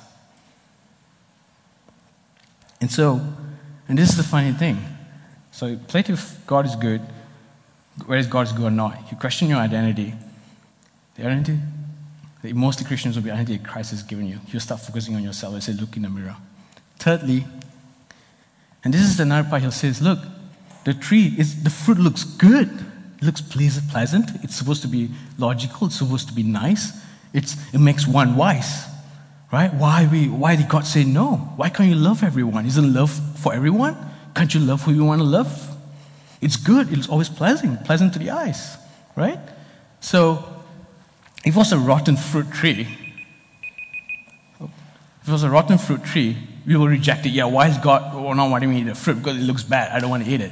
And 2.80 2.90
so, 2.90 3.20
and 3.90 3.98
this 3.98 4.10
is 4.10 4.16
the 4.16 4.24
funny 4.24 4.54
thing. 4.54 4.80
So 5.52 5.76
play 5.76 6.02
to 6.04 6.18
God 6.46 6.66
is 6.66 6.78
good, 6.78 7.02
whether 8.06 8.26
God 8.30 8.48
is 8.48 8.54
good 8.54 8.68
or 8.68 8.72
not. 8.72 9.12
You 9.12 9.18
question 9.18 9.50
your 9.50 9.60
identity, 9.60 10.14
the 11.16 11.26
identity 11.26 11.60
that 12.44 12.54
most 12.56 12.86
Christians 12.86 13.16
will 13.16 13.24
be 13.24 13.32
identity 13.32 13.64
Christ 13.64 13.92
has 13.92 14.04
given 14.04 14.28
you. 14.28 14.40
You 14.48 14.60
start 14.60 14.82
focusing 14.82 15.16
on 15.16 15.24
yourself 15.24 15.54
and 15.54 15.64
say, 15.64 15.74
look 15.74 15.96
in 15.96 16.04
the 16.04 16.10
mirror. 16.10 16.36
Thirdly, 17.00 17.46
and 18.84 18.94
this 18.94 19.02
is 19.02 19.20
another 19.20 19.50
part 19.50 19.64
he 19.64 19.72
says, 19.72 20.02
look, 20.02 20.20
the 20.86 20.94
tree 20.94 21.36
is 21.38 21.64
the 21.64 21.70
fruit 21.70 21.98
looks 21.98 22.24
good. 22.24 22.70
It 23.18 23.24
looks 23.24 23.42
pleasant. 23.42 24.30
It's 24.44 24.56
supposed 24.56 24.82
to 24.84 24.88
be 24.88 25.10
logical. 25.38 25.88
It's 25.88 25.98
supposed 25.98 26.28
to 26.30 26.34
be 26.34 26.44
nice. 26.44 26.94
It's, 27.34 27.58
it 27.74 27.80
makes 27.80 28.08
one 28.08 28.36
wise. 28.36 28.86
Right? 29.52 29.74
Why, 29.74 30.08
we, 30.12 30.28
why 30.30 30.56
did 30.56 30.70
God 30.70 30.86
say 30.86 31.04
no? 31.04 31.36
Why 31.56 31.70
can't 31.70 31.90
you 31.90 31.96
love 31.96 32.24
everyone? 32.24 32.66
Isn't 32.66 32.94
love 32.94 33.12
for 33.40 33.54
everyone? 33.54 33.98
Can't 34.36 34.54
you 34.54 34.60
love 34.60 34.84
who 34.84 34.94
you 34.94 35.04
want 35.04 35.20
to 35.20 35.26
love? 35.26 35.76
It's 36.42 36.58
good. 36.58 36.94
It's 36.94 37.10
always 37.10 37.30
pleasant, 37.30 37.84
pleasant 37.84 38.14
to 38.14 38.20
the 38.20 38.30
eyes. 38.30 38.78
right? 39.18 39.40
So, 40.00 40.57
it 41.48 41.56
was 41.56 41.72
a 41.72 41.78
rotten 41.78 42.18
fruit 42.18 42.52
tree, 42.52 42.88
if 44.60 45.28
it 45.28 45.32
was 45.32 45.44
a 45.44 45.50
rotten 45.50 45.78
fruit 45.78 46.04
tree, 46.04 46.38
we 46.66 46.76
will 46.76 46.88
reject 46.88 47.26
it. 47.26 47.30
Yeah, 47.30 47.46
why 47.46 47.70
is 47.70 47.78
God 47.78 48.14
oh, 48.14 48.34
not 48.34 48.50
wanting 48.50 48.70
me 48.70 48.76
to 48.76 48.82
eat 48.82 48.90
the 48.90 48.96
fruit? 48.96 49.16
Because 49.16 49.38
it 49.38 49.44
looks 49.44 49.64
bad. 49.64 49.92
I 49.92 50.00
don't 50.00 50.10
want 50.10 50.26
to 50.26 50.30
eat 50.30 50.42
it. 50.42 50.52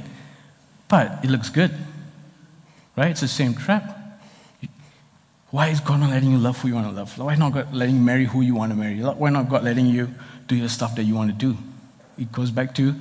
But 0.88 1.22
it 1.22 1.28
looks 1.28 1.50
good, 1.50 1.74
right? 2.96 3.10
It's 3.10 3.20
the 3.20 3.28
same 3.28 3.54
trap. 3.54 3.92
Why 5.50 5.68
is 5.68 5.80
God 5.80 6.00
not 6.00 6.10
letting 6.10 6.30
you 6.30 6.38
love 6.38 6.58
who 6.60 6.68
you 6.68 6.74
want 6.74 6.88
to 6.88 6.92
love? 6.92 7.18
Why 7.18 7.34
not 7.34 7.52
God 7.52 7.74
letting 7.74 7.96
you 7.96 8.00
marry 8.00 8.24
who 8.24 8.40
you 8.40 8.54
want 8.54 8.72
to 8.72 8.76
marry? 8.76 8.98
Why 9.00 9.30
not 9.30 9.50
God 9.50 9.64
letting 9.64 9.86
you 9.86 10.08
do 10.46 10.56
your 10.56 10.68
stuff 10.68 10.94
that 10.96 11.04
you 11.04 11.14
want 11.14 11.30
to 11.30 11.36
do? 11.36 11.58
It 12.18 12.32
goes 12.32 12.50
back 12.50 12.74
to 12.76 12.94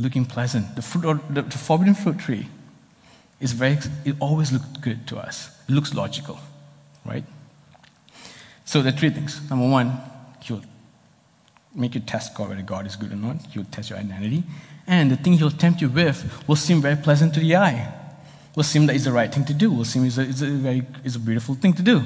looking 0.00 0.24
pleasant. 0.24 0.74
The 0.74 0.82
fruit, 0.82 1.20
the, 1.30 1.42
the 1.42 1.58
forbidden 1.58 1.94
fruit 1.94 2.18
tree 2.18 2.48
is 3.40 3.52
very. 3.52 3.78
It 4.04 4.16
always 4.20 4.52
looks 4.52 4.66
good 4.80 5.06
to 5.08 5.18
us. 5.18 5.50
It 5.68 5.72
looks 5.72 5.94
logical, 5.94 6.38
right? 7.04 7.24
So 8.64 8.82
there 8.82 8.92
are 8.92 8.96
three 8.96 9.10
things. 9.10 9.40
Number 9.50 9.68
one, 9.68 9.98
he'll 10.42 10.62
make 11.74 11.94
you 11.94 12.00
test 12.00 12.34
God 12.34 12.48
whether 12.48 12.62
God 12.62 12.86
is 12.86 12.96
good 12.96 13.12
or 13.12 13.16
not. 13.16 13.36
He'll 13.52 13.64
test 13.64 13.90
your 13.90 13.98
identity, 13.98 14.44
and 14.86 15.10
the 15.10 15.16
thing 15.16 15.34
he'll 15.34 15.50
tempt 15.50 15.80
you 15.80 15.88
with 15.88 16.48
will 16.48 16.56
seem 16.56 16.80
very 16.80 16.96
pleasant 16.96 17.34
to 17.34 17.40
the 17.40 17.56
eye 17.56 18.00
will 18.54 18.62
seem 18.62 18.86
that 18.86 18.94
it's 18.94 19.04
the 19.04 19.12
right 19.12 19.32
thing 19.32 19.44
to 19.44 19.54
do, 19.54 19.70
will 19.70 19.84
seem 19.84 20.04
it's 20.04 20.18
a, 20.18 20.22
it's 20.22 20.42
a 20.42 20.46
very 20.46 20.82
it's 21.02 21.16
a 21.16 21.18
beautiful 21.18 21.54
thing 21.54 21.72
to 21.72 21.82
do. 21.82 22.02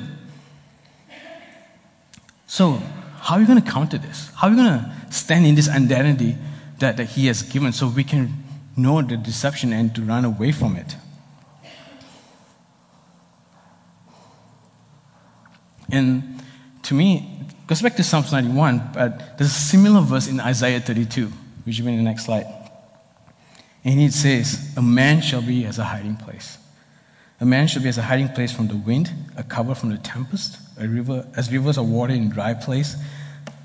So, 2.47 2.81
how 3.21 3.37
are 3.37 3.41
we 3.41 3.47
going 3.47 3.61
to 3.61 3.71
counter 3.71 3.99
this? 3.99 4.31
How 4.35 4.47
are 4.47 4.51
we 4.51 4.57
going 4.57 4.81
to 4.81 4.93
stand 5.11 5.45
in 5.45 5.55
this 5.55 5.69
identity 5.69 6.37
that, 6.79 6.97
that 6.97 7.05
He 7.11 7.27
has 7.27 7.43
given 7.43 7.73
so 7.73 7.89
we 7.89 8.05
can 8.05 8.43
know 8.75 9.03
the 9.03 9.19
deception 9.19 9.73
and 9.73 9.95
to 9.95 10.03
run 10.03 10.25
away 10.25 10.53
from 10.53 10.77
it? 10.77 10.97
And 15.91 16.43
to 16.85 16.95
me, 16.95 17.47
goes 17.67 17.83
back 17.83 17.97
to 17.97 18.05
Psalms 18.05 18.33
91, 18.33 18.91
but 18.95 19.39
there's 19.39 19.51
a 19.51 19.55
similar 19.55 20.01
verse 20.01 20.27
in 20.29 20.41
Isaiah 20.41 20.81
32, 20.81 21.27
which 21.65 21.79
will 21.79 21.87
be 21.87 21.93
in 21.93 21.99
the 21.99 22.05
next 22.05 22.27
slide. 22.27 22.47
And 23.85 24.01
it 24.01 24.13
says, 24.13 24.75
A 24.77 24.83
man 24.83 25.21
shall 25.21 25.43
be 25.43 25.65
as 25.65 25.79
a 25.79 25.85
hiding 25.85 26.17
place. 26.17 26.59
A 27.41 27.47
man 27.47 27.69
shall 27.69 27.83
be 27.83 27.89
as 27.89 27.99
a 27.99 28.03
hiding 28.03 28.29
place 28.29 28.53
from 28.53 28.69
the 28.69 28.77
wind, 28.77 29.13
a 29.37 29.43
cover 29.43 29.75
from 29.75 29.91
the 29.91 29.99
tempest, 29.99 30.59
a 30.79 30.89
river, 30.89 31.27
as 31.37 31.53
rivers 31.53 31.79
of 31.79 31.89
water 31.89 32.13
in 32.13 32.29
dry 32.29 32.55
place, 32.55 32.97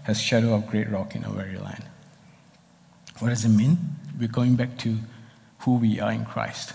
as 0.05 0.21
shadow 0.21 0.53
of 0.53 0.67
great 0.67 0.89
rock 0.89 1.15
in 1.15 1.23
a 1.23 1.31
weary 1.31 1.57
land. 1.57 1.83
What 3.19 3.29
does 3.29 3.45
it 3.45 3.49
mean? 3.49 3.77
We're 4.19 4.27
going 4.27 4.55
back 4.55 4.77
to 4.79 4.97
who 5.59 5.75
we 5.75 5.99
are 5.99 6.11
in 6.11 6.25
Christ. 6.25 6.73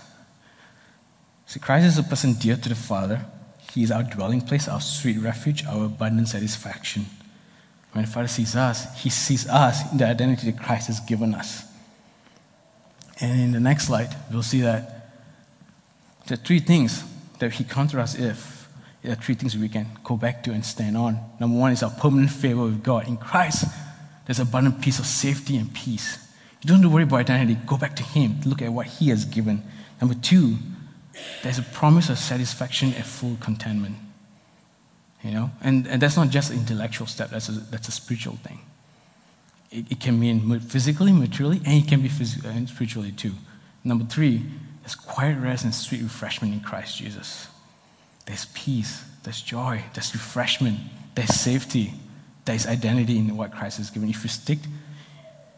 See, 1.45 1.59
Christ 1.59 1.85
is 1.85 1.97
a 1.97 2.03
person 2.03 2.33
dear 2.33 2.57
to 2.57 2.69
the 2.69 2.75
Father. 2.75 3.25
He 3.71 3.83
is 3.83 3.91
our 3.91 4.03
dwelling 4.03 4.41
place, 4.41 4.67
our 4.67 4.81
sweet 4.81 5.17
refuge, 5.19 5.65
our 5.65 5.85
abundant 5.85 6.27
satisfaction. 6.27 7.05
When 7.91 8.05
the 8.05 8.11
Father 8.11 8.27
sees 8.27 8.55
us, 8.55 9.01
He 9.01 9.09
sees 9.09 9.47
us 9.47 9.91
in 9.91 9.97
the 9.97 10.07
identity 10.07 10.51
that 10.51 10.61
Christ 10.61 10.87
has 10.87 10.99
given 10.99 11.33
us. 11.35 11.65
And 13.21 13.39
in 13.39 13.51
the 13.51 13.59
next 13.59 13.87
slide, 13.87 14.15
we'll 14.31 14.43
see 14.43 14.61
that 14.61 14.99
are 16.31 16.35
three 16.35 16.59
things 16.59 17.03
that 17.39 17.53
he 17.53 17.63
contrasts 17.63 18.15
if. 18.15 18.67
There 19.01 19.13
are 19.13 19.15
three 19.15 19.35
things 19.35 19.57
we 19.57 19.69
can 19.69 19.87
go 20.03 20.17
back 20.17 20.43
to 20.43 20.51
and 20.51 20.65
stand 20.65 20.97
on. 20.97 21.19
Number 21.39 21.57
one 21.57 21.71
is 21.71 21.83
our 21.83 21.89
permanent 21.89 22.31
favor 22.31 22.63
with 22.63 22.83
God. 22.83 23.07
In 23.07 23.17
Christ, 23.17 23.65
there's 24.25 24.39
abundant 24.39 24.81
peace 24.81 24.99
of 24.99 25.05
safety 25.05 25.57
and 25.57 25.73
peace. 25.73 26.17
You 26.61 26.67
don't 26.67 26.77
have 26.77 26.83
to 26.83 26.93
worry 26.93 27.03
about 27.03 27.21
identity. 27.21 27.57
Go 27.65 27.77
back 27.77 27.95
to 27.95 28.03
Him. 28.03 28.41
Look 28.45 28.61
at 28.61 28.71
what 28.71 28.87
He 28.87 29.09
has 29.09 29.23
given. 29.23 29.63
Number 30.01 30.15
two, 30.15 30.57
there's 31.43 31.59
a 31.59 31.63
promise 31.63 32.09
of 32.09 32.17
satisfaction 32.17 32.93
and 32.93 33.05
full 33.05 33.37
contentment. 33.39 33.95
You 35.23 35.31
know, 35.31 35.51
and, 35.61 35.85
and 35.87 36.01
that's 36.01 36.15
not 36.15 36.29
just 36.29 36.51
an 36.51 36.59
intellectual 36.59 37.05
step, 37.05 37.29
that's 37.29 37.49
a, 37.49 37.51
that's 37.51 37.89
a 37.89 37.91
spiritual 37.91 38.37
thing. 38.37 38.59
It, 39.69 39.91
it 39.91 39.99
can 39.99 40.19
mean 40.19 40.59
physically, 40.61 41.11
materially, 41.11 41.61
and 41.65 41.83
it 41.83 41.87
can 41.87 42.01
be 42.01 42.07
physically 42.07 42.49
and 42.51 42.67
uh, 42.67 42.71
spiritually 42.71 43.11
too. 43.11 43.33
Number 43.83 44.05
three, 44.05 44.45
there's 44.81 44.95
quiet 44.95 45.37
rest 45.39 45.65
and 45.65 45.75
sweet 45.75 46.01
refreshment 46.01 46.53
in 46.53 46.61
Christ 46.61 46.97
Jesus. 46.97 47.47
There's 48.25 48.45
peace, 48.53 49.03
there's 49.23 49.41
joy, 49.41 49.83
there's 49.93 50.13
refreshment, 50.13 50.79
there's 51.15 51.33
safety, 51.33 51.93
there's 52.45 52.65
identity 52.65 53.17
in 53.17 53.35
what 53.35 53.51
Christ 53.51 53.77
has 53.77 53.89
given. 53.89 54.09
If 54.09 54.23
you 54.23 54.29
stick, 54.29 54.59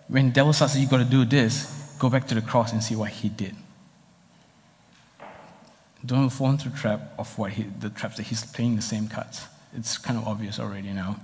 when 0.07 0.27
the 0.27 0.33
devil 0.33 0.53
says 0.53 0.77
you 0.77 0.87
got 0.87 0.97
to 0.97 1.05
do 1.05 1.23
this, 1.23 1.95
go 1.99 2.09
back 2.09 2.27
to 2.27 2.35
the 2.35 2.41
cross 2.41 2.73
and 2.73 2.83
see 2.83 2.95
what 2.95 3.11
he 3.11 3.29
did. 3.29 3.55
Don't 6.05 6.29
fall 6.29 6.49
into 6.49 6.69
the 6.69 6.77
trap 6.77 7.13
of 7.19 7.37
what 7.37 7.51
he, 7.51 7.63
the 7.79 7.89
traps 7.89 8.17
that 8.17 8.23
he's 8.23 8.43
playing 8.43 8.75
the 8.75 8.81
same 8.81 9.07
cards. 9.07 9.45
It's 9.75 9.97
kind 9.97 10.17
of 10.17 10.27
obvious 10.27 10.59
already 10.59 10.91
now. 10.91 11.17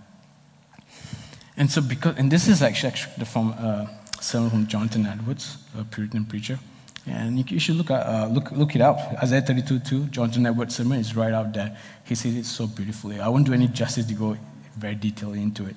And 1.58 1.72
so, 1.72 1.82
because, 1.82 2.16
and 2.18 2.32
this 2.32 2.48
is 2.48 2.62
actually, 2.62 2.90
actually 2.90 3.26
from 3.26 3.56
uh, 3.58 3.88
sermon 4.22 4.50
from 4.50 4.68
Jonathan 4.68 5.06
Edwards, 5.06 5.58
a 5.78 5.84
Puritan 5.84 6.26
preacher. 6.26 6.60
And 7.08 7.50
you, 7.50 7.60
should 7.60 7.76
look, 7.76 7.90
at, 7.90 8.06
uh, 8.06 8.28
look, 8.28 8.52
look 8.52 8.76
it 8.76 8.82
up. 8.82 9.00
Isaiah 9.24 9.42
32 9.42 9.80
2, 9.80 10.06
Jonathan 10.08 10.46
Edwards' 10.46 10.76
sermon 10.76 11.00
is 11.00 11.16
right 11.16 11.34
out 11.34 11.54
there. 11.54 11.78
He 12.04 12.16
says 12.16 12.36
it 12.36 12.46
so 12.46 12.68
beautifully. 12.68 13.20
I 13.20 13.30
won't 13.30 13.46
do 13.46 13.54
any 13.54 13.68
justice 13.68 14.06
to 14.06 14.14
go 14.14 14.38
very 14.78 14.96
detailedly 14.96 15.42
into 15.42 15.66
it 15.66 15.76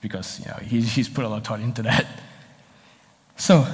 because 0.00 0.40
you 0.40 0.46
know, 0.46 0.56
he's, 0.62 0.92
he's 0.92 1.08
put 1.08 1.24
a 1.24 1.28
lot 1.28 1.38
of 1.38 1.44
thought 1.44 1.60
into 1.60 1.82
that. 1.82 2.06
So, 3.36 3.66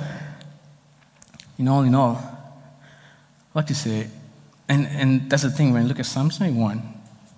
in 1.59 1.69
all 1.69 1.83
in 1.83 1.95
all, 1.95 2.17
I'd 2.17 3.55
like 3.55 3.67
to 3.67 3.75
say, 3.75 4.09
and, 4.71 4.87
and 4.87 5.29
that's 5.29 5.43
the 5.43 5.51
thing, 5.51 5.73
when 5.73 5.83
you 5.83 5.89
look 5.89 5.99
at 5.99 6.07
Psalm 6.07 6.31
91, 6.39 6.81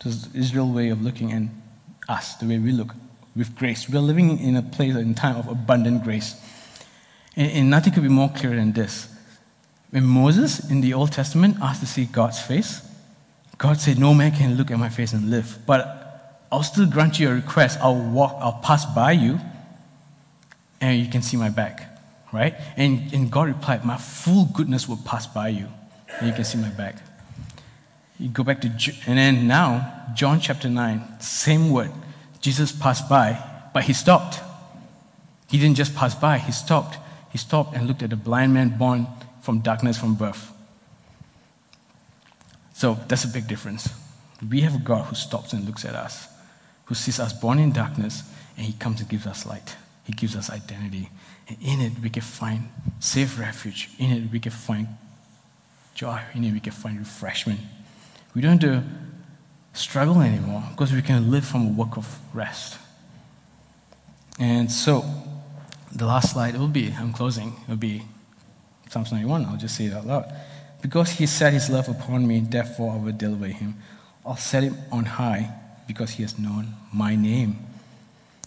this 0.04 0.28
Israel 0.34 0.70
way 0.70 0.90
of 0.90 1.00
looking 1.00 1.32
and 1.32 1.62
us, 2.06 2.34
the 2.34 2.46
way 2.46 2.58
we 2.58 2.72
look, 2.72 2.94
with 3.34 3.56
grace. 3.56 3.88
We're 3.88 4.00
living 4.00 4.38
in 4.38 4.54
a 4.56 4.62
place 4.62 4.94
in 4.94 5.14
time 5.14 5.36
of 5.36 5.48
abundant 5.48 6.04
grace. 6.04 6.38
And, 7.34 7.50
and 7.52 7.70
nothing 7.70 7.94
could 7.94 8.02
be 8.02 8.10
more 8.10 8.28
clear 8.28 8.54
than 8.54 8.72
this. 8.72 9.08
When 9.88 10.04
Moses 10.04 10.70
in 10.70 10.82
the 10.82 10.92
Old 10.92 11.12
Testament 11.12 11.56
asked 11.62 11.80
to 11.80 11.86
see 11.86 12.04
God's 12.04 12.38
face, 12.38 12.86
God 13.56 13.80
said, 13.80 13.98
No 13.98 14.12
man 14.12 14.32
can 14.32 14.56
look 14.56 14.70
at 14.70 14.78
my 14.78 14.90
face 14.90 15.14
and 15.14 15.30
live. 15.30 15.58
But 15.66 16.44
I'll 16.52 16.62
still 16.62 16.84
grant 16.84 17.18
you 17.18 17.30
a 17.30 17.34
request. 17.34 17.78
I'll 17.80 17.96
walk, 17.96 18.36
I'll 18.40 18.60
pass 18.62 18.84
by 18.84 19.12
you, 19.12 19.40
and 20.82 21.00
you 21.00 21.10
can 21.10 21.22
see 21.22 21.38
my 21.38 21.48
back. 21.48 21.98
Right? 22.30 22.54
And, 22.76 23.10
and 23.14 23.30
God 23.30 23.48
replied, 23.48 23.86
My 23.86 23.96
full 23.96 24.50
goodness 24.52 24.86
will 24.86 24.98
pass 25.02 25.26
by 25.26 25.48
you, 25.48 25.68
and 26.18 26.28
you 26.28 26.34
can 26.34 26.44
see 26.44 26.58
my 26.58 26.68
back. 26.68 26.96
You 28.22 28.28
go 28.28 28.44
back 28.44 28.60
to, 28.60 28.68
and 28.68 29.18
then 29.18 29.48
now, 29.48 30.12
John 30.14 30.38
chapter 30.38 30.68
9, 30.68 31.18
same 31.18 31.70
word. 31.70 31.90
Jesus 32.40 32.70
passed 32.70 33.08
by, 33.08 33.36
but 33.74 33.82
he 33.82 33.92
stopped. 33.92 34.40
He 35.50 35.58
didn't 35.58 35.76
just 35.76 35.96
pass 35.96 36.14
by, 36.14 36.38
he 36.38 36.52
stopped. 36.52 36.98
He 37.32 37.38
stopped 37.38 37.74
and 37.74 37.88
looked 37.88 38.00
at 38.00 38.10
the 38.10 38.16
blind 38.16 38.54
man 38.54 38.78
born 38.78 39.08
from 39.40 39.58
darkness 39.58 39.98
from 39.98 40.14
birth. 40.14 40.52
So 42.74 42.96
that's 43.08 43.24
a 43.24 43.28
big 43.28 43.48
difference. 43.48 43.88
We 44.48 44.60
have 44.60 44.76
a 44.76 44.78
God 44.78 45.06
who 45.06 45.16
stops 45.16 45.52
and 45.52 45.66
looks 45.66 45.84
at 45.84 45.96
us, 45.96 46.28
who 46.84 46.94
sees 46.94 47.18
us 47.18 47.32
born 47.32 47.58
in 47.58 47.72
darkness, 47.72 48.22
and 48.56 48.64
he 48.64 48.72
comes 48.74 49.00
and 49.00 49.08
gives 49.08 49.26
us 49.26 49.46
light. 49.46 49.74
He 50.04 50.12
gives 50.12 50.36
us 50.36 50.48
identity. 50.48 51.10
And 51.48 51.58
in 51.60 51.80
it, 51.80 51.92
we 52.00 52.08
can 52.08 52.22
find 52.22 52.68
safe 53.00 53.36
refuge. 53.36 53.90
In 53.98 54.12
it, 54.12 54.30
we 54.30 54.38
can 54.38 54.52
find 54.52 54.86
joy. 55.96 56.20
In 56.34 56.44
it, 56.44 56.52
we 56.52 56.60
can 56.60 56.72
find 56.72 57.00
refreshment. 57.00 57.58
We 58.34 58.40
don't 58.40 58.64
struggle 59.72 60.20
anymore 60.20 60.64
because 60.70 60.92
we 60.92 61.02
can 61.02 61.30
live 61.30 61.44
from 61.44 61.66
a 61.66 61.70
work 61.70 61.96
of 61.96 62.18
rest. 62.34 62.78
And 64.38 64.70
so, 64.70 65.04
the 65.94 66.06
last 66.06 66.32
slide 66.32 66.56
will 66.56 66.68
be, 66.68 66.94
I'm 66.98 67.12
closing, 67.12 67.48
it 67.48 67.68
will 67.68 67.76
be 67.76 68.02
Psalms 68.88 69.12
91. 69.12 69.44
I'll 69.46 69.56
just 69.56 69.76
say 69.76 69.86
it 69.86 69.92
out 69.92 70.06
loud. 70.06 70.32
Because 70.80 71.10
he 71.10 71.26
set 71.26 71.52
his 71.52 71.70
love 71.70 71.88
upon 71.88 72.26
me, 72.26 72.40
therefore 72.40 72.92
I 72.92 72.96
will 72.96 73.12
deliver 73.12 73.46
him. 73.46 73.76
I'll 74.24 74.36
set 74.36 74.62
him 74.62 74.76
on 74.90 75.04
high 75.04 75.50
because 75.86 76.10
he 76.10 76.22
has 76.22 76.38
known 76.38 76.74
my 76.92 77.14
name. 77.14 77.58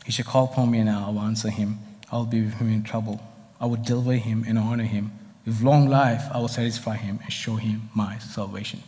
He 0.06 0.12
shall 0.12 0.26
call 0.26 0.46
upon 0.46 0.72
me 0.72 0.80
and 0.80 0.90
I 0.90 1.10
will 1.10 1.22
answer 1.22 1.50
him. 1.50 1.80
I 2.12 2.18
will 2.18 2.26
be 2.26 2.42
with 2.42 2.56
him 2.56 2.72
in 2.72 2.84
trouble. 2.84 3.22
I 3.60 3.66
will 3.66 3.78
deliver 3.78 4.14
him 4.14 4.44
and 4.48 4.58
honor 4.58 4.84
him. 4.84 5.12
With 5.46 5.62
long 5.62 5.88
life, 5.88 6.24
I 6.32 6.40
will 6.40 6.48
satisfy 6.48 6.96
him 6.96 7.20
and 7.24 7.32
show 7.32 7.56
him 7.56 7.90
my 7.94 8.18
salvation. 8.20 8.82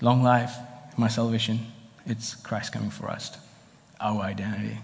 Long 0.00 0.22
life 0.22 0.56
my 1.00 1.08
salvation, 1.08 1.66
it's 2.06 2.34
Christ 2.34 2.72
coming 2.72 2.90
for 2.90 3.08
us, 3.08 3.36
our 4.00 4.20
identity. 4.22 4.78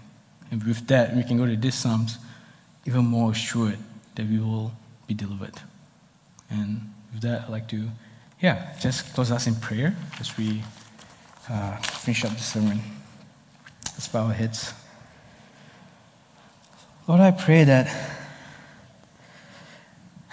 And 0.51 0.63
with 0.63 0.87
that, 0.87 1.15
we 1.15 1.23
can 1.23 1.37
go 1.37 1.45
to 1.45 1.55
this 1.55 1.75
Psalms 1.75 2.17
even 2.85 3.05
more 3.05 3.31
assured 3.31 3.77
that 4.15 4.25
we 4.25 4.39
will 4.39 4.71
be 5.05 5.13
delivered. 5.13 5.53
And 6.49 6.93
with 7.13 7.21
that, 7.21 7.43
I'd 7.43 7.49
like 7.49 7.67
to, 7.69 7.89
yeah, 8.41 8.73
just 8.79 9.13
close 9.13 9.31
us 9.31 9.45
in 9.47 9.55
prayer 9.55 9.95
as 10.19 10.35
we 10.37 10.63
uh, 11.49 11.77
finish 11.77 12.25
up 12.25 12.31
the 12.31 12.43
sermon. 12.43 12.81
Let's 13.93 14.07
bow 14.07 14.25
our 14.25 14.33
heads. 14.33 14.73
Lord, 17.07 17.21
I 17.21 17.31
pray 17.31 17.63
that 17.63 18.16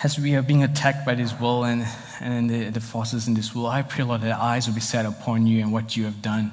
as 0.04 0.18
we 0.18 0.34
are 0.34 0.42
being 0.42 0.62
attacked 0.62 1.06
by 1.06 1.14
this 1.14 1.32
world 1.40 1.64
and, 1.64 1.86
and 2.20 2.50
the, 2.50 2.68
the 2.68 2.80
forces 2.80 3.26
in 3.26 3.32
this 3.32 3.54
world, 3.54 3.68
I 3.68 3.80
pray, 3.80 4.04
Lord, 4.04 4.20
that 4.20 4.32
our 4.32 4.50
eyes 4.50 4.66
will 4.66 4.74
be 4.74 4.80
set 4.82 5.06
upon 5.06 5.46
you 5.46 5.62
and 5.62 5.72
what 5.72 5.96
you 5.96 6.04
have 6.04 6.20
done. 6.20 6.52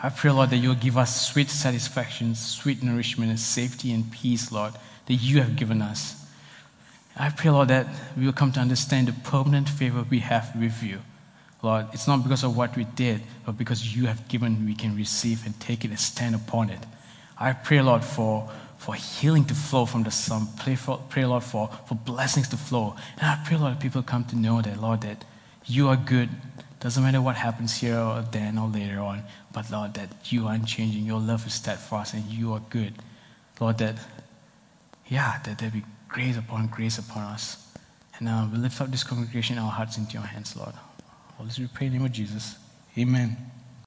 I 0.00 0.08
pray, 0.08 0.30
Lord, 0.30 0.50
that 0.50 0.58
you 0.58 0.68
will 0.68 0.76
give 0.76 0.96
us 0.96 1.28
sweet 1.28 1.50
satisfaction, 1.50 2.36
sweet 2.36 2.80
nourishment, 2.80 3.30
and 3.30 3.40
safety 3.40 3.92
and 3.92 4.10
peace, 4.12 4.52
Lord, 4.52 4.74
that 5.06 5.14
you 5.14 5.40
have 5.40 5.56
given 5.56 5.82
us. 5.82 6.24
I 7.16 7.30
pray, 7.30 7.50
Lord, 7.50 7.68
that 7.68 7.88
we 8.16 8.24
will 8.24 8.32
come 8.32 8.52
to 8.52 8.60
understand 8.60 9.08
the 9.08 9.12
permanent 9.12 9.68
favor 9.68 10.06
we 10.08 10.20
have 10.20 10.54
with 10.54 10.80
you. 10.80 11.00
Lord, 11.60 11.86
it's 11.92 12.06
not 12.06 12.22
because 12.22 12.44
of 12.44 12.56
what 12.56 12.76
we 12.76 12.84
did, 12.84 13.20
but 13.44 13.58
because 13.58 13.96
you 13.96 14.06
have 14.06 14.28
given, 14.28 14.64
we 14.64 14.76
can 14.76 14.94
receive 14.94 15.44
and 15.44 15.58
take 15.58 15.84
it 15.84 15.88
and 15.88 15.98
stand 15.98 16.36
upon 16.36 16.70
it. 16.70 16.80
I 17.38 17.52
pray, 17.52 17.80
Lord, 17.82 18.04
for, 18.04 18.48
for 18.82 18.94
healing 18.94 19.44
to 19.44 19.54
flow 19.54 19.86
from 19.86 20.02
the 20.02 20.10
sun. 20.10 20.48
Pray, 20.58 20.74
for, 20.74 21.00
pray, 21.08 21.24
Lord, 21.24 21.44
for, 21.44 21.70
for 21.86 21.94
blessings 21.94 22.48
to 22.48 22.56
flow. 22.56 22.96
And 23.18 23.26
I 23.26 23.40
pray, 23.46 23.56
Lord, 23.56 23.78
people 23.78 24.02
come 24.02 24.24
to 24.24 24.36
know 24.36 24.60
that, 24.60 24.80
Lord, 24.80 25.02
that 25.02 25.24
you 25.66 25.88
are 25.88 25.96
good. 25.96 26.28
Doesn't 26.80 27.02
matter 27.02 27.22
what 27.22 27.36
happens 27.36 27.80
here 27.80 27.96
or 27.96 28.22
then 28.32 28.58
or 28.58 28.68
later 28.68 28.98
on, 28.98 29.22
but 29.52 29.70
Lord, 29.70 29.94
that 29.94 30.32
you 30.32 30.48
are 30.48 30.54
unchanging. 30.54 31.04
Your 31.04 31.20
love 31.20 31.46
is 31.46 31.54
steadfast 31.54 32.14
and 32.14 32.24
you 32.24 32.52
are 32.54 32.62
good. 32.70 32.94
Lord, 33.60 33.78
that, 33.78 33.96
yeah, 35.06 35.38
that 35.44 35.58
there 35.58 35.70
be 35.70 35.84
grace 36.08 36.36
upon 36.36 36.66
grace 36.66 36.98
upon 36.98 37.22
us. 37.22 37.72
And 38.18 38.28
uh, 38.28 38.48
we 38.52 38.58
lift 38.58 38.80
up 38.80 38.90
this 38.90 39.04
congregation, 39.04 39.58
our 39.58 39.70
hearts 39.70 39.96
into 39.96 40.14
your 40.14 40.22
hands, 40.22 40.56
Lord. 40.56 40.74
All 41.38 41.46
this 41.46 41.58
we 41.58 41.68
pray 41.68 41.86
in 41.86 41.92
the 41.92 41.98
name 41.98 42.06
of 42.06 42.12
Jesus. 42.12 42.56
Amen. 42.98 43.51